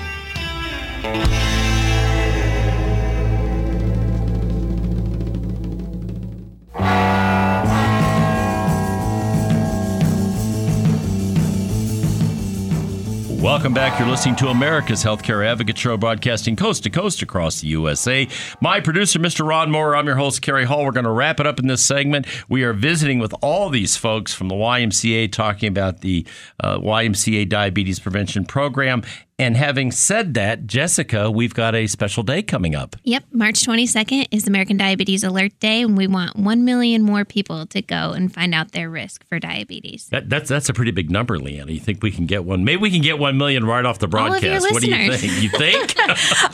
Welcome 13.47 13.73
back. 13.73 13.97
You're 13.97 14.09
listening 14.09 14.35
to 14.37 14.49
America's 14.49 15.05
Healthcare 15.05 15.47
Advocate 15.47 15.77
Show, 15.77 15.95
broadcasting 15.95 16.57
coast 16.57 16.83
to 16.83 16.89
coast 16.89 17.21
across 17.21 17.61
the 17.61 17.67
USA. 17.67 18.27
My 18.59 18.81
producer, 18.81 19.19
Mr. 19.19 19.47
Ron 19.47 19.71
Moore. 19.71 19.95
I'm 19.95 20.05
your 20.05 20.17
host, 20.17 20.41
Kerry 20.41 20.65
Hall. 20.65 20.83
We're 20.83 20.91
going 20.91 21.05
to 21.05 21.11
wrap 21.11 21.39
it 21.39 21.47
up 21.47 21.57
in 21.57 21.67
this 21.67 21.81
segment. 21.81 22.27
We 22.49 22.63
are 22.63 22.73
visiting 22.73 23.19
with 23.19 23.33
all 23.41 23.69
these 23.69 23.95
folks 23.95 24.33
from 24.33 24.49
the 24.49 24.55
YMCA, 24.55 25.31
talking 25.31 25.69
about 25.69 26.01
the 26.01 26.27
uh, 26.61 26.79
YMCA 26.79 27.47
Diabetes 27.47 28.01
Prevention 28.01 28.43
Program. 28.43 29.01
And 29.39 29.55
having 29.55 29.91
said 29.91 30.33
that, 30.33 30.65
Jessica, 30.65 31.29
we've 31.29 31.53
got 31.53 31.75
a 31.75 31.85
special 31.85 32.23
day 32.23 32.41
coming 32.41 32.73
up. 32.73 32.95
Yep, 33.03 33.25
March 33.31 33.63
22nd 33.63 34.29
is 34.31 34.47
American 34.47 34.77
Diabetes 34.77 35.23
Alert 35.23 35.59
Day, 35.59 35.83
and 35.83 35.95
we 35.95 36.07
want 36.07 36.37
1 36.37 36.65
million 36.65 37.03
more 37.03 37.23
people 37.23 37.67
to 37.67 37.83
go 37.83 38.13
and 38.13 38.33
find 38.33 38.55
out 38.55 38.71
their 38.71 38.89
risk 38.89 39.23
for 39.27 39.37
diabetes. 39.37 40.07
That, 40.09 40.27
that's 40.27 40.49
that's 40.49 40.69
a 40.69 40.73
pretty 40.73 40.89
big 40.89 41.11
number, 41.11 41.37
Leanna. 41.37 41.71
You 41.71 41.79
think 41.79 42.01
we 42.01 42.09
can 42.09 42.25
get 42.25 42.45
one? 42.45 42.63
Maybe 42.63 42.81
we 42.81 42.89
can 42.89 43.03
get 43.03 43.19
one 43.19 43.37
million 43.37 43.63
right 43.63 43.85
off 43.85 43.99
the 43.99 44.07
All 44.07 44.33
of 44.33 44.41
your 44.41 44.53
broadcast. 44.57 44.71
What 44.71 44.81
do 44.81 44.89
you 44.89 45.13
think? 45.15 45.43
You 45.43 45.49
think? 45.49 45.93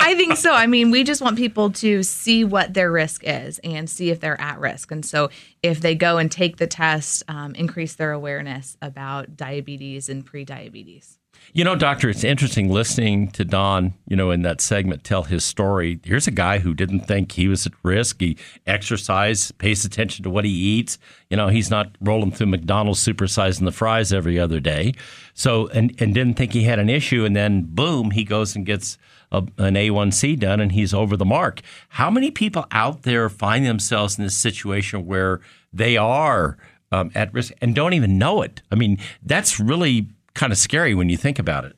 I 0.01 0.13
think 0.17 0.35
so. 0.35 0.51
I 0.51 0.67
mean, 0.67 0.91
we 0.91 1.05
just 1.05 1.21
want 1.21 1.37
people 1.37 1.71
to 1.71 2.03
see 2.03 2.43
what 2.43 2.73
their 2.73 2.91
risk 2.91 3.23
is 3.23 3.59
and 3.59 3.89
see 3.89 4.09
if 4.09 4.19
they're 4.19 4.39
at 4.41 4.59
risk. 4.59 4.91
And 4.91 5.05
so, 5.05 5.29
if 5.61 5.79
they 5.79 5.95
go 5.95 6.17
and 6.17 6.29
take 6.29 6.57
the 6.57 6.67
test, 6.67 7.23
um, 7.29 7.55
increase 7.55 7.95
their 7.95 8.11
awareness 8.11 8.75
about 8.81 9.37
diabetes 9.37 10.09
and 10.09 10.25
pre-diabetes. 10.25 11.17
You 11.55 11.63
know, 11.63 11.75
doctor, 11.75 12.09
it's 12.09 12.23
interesting 12.23 12.71
listening 12.71 13.27
to 13.33 13.45
Don, 13.45 13.93
you 14.07 14.15
know, 14.15 14.31
in 14.31 14.41
that 14.41 14.59
segment 14.59 15.03
tell 15.03 15.21
his 15.21 15.43
story. 15.43 15.99
Here's 16.03 16.25
a 16.25 16.31
guy 16.31 16.57
who 16.57 16.73
didn't 16.73 17.01
think 17.01 17.33
he 17.33 17.47
was 17.47 17.67
at 17.67 17.73
risk. 17.83 18.21
He 18.21 18.39
exercises, 18.65 19.51
pays 19.51 19.85
attention 19.85 20.23
to 20.23 20.31
what 20.31 20.45
he 20.45 20.51
eats. 20.51 20.97
You 21.29 21.37
know, 21.37 21.49
he's 21.49 21.69
not 21.69 21.95
rolling 22.01 22.31
through 22.31 22.47
McDonald's 22.47 23.05
supersizing 23.05 23.65
the 23.65 23.71
fries 23.71 24.11
every 24.11 24.39
other 24.39 24.59
day. 24.59 24.93
So, 25.35 25.67
and, 25.67 25.93
and 26.01 26.15
didn't 26.15 26.37
think 26.37 26.53
he 26.53 26.63
had 26.63 26.79
an 26.79 26.89
issue. 26.89 27.23
And 27.23 27.35
then, 27.35 27.67
boom, 27.69 28.09
he 28.09 28.23
goes 28.23 28.55
and 28.55 28.65
gets 28.65 28.97
a, 29.31 29.37
an 29.59 29.75
A1C 29.75 30.39
done 30.39 30.59
and 30.59 30.71
he's 30.71 30.91
over 30.91 31.15
the 31.15 31.23
mark. 31.23 31.61
How 31.89 32.09
many 32.09 32.31
people 32.31 32.65
out 32.71 33.03
there 33.03 33.29
find 33.29 33.63
themselves 33.63 34.17
in 34.17 34.23
this 34.23 34.35
situation 34.35 35.05
where 35.05 35.39
they 35.71 35.97
are 35.97 36.57
um, 36.91 37.11
at 37.13 37.31
risk 37.31 37.53
and 37.61 37.75
don't 37.75 37.93
even 37.93 38.17
know 38.17 38.41
it? 38.41 38.63
I 38.71 38.75
mean, 38.75 38.97
that's 39.21 39.59
really 39.59 40.07
kind 40.33 40.51
of 40.51 40.57
scary 40.57 40.93
when 40.93 41.09
you 41.09 41.17
think 41.17 41.39
about 41.39 41.65
it. 41.65 41.75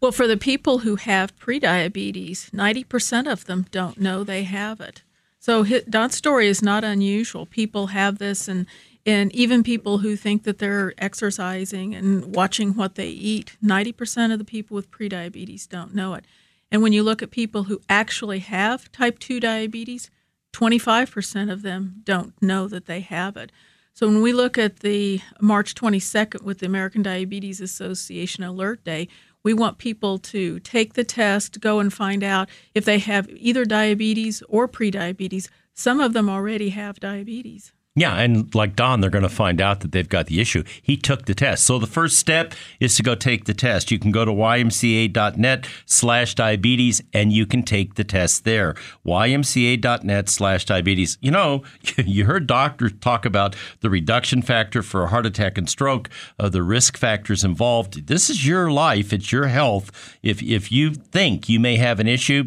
Well, 0.00 0.12
for 0.12 0.26
the 0.26 0.36
people 0.36 0.78
who 0.78 0.96
have 0.96 1.36
prediabetes, 1.36 2.50
90% 2.50 3.30
of 3.30 3.46
them 3.46 3.66
don't 3.70 3.98
know 3.98 4.22
they 4.22 4.44
have 4.44 4.80
it. 4.80 5.02
So 5.40 5.64
Don's 5.88 6.16
story 6.16 6.48
is 6.48 6.62
not 6.62 6.84
unusual. 6.84 7.46
People 7.46 7.88
have 7.88 8.18
this, 8.18 8.48
and, 8.48 8.66
and 9.04 9.34
even 9.34 9.62
people 9.62 9.98
who 9.98 10.14
think 10.14 10.44
that 10.44 10.58
they're 10.58 10.94
exercising 10.98 11.94
and 11.94 12.34
watching 12.34 12.74
what 12.74 12.94
they 12.94 13.08
eat, 13.08 13.56
90% 13.64 14.32
of 14.32 14.38
the 14.38 14.44
people 14.44 14.74
with 14.74 14.90
prediabetes 14.90 15.68
don't 15.68 15.94
know 15.94 16.14
it. 16.14 16.24
And 16.70 16.82
when 16.82 16.92
you 16.92 17.02
look 17.02 17.22
at 17.22 17.30
people 17.30 17.64
who 17.64 17.80
actually 17.88 18.40
have 18.40 18.92
type 18.92 19.18
2 19.18 19.40
diabetes, 19.40 20.10
25% 20.52 21.50
of 21.50 21.62
them 21.62 22.02
don't 22.04 22.40
know 22.42 22.68
that 22.68 22.86
they 22.86 23.00
have 23.00 23.36
it. 23.36 23.50
So 23.98 24.06
when 24.06 24.22
we 24.22 24.32
look 24.32 24.56
at 24.56 24.78
the 24.78 25.20
March 25.40 25.74
22nd 25.74 26.42
with 26.42 26.60
the 26.60 26.66
American 26.66 27.02
Diabetes 27.02 27.60
Association 27.60 28.44
Alert 28.44 28.84
Day, 28.84 29.08
we 29.42 29.52
want 29.52 29.78
people 29.78 30.18
to 30.18 30.60
take 30.60 30.94
the 30.94 31.02
test, 31.02 31.60
go 31.60 31.80
and 31.80 31.92
find 31.92 32.22
out 32.22 32.48
if 32.76 32.84
they 32.84 33.00
have 33.00 33.28
either 33.28 33.64
diabetes 33.64 34.40
or 34.48 34.68
prediabetes. 34.68 35.48
Some 35.74 35.98
of 35.98 36.12
them 36.12 36.30
already 36.30 36.68
have 36.68 37.00
diabetes. 37.00 37.72
Yeah, 37.98 38.14
and 38.14 38.54
like 38.54 38.76
Don, 38.76 39.00
they're 39.00 39.10
going 39.10 39.22
to 39.22 39.28
find 39.28 39.60
out 39.60 39.80
that 39.80 39.90
they've 39.90 40.08
got 40.08 40.26
the 40.26 40.40
issue. 40.40 40.62
He 40.80 40.96
took 40.96 41.26
the 41.26 41.34
test. 41.34 41.64
So 41.64 41.80
the 41.80 41.86
first 41.86 42.16
step 42.16 42.54
is 42.78 42.94
to 42.96 43.02
go 43.02 43.16
take 43.16 43.46
the 43.46 43.54
test. 43.54 43.90
You 43.90 43.98
can 43.98 44.12
go 44.12 44.24
to 44.24 44.30
ymca.net 44.30 45.68
slash 45.84 46.36
diabetes 46.36 47.02
and 47.12 47.32
you 47.32 47.44
can 47.44 47.64
take 47.64 47.96
the 47.96 48.04
test 48.04 48.44
there. 48.44 48.74
ymca.net 49.04 50.28
slash 50.28 50.64
diabetes. 50.64 51.18
You 51.20 51.32
know, 51.32 51.64
you 51.96 52.24
heard 52.26 52.46
doctors 52.46 52.92
talk 53.00 53.24
about 53.24 53.56
the 53.80 53.90
reduction 53.90 54.42
factor 54.42 54.82
for 54.82 55.02
a 55.02 55.08
heart 55.08 55.26
attack 55.26 55.58
and 55.58 55.68
stroke, 55.68 56.08
uh, 56.38 56.48
the 56.48 56.62
risk 56.62 56.96
factors 56.96 57.42
involved. 57.42 58.06
This 58.06 58.30
is 58.30 58.46
your 58.46 58.70
life. 58.70 59.12
It's 59.12 59.32
your 59.32 59.48
health. 59.48 60.18
If, 60.22 60.40
if 60.40 60.70
you 60.70 60.94
think 60.94 61.48
you 61.48 61.58
may 61.58 61.76
have 61.76 61.98
an 61.98 62.06
issue, 62.06 62.44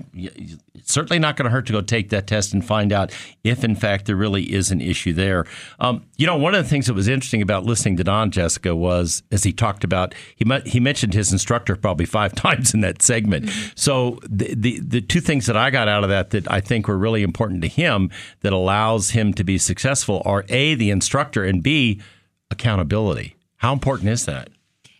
it's 0.81 0.93
certainly 0.93 1.19
not 1.19 1.35
going 1.35 1.45
to 1.45 1.51
hurt 1.51 1.65
to 1.67 1.73
go 1.73 1.81
take 1.81 2.09
that 2.09 2.27
test 2.27 2.53
and 2.53 2.65
find 2.65 2.91
out 2.91 3.13
if, 3.43 3.63
in 3.63 3.75
fact, 3.75 4.05
there 4.05 4.15
really 4.15 4.53
is 4.53 4.71
an 4.71 4.81
issue 4.81 5.13
there. 5.13 5.40
Um, 5.79 6.05
you 6.17 6.27
know, 6.27 6.37
one 6.37 6.55
of 6.55 6.63
the 6.63 6.69
things 6.69 6.87
that 6.87 6.93
was 6.93 7.07
interesting 7.07 7.41
about 7.41 7.65
listening 7.65 7.97
to 7.97 8.03
Don 8.03 8.31
Jessica 8.31 8.75
was 8.75 9.23
as 9.31 9.43
he 9.43 9.53
talked 9.53 9.83
about 9.83 10.13
he 10.35 10.45
he 10.65 10.79
mentioned 10.79 11.13
his 11.13 11.31
instructor 11.31 11.75
probably 11.75 12.05
five 12.05 12.33
times 12.35 12.73
in 12.73 12.81
that 12.81 13.01
segment. 13.01 13.49
So 13.75 14.19
the, 14.27 14.53
the 14.55 14.79
the 14.79 15.01
two 15.01 15.21
things 15.21 15.45
that 15.45 15.57
I 15.57 15.69
got 15.69 15.87
out 15.87 16.03
of 16.03 16.09
that 16.09 16.31
that 16.31 16.49
I 16.51 16.61
think 16.61 16.87
were 16.87 16.97
really 16.97 17.23
important 17.23 17.61
to 17.61 17.67
him 17.67 18.09
that 18.41 18.53
allows 18.53 19.11
him 19.11 19.33
to 19.33 19.43
be 19.43 19.57
successful 19.57 20.21
are 20.25 20.45
a 20.49 20.75
the 20.75 20.89
instructor 20.89 21.43
and 21.43 21.61
b 21.61 22.01
accountability. 22.49 23.35
How 23.57 23.73
important 23.73 24.09
is 24.09 24.25
that? 24.25 24.49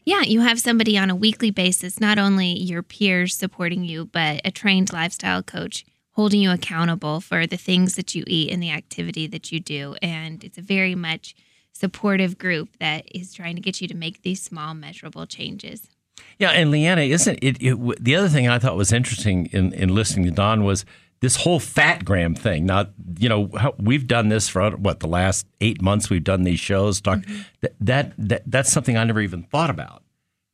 Yeah, 0.04 0.22
you 0.22 0.42
have 0.42 0.60
somebody 0.60 0.98
on 0.98 1.12
a 1.12 1.16
weekly 1.16 1.52
basis, 1.52 2.00
not 2.00 2.18
only 2.18 2.58
your 2.58 2.82
peers 2.82 3.36
supporting 3.36 3.84
you, 3.84 4.06
but 4.06 4.42
a 4.44 4.50
trained 4.50 4.92
lifestyle 4.92 5.44
coach 5.44 5.86
holding 6.22 6.40
you 6.40 6.52
accountable 6.52 7.20
for 7.20 7.48
the 7.48 7.58
things 7.58 7.96
that 7.96 8.14
you 8.14 8.24
eat 8.28 8.52
and 8.52 8.62
the 8.62 8.70
activity 8.70 9.26
that 9.26 9.52
you 9.52 9.60
do. 9.60 9.96
And 10.04 10.44
it's 10.44 10.60
a 10.60 10.62
very 10.62 10.94
much 10.94 11.34
supportive 11.74 12.38
group 12.38 12.70
that 12.80 13.06
is 13.12 13.34
trying 13.34 13.56
to 13.56 13.62
get 13.62 13.82
you 13.82 13.88
to 13.88 13.96
make 13.96 14.22
these 14.22 14.40
small, 14.40 14.76
measurable 14.76 15.26
changes. 15.26 15.90
Yeah, 16.38 16.52
and 16.52 16.70
Leanna, 16.70 17.02
isn't 17.02 17.40
it, 17.42 17.58
it? 17.60 18.04
The 18.04 18.16
other 18.16 18.30
thing 18.30 18.48
I 18.48 18.60
thought 18.60 18.78
was 18.78 18.94
interesting 18.94 19.48
in, 19.48 19.74
in 19.74 19.96
listening 19.96 20.26
to 20.26 20.32
Don 20.32 20.64
was 20.64 20.86
this 21.22 21.38
whole 21.38 21.60
fat 21.60 22.06
gram 22.06 22.36
thing. 22.36 22.68
Now, 22.68 22.90
you 23.18 23.28
know, 23.28 23.50
we've 23.80 24.06
done 24.06 24.30
this 24.30 24.48
for 24.48 24.70
what 24.70 25.00
the 25.00 25.08
last 25.08 25.48
eight 25.60 25.82
months. 25.82 26.12
We've 26.12 26.24
done 26.24 26.44
these 26.44 26.60
shows. 26.60 27.02
Talk, 27.02 27.22
mm-hmm. 27.22 27.42
that, 27.62 27.74
that 27.80 28.14
that 28.20 28.44
that's 28.46 28.72
something 28.72 28.96
I 28.96 29.06
never 29.06 29.22
even 29.22 29.42
thought 29.42 29.72
about. 29.72 30.04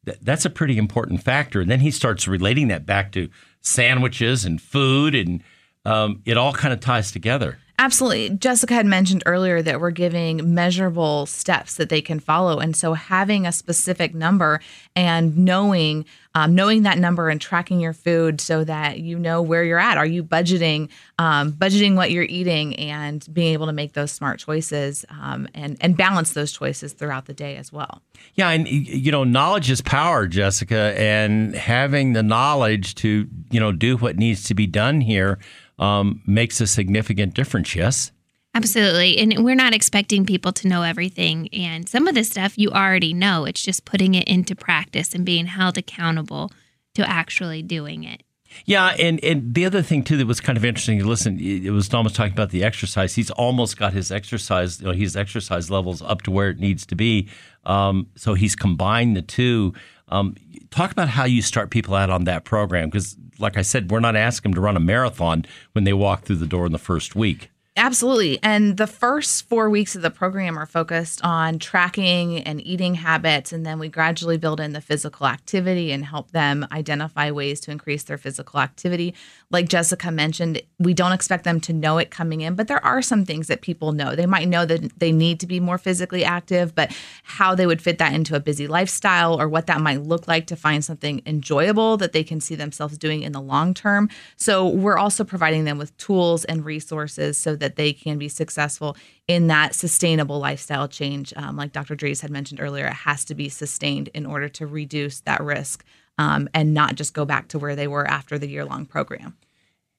That, 0.06 0.24
that's 0.24 0.46
a 0.46 0.50
pretty 0.50 0.78
important 0.78 1.24
factor. 1.24 1.60
And 1.60 1.70
then 1.70 1.82
he 1.82 1.92
starts 1.92 2.26
relating 2.26 2.70
that 2.70 2.86
back 2.86 3.12
to 3.12 3.28
sandwiches 3.60 4.46
and 4.46 4.62
food, 4.62 5.14
and 5.14 5.44
um, 5.88 6.22
it 6.26 6.38
all 6.38 6.54
kind 6.54 6.74
of 6.74 6.80
ties 6.80 7.12
together. 7.12 7.58
Absolutely. 7.80 8.32
Jessica 8.32 8.74
had 8.74 8.88
mentioned 8.88 9.22
earlier 9.28 9.62
that 9.62 9.80
we're 9.80 9.92
giving 9.92 10.56
measurable 10.56 11.28
steps 11.28 11.76
that 11.76 11.90
they 11.90 12.02
can 12.02 12.20
follow. 12.20 12.58
And 12.58 12.76
so 12.76 12.94
having 12.94 13.46
a 13.46 13.52
specific 13.52 14.16
number 14.16 14.60
and 14.96 15.38
knowing 15.38 16.06
um, 16.34 16.54
knowing 16.54 16.84
that 16.84 17.00
number 17.00 17.30
and 17.30 17.42
tracking 17.42 17.80
your 17.80 17.94
food 17.94 18.40
so 18.40 18.64
that 18.64 19.00
you 19.00 19.18
know 19.18 19.42
where 19.42 19.64
you're 19.64 19.80
at. 19.80 19.98
Are 19.98 20.06
you 20.06 20.24
budgeting 20.24 20.90
um, 21.18 21.52
budgeting 21.52 21.96
what 21.96 22.12
you're 22.12 22.26
eating 22.26 22.76
and 22.76 23.28
being 23.34 23.54
able 23.54 23.66
to 23.66 23.74
make 23.74 23.94
those 23.94 24.12
smart 24.12 24.40
choices 24.40 25.04
um, 25.10 25.48
and 25.56 25.78
and 25.82 25.98
balance 25.98 26.34
those 26.34 26.52
choices 26.52 26.94
throughout 26.94 27.26
the 27.26 27.34
day 27.34 27.56
as 27.56 27.74
well. 27.74 28.04
Yeah, 28.36 28.50
and 28.50 28.68
you 28.68 29.12
know, 29.12 29.24
knowledge 29.24 29.72
is 29.72 29.82
power, 29.82 30.28
Jessica, 30.28 30.94
and 30.96 31.56
having 31.56 32.14
the 32.14 32.24
knowledge 32.24 32.94
to 32.96 33.28
you 33.50 33.60
know 33.60 33.72
do 33.72 33.98
what 33.98 34.18
needs 34.18 34.44
to 34.44 34.54
be 34.54 34.68
done 34.68 35.02
here 35.02 35.40
um, 35.80 36.22
makes 36.26 36.62
a 36.62 36.68
significant 36.68 37.34
difference. 37.34 37.76
Yes. 37.76 38.12
Absolutely. 38.54 39.20
And 39.20 39.46
we're 39.46 39.54
not 39.54 39.76
expecting 39.76 40.26
people 40.26 40.52
to 40.54 40.68
know 40.68 40.82
everything. 40.82 41.48
And 41.54 41.88
some 41.88 42.08
of 42.08 42.16
this 42.16 42.30
stuff 42.30 42.58
you 42.58 42.72
already 42.72 43.14
know. 43.14 43.46
It's 43.46 43.62
just 43.62 43.86
putting 43.86 44.16
it 44.16 44.28
into 44.28 44.56
practice 44.56 45.14
and 45.14 45.24
being 45.24 45.46
held 45.46 45.78
accountable 45.78 46.52
to 46.96 47.08
actually 47.08 47.62
doing 47.62 48.04
it. 48.04 48.24
Yeah, 48.66 48.96
and, 48.98 49.24
and 49.24 49.54
the 49.54 49.66
other 49.66 49.84
thing 49.84 50.04
too 50.04 50.18
that 50.18 50.26
was 50.26 50.40
kind 50.40 50.58
of 50.58 50.66
interesting 50.66 50.98
to 51.00 51.06
listen, 51.06 51.40
it 51.40 51.70
was 51.70 51.94
almost 51.94 52.16
talking 52.16 52.34
about 52.34 52.50
the 52.50 52.64
exercise. 52.64 53.14
He's 53.14 53.30
almost 53.30 53.78
got 53.78 53.94
his 53.94 54.12
exercise, 54.12 54.80
you 54.80 54.88
know, 54.88 54.94
his 54.94 55.16
exercise 55.16 55.70
levels 55.70 56.02
up 56.02 56.24
to 56.24 56.32
where 56.32 56.50
it 56.50 56.58
needs 56.58 56.86
to 56.88 56.96
be. 56.96 57.28
Um, 57.66 58.08
so 58.16 58.34
he's 58.34 58.56
combined 58.56 59.16
the 59.16 59.22
two. 59.22 59.74
Um, 60.08 60.36
talk 60.72 60.92
about 60.92 61.10
how 61.10 61.26
you 61.26 61.42
start 61.42 61.70
people 61.70 61.96
out 61.96 62.10
on 62.10 62.26
that 62.26 62.44
program 62.44 62.90
because, 62.90 63.18
like 63.40 63.58
I 63.58 63.62
said, 63.62 63.92
we're 63.92 64.00
not 64.00 64.16
asking 64.16 64.52
them 64.52 64.56
to 64.56 64.62
run 64.62 64.78
a 64.78 64.82
marathon 64.82 65.46
when 65.74 65.84
they 65.84 65.94
walk 65.94 66.24
through 66.24 66.38
the 66.38 66.48
door 66.48 66.66
in 66.66 66.72
the 66.72 66.80
first 66.80 67.16
week. 67.16 67.50
Absolutely. 67.80 68.40
And 68.42 68.78
the 68.78 68.88
first 68.88 69.48
four 69.48 69.70
weeks 69.70 69.96
of 69.96 70.02
the 70.02 70.10
program 70.10 70.58
are 70.58 70.66
focused 70.66 71.24
on 71.24 71.60
tracking 71.60 72.40
and 72.40 72.60
eating 72.66 72.96
habits. 72.96 73.54
And 73.54 73.68
then 73.68 73.78
we 73.78 73.88
gradually 73.88 74.38
build 74.38 74.60
in 74.60 74.74
the 74.74 74.82
physical 74.82 75.28
activity 75.28 75.92
and 75.92 76.04
help 76.04 76.32
them 76.32 76.66
identify 76.72 77.30
ways 77.30 77.60
to 77.62 77.72
increase 77.72 78.02
their 78.02 78.18
physical 78.18 78.60
activity. 78.60 79.14
Like 79.52 79.70
Jessica 79.70 80.10
mentioned, 80.10 80.60
we 80.80 80.96
don't 80.96 81.12
expect 81.12 81.44
them 81.44 81.62
to 81.62 81.74
know 81.74 82.00
it 82.00 82.10
coming 82.10 82.42
in, 82.42 82.56
but 82.56 82.68
there 82.68 82.84
are 82.84 83.04
some 83.04 83.26
things 83.26 83.46
that 83.46 83.62
people 83.62 83.92
know. 83.92 84.16
They 84.16 84.26
might 84.26 84.48
know 84.48 84.66
that 84.66 84.98
they 84.98 85.12
need 85.12 85.40
to 85.42 85.48
be 85.48 85.60
more 85.60 85.78
physically 85.78 86.26
active, 86.26 86.74
but 86.74 86.92
how 87.22 87.54
they 87.54 87.68
would 87.68 87.82
fit 87.82 88.00
that 88.00 88.12
into 88.12 88.36
a 88.36 88.40
busy 88.40 88.66
lifestyle 88.66 89.40
or 89.40 89.48
what 89.48 89.68
that 89.68 89.82
might 89.82 90.02
look 90.02 90.28
like 90.28 90.48
to 90.48 90.56
find 90.56 90.84
something 90.84 91.22
enjoyable 91.28 91.96
that 91.98 92.12
they 92.12 92.24
can 92.24 92.42
see 92.42 92.56
themselves 92.56 92.98
doing 92.98 93.22
in 93.22 93.34
the 93.34 93.42
long 93.42 93.76
term. 93.76 94.10
So 94.36 94.68
we're 94.68 94.98
also 94.98 95.24
providing 95.24 95.66
them 95.66 95.78
with 95.78 95.96
tools 95.98 96.44
and 96.46 96.66
resources 96.66 97.38
so 97.38 97.56
that 97.58 97.67
that 97.68 97.76
they 97.76 97.92
can 97.92 98.18
be 98.18 98.30
successful 98.30 98.96
in 99.28 99.48
that 99.48 99.76
sustainable 99.76 100.40
lifestyle 100.40 100.88
change. 100.88 101.34
Um, 101.36 101.58
like 101.58 101.74
Dr. 101.74 101.98
Drees 101.98 102.22
had 102.22 102.32
mentioned 102.32 102.62
earlier, 102.62 102.88
it 102.88 102.94
has 102.94 103.26
to 103.26 103.36
be 103.36 103.50
sustained 103.50 104.08
in 104.14 104.26
order 104.26 104.48
to 104.48 104.66
reduce 104.66 105.20
that 105.22 105.42
risk 105.42 105.84
um, 106.18 106.48
and 106.54 106.74
not 106.74 106.96
just 106.96 107.14
go 107.14 107.26
back 107.26 107.50
to 107.50 107.60
where 107.60 107.76
they 107.76 107.90
were 107.90 108.08
after 108.08 108.40
the 108.40 108.48
year 108.48 108.64
long 108.64 108.86
program. 108.86 109.36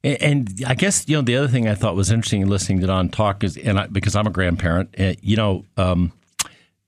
And 0.02 0.48
I 0.66 0.74
guess 0.74 1.06
you 1.08 1.16
know 1.16 1.22
the 1.22 1.36
other 1.36 1.48
thing 1.48 1.68
I 1.68 1.74
thought 1.74 1.94
was 1.94 2.10
interesting 2.10 2.40
in 2.40 2.48
listening 2.48 2.80
to 2.80 2.86
Don 2.86 3.10
talk 3.10 3.44
is, 3.44 3.58
and 3.58 3.80
I, 3.80 3.86
because 3.88 4.16
I'm 4.16 4.26
a 4.26 4.30
grandparent, 4.30 4.94
uh, 4.98 5.14
you 5.20 5.36
know, 5.36 5.64
um, 5.76 6.12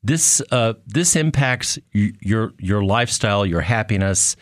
this 0.03 0.41
uh, 0.51 0.75
this 0.87 1.15
impacts 1.15 1.79
your 1.93 2.55
your 2.59 2.83
lifestyle, 2.85 3.45
your 3.45 3.61
happiness, 3.61 4.37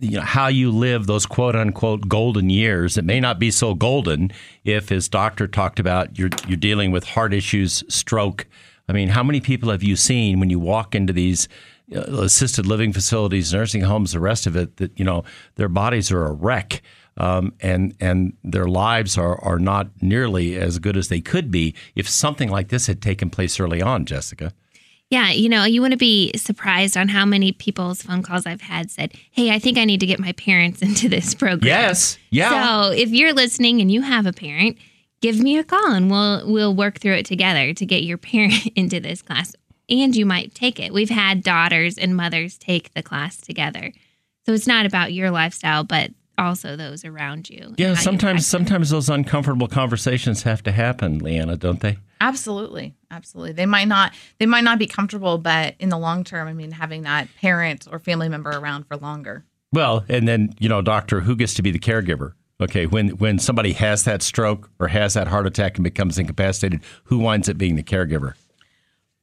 you 0.00 0.16
know 0.16 0.22
how 0.22 0.48
you 0.48 0.70
live 0.70 1.06
those 1.06 1.26
quote 1.26 1.54
unquote 1.54 2.08
golden 2.08 2.50
years. 2.50 2.96
It 2.96 3.04
may 3.04 3.20
not 3.20 3.38
be 3.38 3.50
so 3.50 3.74
golden 3.74 4.32
if, 4.64 4.88
his 4.88 5.08
doctor 5.08 5.46
talked 5.46 5.78
about, 5.78 6.18
you're 6.18 6.30
you're 6.48 6.56
dealing 6.56 6.90
with 6.90 7.04
heart 7.04 7.32
issues, 7.32 7.84
stroke. 7.88 8.46
I 8.88 8.92
mean, 8.92 9.08
how 9.08 9.22
many 9.22 9.40
people 9.40 9.70
have 9.70 9.82
you 9.82 9.96
seen 9.96 10.40
when 10.40 10.50
you 10.50 10.58
walk 10.58 10.94
into 10.94 11.12
these 11.12 11.48
uh, 11.94 12.00
assisted 12.00 12.66
living 12.66 12.92
facilities, 12.92 13.52
nursing 13.52 13.82
homes, 13.82 14.12
the 14.12 14.20
rest 14.20 14.46
of 14.46 14.56
it? 14.56 14.78
That 14.78 14.98
you 14.98 15.04
know 15.04 15.24
their 15.56 15.68
bodies 15.68 16.10
are 16.10 16.26
a 16.26 16.32
wreck. 16.32 16.82
Um, 17.16 17.52
and 17.60 17.94
and 18.00 18.32
their 18.42 18.66
lives 18.66 19.18
are, 19.18 19.38
are 19.44 19.58
not 19.58 19.88
nearly 20.00 20.56
as 20.56 20.78
good 20.78 20.96
as 20.96 21.08
they 21.08 21.20
could 21.20 21.50
be 21.50 21.74
if 21.94 22.08
something 22.08 22.48
like 22.48 22.68
this 22.68 22.86
had 22.86 23.02
taken 23.02 23.28
place 23.28 23.60
early 23.60 23.82
on, 23.82 24.06
Jessica. 24.06 24.54
Yeah, 25.10 25.30
you 25.30 25.48
know, 25.48 25.64
you 25.64 25.80
want 25.80 25.90
to 25.90 25.98
be 25.98 26.32
surprised 26.36 26.96
on 26.96 27.08
how 27.08 27.26
many 27.26 27.50
people's 27.50 28.00
phone 28.00 28.22
calls 28.22 28.46
I've 28.46 28.60
had 28.60 28.92
said, 28.92 29.12
"Hey, 29.32 29.50
I 29.50 29.58
think 29.58 29.76
I 29.76 29.84
need 29.84 30.00
to 30.00 30.06
get 30.06 30.20
my 30.20 30.32
parents 30.32 30.82
into 30.82 31.08
this 31.08 31.34
program." 31.34 31.66
Yes. 31.66 32.16
Yeah. 32.30 32.50
So, 32.50 32.92
if 32.92 33.10
you're 33.10 33.32
listening 33.32 33.80
and 33.80 33.90
you 33.90 34.02
have 34.02 34.26
a 34.26 34.32
parent, 34.32 34.78
give 35.20 35.40
me 35.40 35.58
a 35.58 35.64
call 35.64 35.92
and 35.92 36.10
we'll 36.10 36.50
we'll 36.50 36.74
work 36.74 37.00
through 37.00 37.14
it 37.14 37.26
together 37.26 37.74
to 37.74 37.86
get 37.86 38.04
your 38.04 38.18
parent 38.32 38.68
into 38.76 39.00
this 39.00 39.20
class. 39.20 39.54
And 39.88 40.14
you 40.14 40.24
might 40.24 40.54
take 40.54 40.78
it. 40.78 40.92
We've 40.94 41.10
had 41.10 41.42
daughters 41.42 41.98
and 41.98 42.16
mothers 42.16 42.56
take 42.56 42.94
the 42.94 43.02
class 43.02 43.36
together. 43.38 43.92
So 44.46 44.52
it's 44.52 44.68
not 44.68 44.86
about 44.86 45.12
your 45.12 45.32
lifestyle, 45.32 45.82
but 45.82 46.12
also 46.40 46.76
those 46.76 47.04
around 47.04 47.48
you. 47.50 47.74
Yeah, 47.76 47.94
sometimes 47.94 48.46
sometimes 48.46 48.90
those 48.90 49.08
uncomfortable 49.08 49.68
conversations 49.68 50.42
have 50.42 50.62
to 50.64 50.72
happen, 50.72 51.18
Leanna, 51.18 51.56
don't 51.56 51.80
they? 51.80 51.98
Absolutely. 52.20 52.94
Absolutely. 53.10 53.52
They 53.52 53.66
might 53.66 53.88
not 53.88 54.14
they 54.38 54.46
might 54.46 54.64
not 54.64 54.78
be 54.78 54.86
comfortable, 54.86 55.38
but 55.38 55.74
in 55.78 55.88
the 55.88 55.98
long 55.98 56.24
term, 56.24 56.48
I 56.48 56.52
mean 56.52 56.72
having 56.72 57.02
that 57.02 57.28
parent 57.40 57.86
or 57.90 57.98
family 57.98 58.28
member 58.28 58.50
around 58.50 58.86
for 58.86 58.96
longer. 58.96 59.44
Well, 59.72 60.04
and 60.08 60.26
then, 60.26 60.54
you 60.58 60.68
know, 60.68 60.82
doctor, 60.82 61.20
who 61.20 61.36
gets 61.36 61.54
to 61.54 61.62
be 61.62 61.70
the 61.70 61.78
caregiver? 61.78 62.32
Okay, 62.60 62.86
when 62.86 63.10
when 63.10 63.38
somebody 63.38 63.72
has 63.72 64.04
that 64.04 64.22
stroke 64.22 64.70
or 64.78 64.88
has 64.88 65.14
that 65.14 65.28
heart 65.28 65.46
attack 65.46 65.76
and 65.76 65.84
becomes 65.84 66.18
incapacitated, 66.18 66.80
who 67.04 67.18
winds 67.18 67.48
up 67.48 67.56
being 67.56 67.76
the 67.76 67.82
caregiver? 67.82 68.34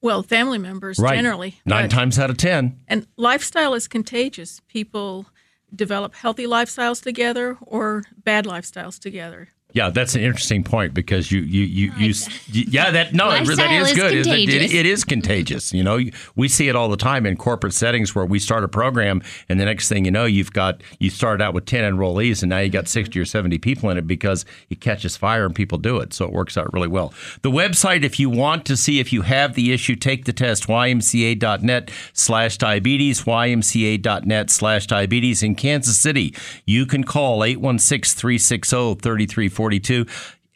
Well, 0.01 0.23
family 0.23 0.57
members 0.57 0.99
right. 0.99 1.15
generally. 1.15 1.59
Nine 1.65 1.89
times 1.89 2.17
out 2.17 2.29
of 2.29 2.37
ten. 2.37 2.79
And 2.87 3.07
lifestyle 3.15 3.73
is 3.73 3.87
contagious. 3.87 4.61
People 4.67 5.27
develop 5.75 6.15
healthy 6.15 6.45
lifestyles 6.45 7.01
together 7.01 7.57
or 7.61 8.03
bad 8.23 8.45
lifestyles 8.45 8.99
together. 8.99 9.49
Yeah, 9.73 9.89
that's 9.89 10.15
an 10.15 10.21
interesting 10.21 10.63
point 10.63 10.93
because 10.93 11.31
you 11.31 11.41
you 11.41 11.63
you, 11.63 11.91
you, 11.97 12.13
you 12.47 12.65
yeah 12.69 12.89
that 12.89 13.13
no 13.13 13.29
that 13.29 13.41
is, 13.41 13.93
good. 13.93 14.13
It, 14.13 14.25
it, 14.25 14.73
it 14.73 14.85
is 14.85 15.03
contagious. 15.03 15.73
You 15.73 15.83
know, 15.83 15.99
we 16.35 16.47
see 16.47 16.69
it 16.69 16.75
all 16.75 16.87
the 16.89 16.97
time 16.97 17.25
in 17.25 17.35
corporate 17.35 17.73
settings 17.73 18.15
where 18.15 18.25
we 18.25 18.39
start 18.39 18.63
a 18.63 18.69
program 18.69 19.21
and 19.49 19.59
the 19.59 19.65
next 19.65 19.89
thing 19.89 20.05
you 20.05 20.11
know, 20.11 20.23
you've 20.23 20.53
got 20.53 20.81
you 20.99 21.09
started 21.09 21.43
out 21.43 21.53
with 21.53 21.65
ten 21.65 21.83
enrollees 21.83 22.41
and 22.41 22.49
now 22.49 22.59
you 22.59 22.69
got 22.69 22.85
mm-hmm. 22.85 22.87
sixty 22.87 23.19
or 23.19 23.25
seventy 23.25 23.57
people 23.57 23.89
in 23.89 23.97
it 23.97 24.07
because 24.07 24.45
it 24.69 24.79
catches 24.79 25.17
fire 25.17 25.45
and 25.45 25.53
people 25.53 25.77
do 25.77 25.97
it. 25.97 26.13
So 26.13 26.25
it 26.25 26.31
works 26.31 26.57
out 26.57 26.73
really 26.73 26.87
well. 26.87 27.13
The 27.41 27.51
website, 27.51 28.03
if 28.03 28.21
you 28.21 28.29
want 28.29 28.65
to 28.67 28.77
see 28.77 29.01
if 29.01 29.11
you 29.11 29.23
have 29.23 29.53
the 29.53 29.73
issue, 29.73 29.95
take 29.95 30.25
the 30.25 30.33
test. 30.33 30.67
ymca.net 30.67 31.91
slash 32.13 32.57
diabetes. 32.57 33.23
ymca.net 33.23 34.49
slash 34.49 34.87
diabetes 34.87 35.43
in 35.43 35.55
Kansas 35.55 35.99
City. 35.99 36.33
You 36.65 36.85
can 36.85 37.03
call 37.03 37.43
816 37.43 38.17
360 38.17 38.95
33 38.95 39.49
42 39.57 40.05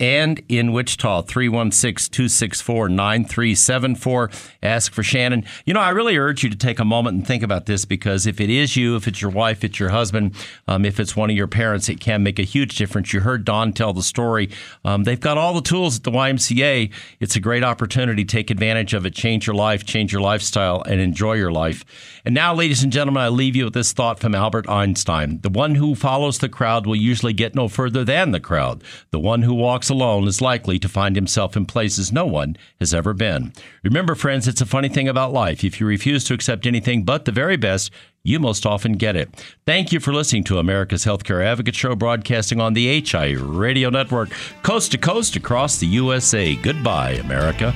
and 0.01 0.41
in 0.49 0.73
Wichita, 0.73 1.21
316 1.21 2.11
264 2.11 2.89
9374. 2.89 4.31
Ask 4.63 4.91
for 4.91 5.03
Shannon. 5.03 5.45
You 5.65 5.75
know, 5.75 5.79
I 5.79 5.89
really 5.89 6.17
urge 6.17 6.43
you 6.43 6.49
to 6.49 6.57
take 6.57 6.79
a 6.79 6.85
moment 6.85 7.15
and 7.15 7.25
think 7.25 7.43
about 7.43 7.67
this 7.67 7.85
because 7.85 8.25
if 8.25 8.41
it 8.41 8.49
is 8.49 8.75
you, 8.75 8.95
if 8.95 9.07
it's 9.07 9.21
your 9.21 9.29
wife, 9.29 9.63
it's 9.63 9.79
your 9.79 9.89
husband, 9.89 10.35
um, 10.67 10.85
if 10.85 10.99
it's 10.99 11.15
one 11.15 11.29
of 11.29 11.35
your 11.35 11.47
parents, 11.47 11.87
it 11.87 11.99
can 11.99 12.23
make 12.23 12.39
a 12.39 12.43
huge 12.43 12.77
difference. 12.77 13.13
You 13.13 13.19
heard 13.19 13.45
Don 13.45 13.73
tell 13.73 13.93
the 13.93 14.01
story. 14.01 14.49
Um, 14.83 15.03
they've 15.03 15.19
got 15.19 15.37
all 15.37 15.53
the 15.53 15.61
tools 15.61 15.97
at 15.97 16.03
the 16.03 16.11
YMCA. 16.11 16.91
It's 17.19 17.35
a 17.35 17.39
great 17.39 17.63
opportunity. 17.63 18.25
Take 18.25 18.49
advantage 18.49 18.95
of 18.95 19.05
it. 19.05 19.13
Change 19.13 19.45
your 19.45 19.55
life, 19.55 19.85
change 19.85 20.11
your 20.11 20.21
lifestyle, 20.21 20.81
and 20.81 20.99
enjoy 20.99 21.33
your 21.33 21.51
life. 21.51 21.85
And 22.25 22.33
now, 22.33 22.55
ladies 22.55 22.81
and 22.81 22.91
gentlemen, 22.91 23.21
I 23.21 23.29
leave 23.29 23.55
you 23.55 23.65
with 23.65 23.75
this 23.75 23.93
thought 23.93 24.19
from 24.19 24.33
Albert 24.33 24.67
Einstein 24.67 25.41
The 25.41 25.49
one 25.49 25.75
who 25.75 25.93
follows 25.93 26.39
the 26.39 26.49
crowd 26.49 26.87
will 26.87 26.95
usually 26.95 27.33
get 27.33 27.53
no 27.53 27.67
further 27.67 28.03
than 28.03 28.31
the 28.31 28.39
crowd. 28.39 28.83
The 29.11 29.19
one 29.19 29.43
who 29.43 29.53
walks 29.53 29.90
alone 29.91 30.27
is 30.27 30.41
likely 30.41 30.79
to 30.79 30.89
find 30.89 31.15
himself 31.15 31.55
in 31.55 31.67
places 31.67 32.11
no 32.11 32.25
one 32.25 32.57
has 32.79 32.91
ever 32.91 33.13
been. 33.13 33.53
Remember, 33.83 34.15
friends, 34.15 34.47
it's 34.47 34.61
a 34.61 34.65
funny 34.65 34.89
thing 34.89 35.07
about 35.07 35.31
life. 35.31 35.63
If 35.63 35.79
you 35.79 35.85
refuse 35.85 36.23
to 36.23 36.33
accept 36.33 36.65
anything 36.65 37.03
but 37.03 37.25
the 37.25 37.31
very 37.31 37.57
best, 37.57 37.91
you 38.23 38.39
most 38.39 38.65
often 38.65 38.93
get 38.93 39.15
it. 39.15 39.29
Thank 39.65 39.91
you 39.91 39.99
for 39.99 40.13
listening 40.13 40.43
to 40.45 40.57
America's 40.57 41.05
Healthcare 41.05 41.45
Advocate 41.45 41.75
Show, 41.75 41.95
broadcasting 41.95 42.59
on 42.59 42.73
the 42.73 43.01
HI 43.01 43.33
Radio 43.33 43.91
Network, 43.91 44.31
coast 44.63 44.91
to 44.93 44.97
coast 44.97 45.35
across 45.35 45.77
the 45.77 45.87
USA. 45.87 46.55
Goodbye, 46.55 47.11
America. 47.13 47.75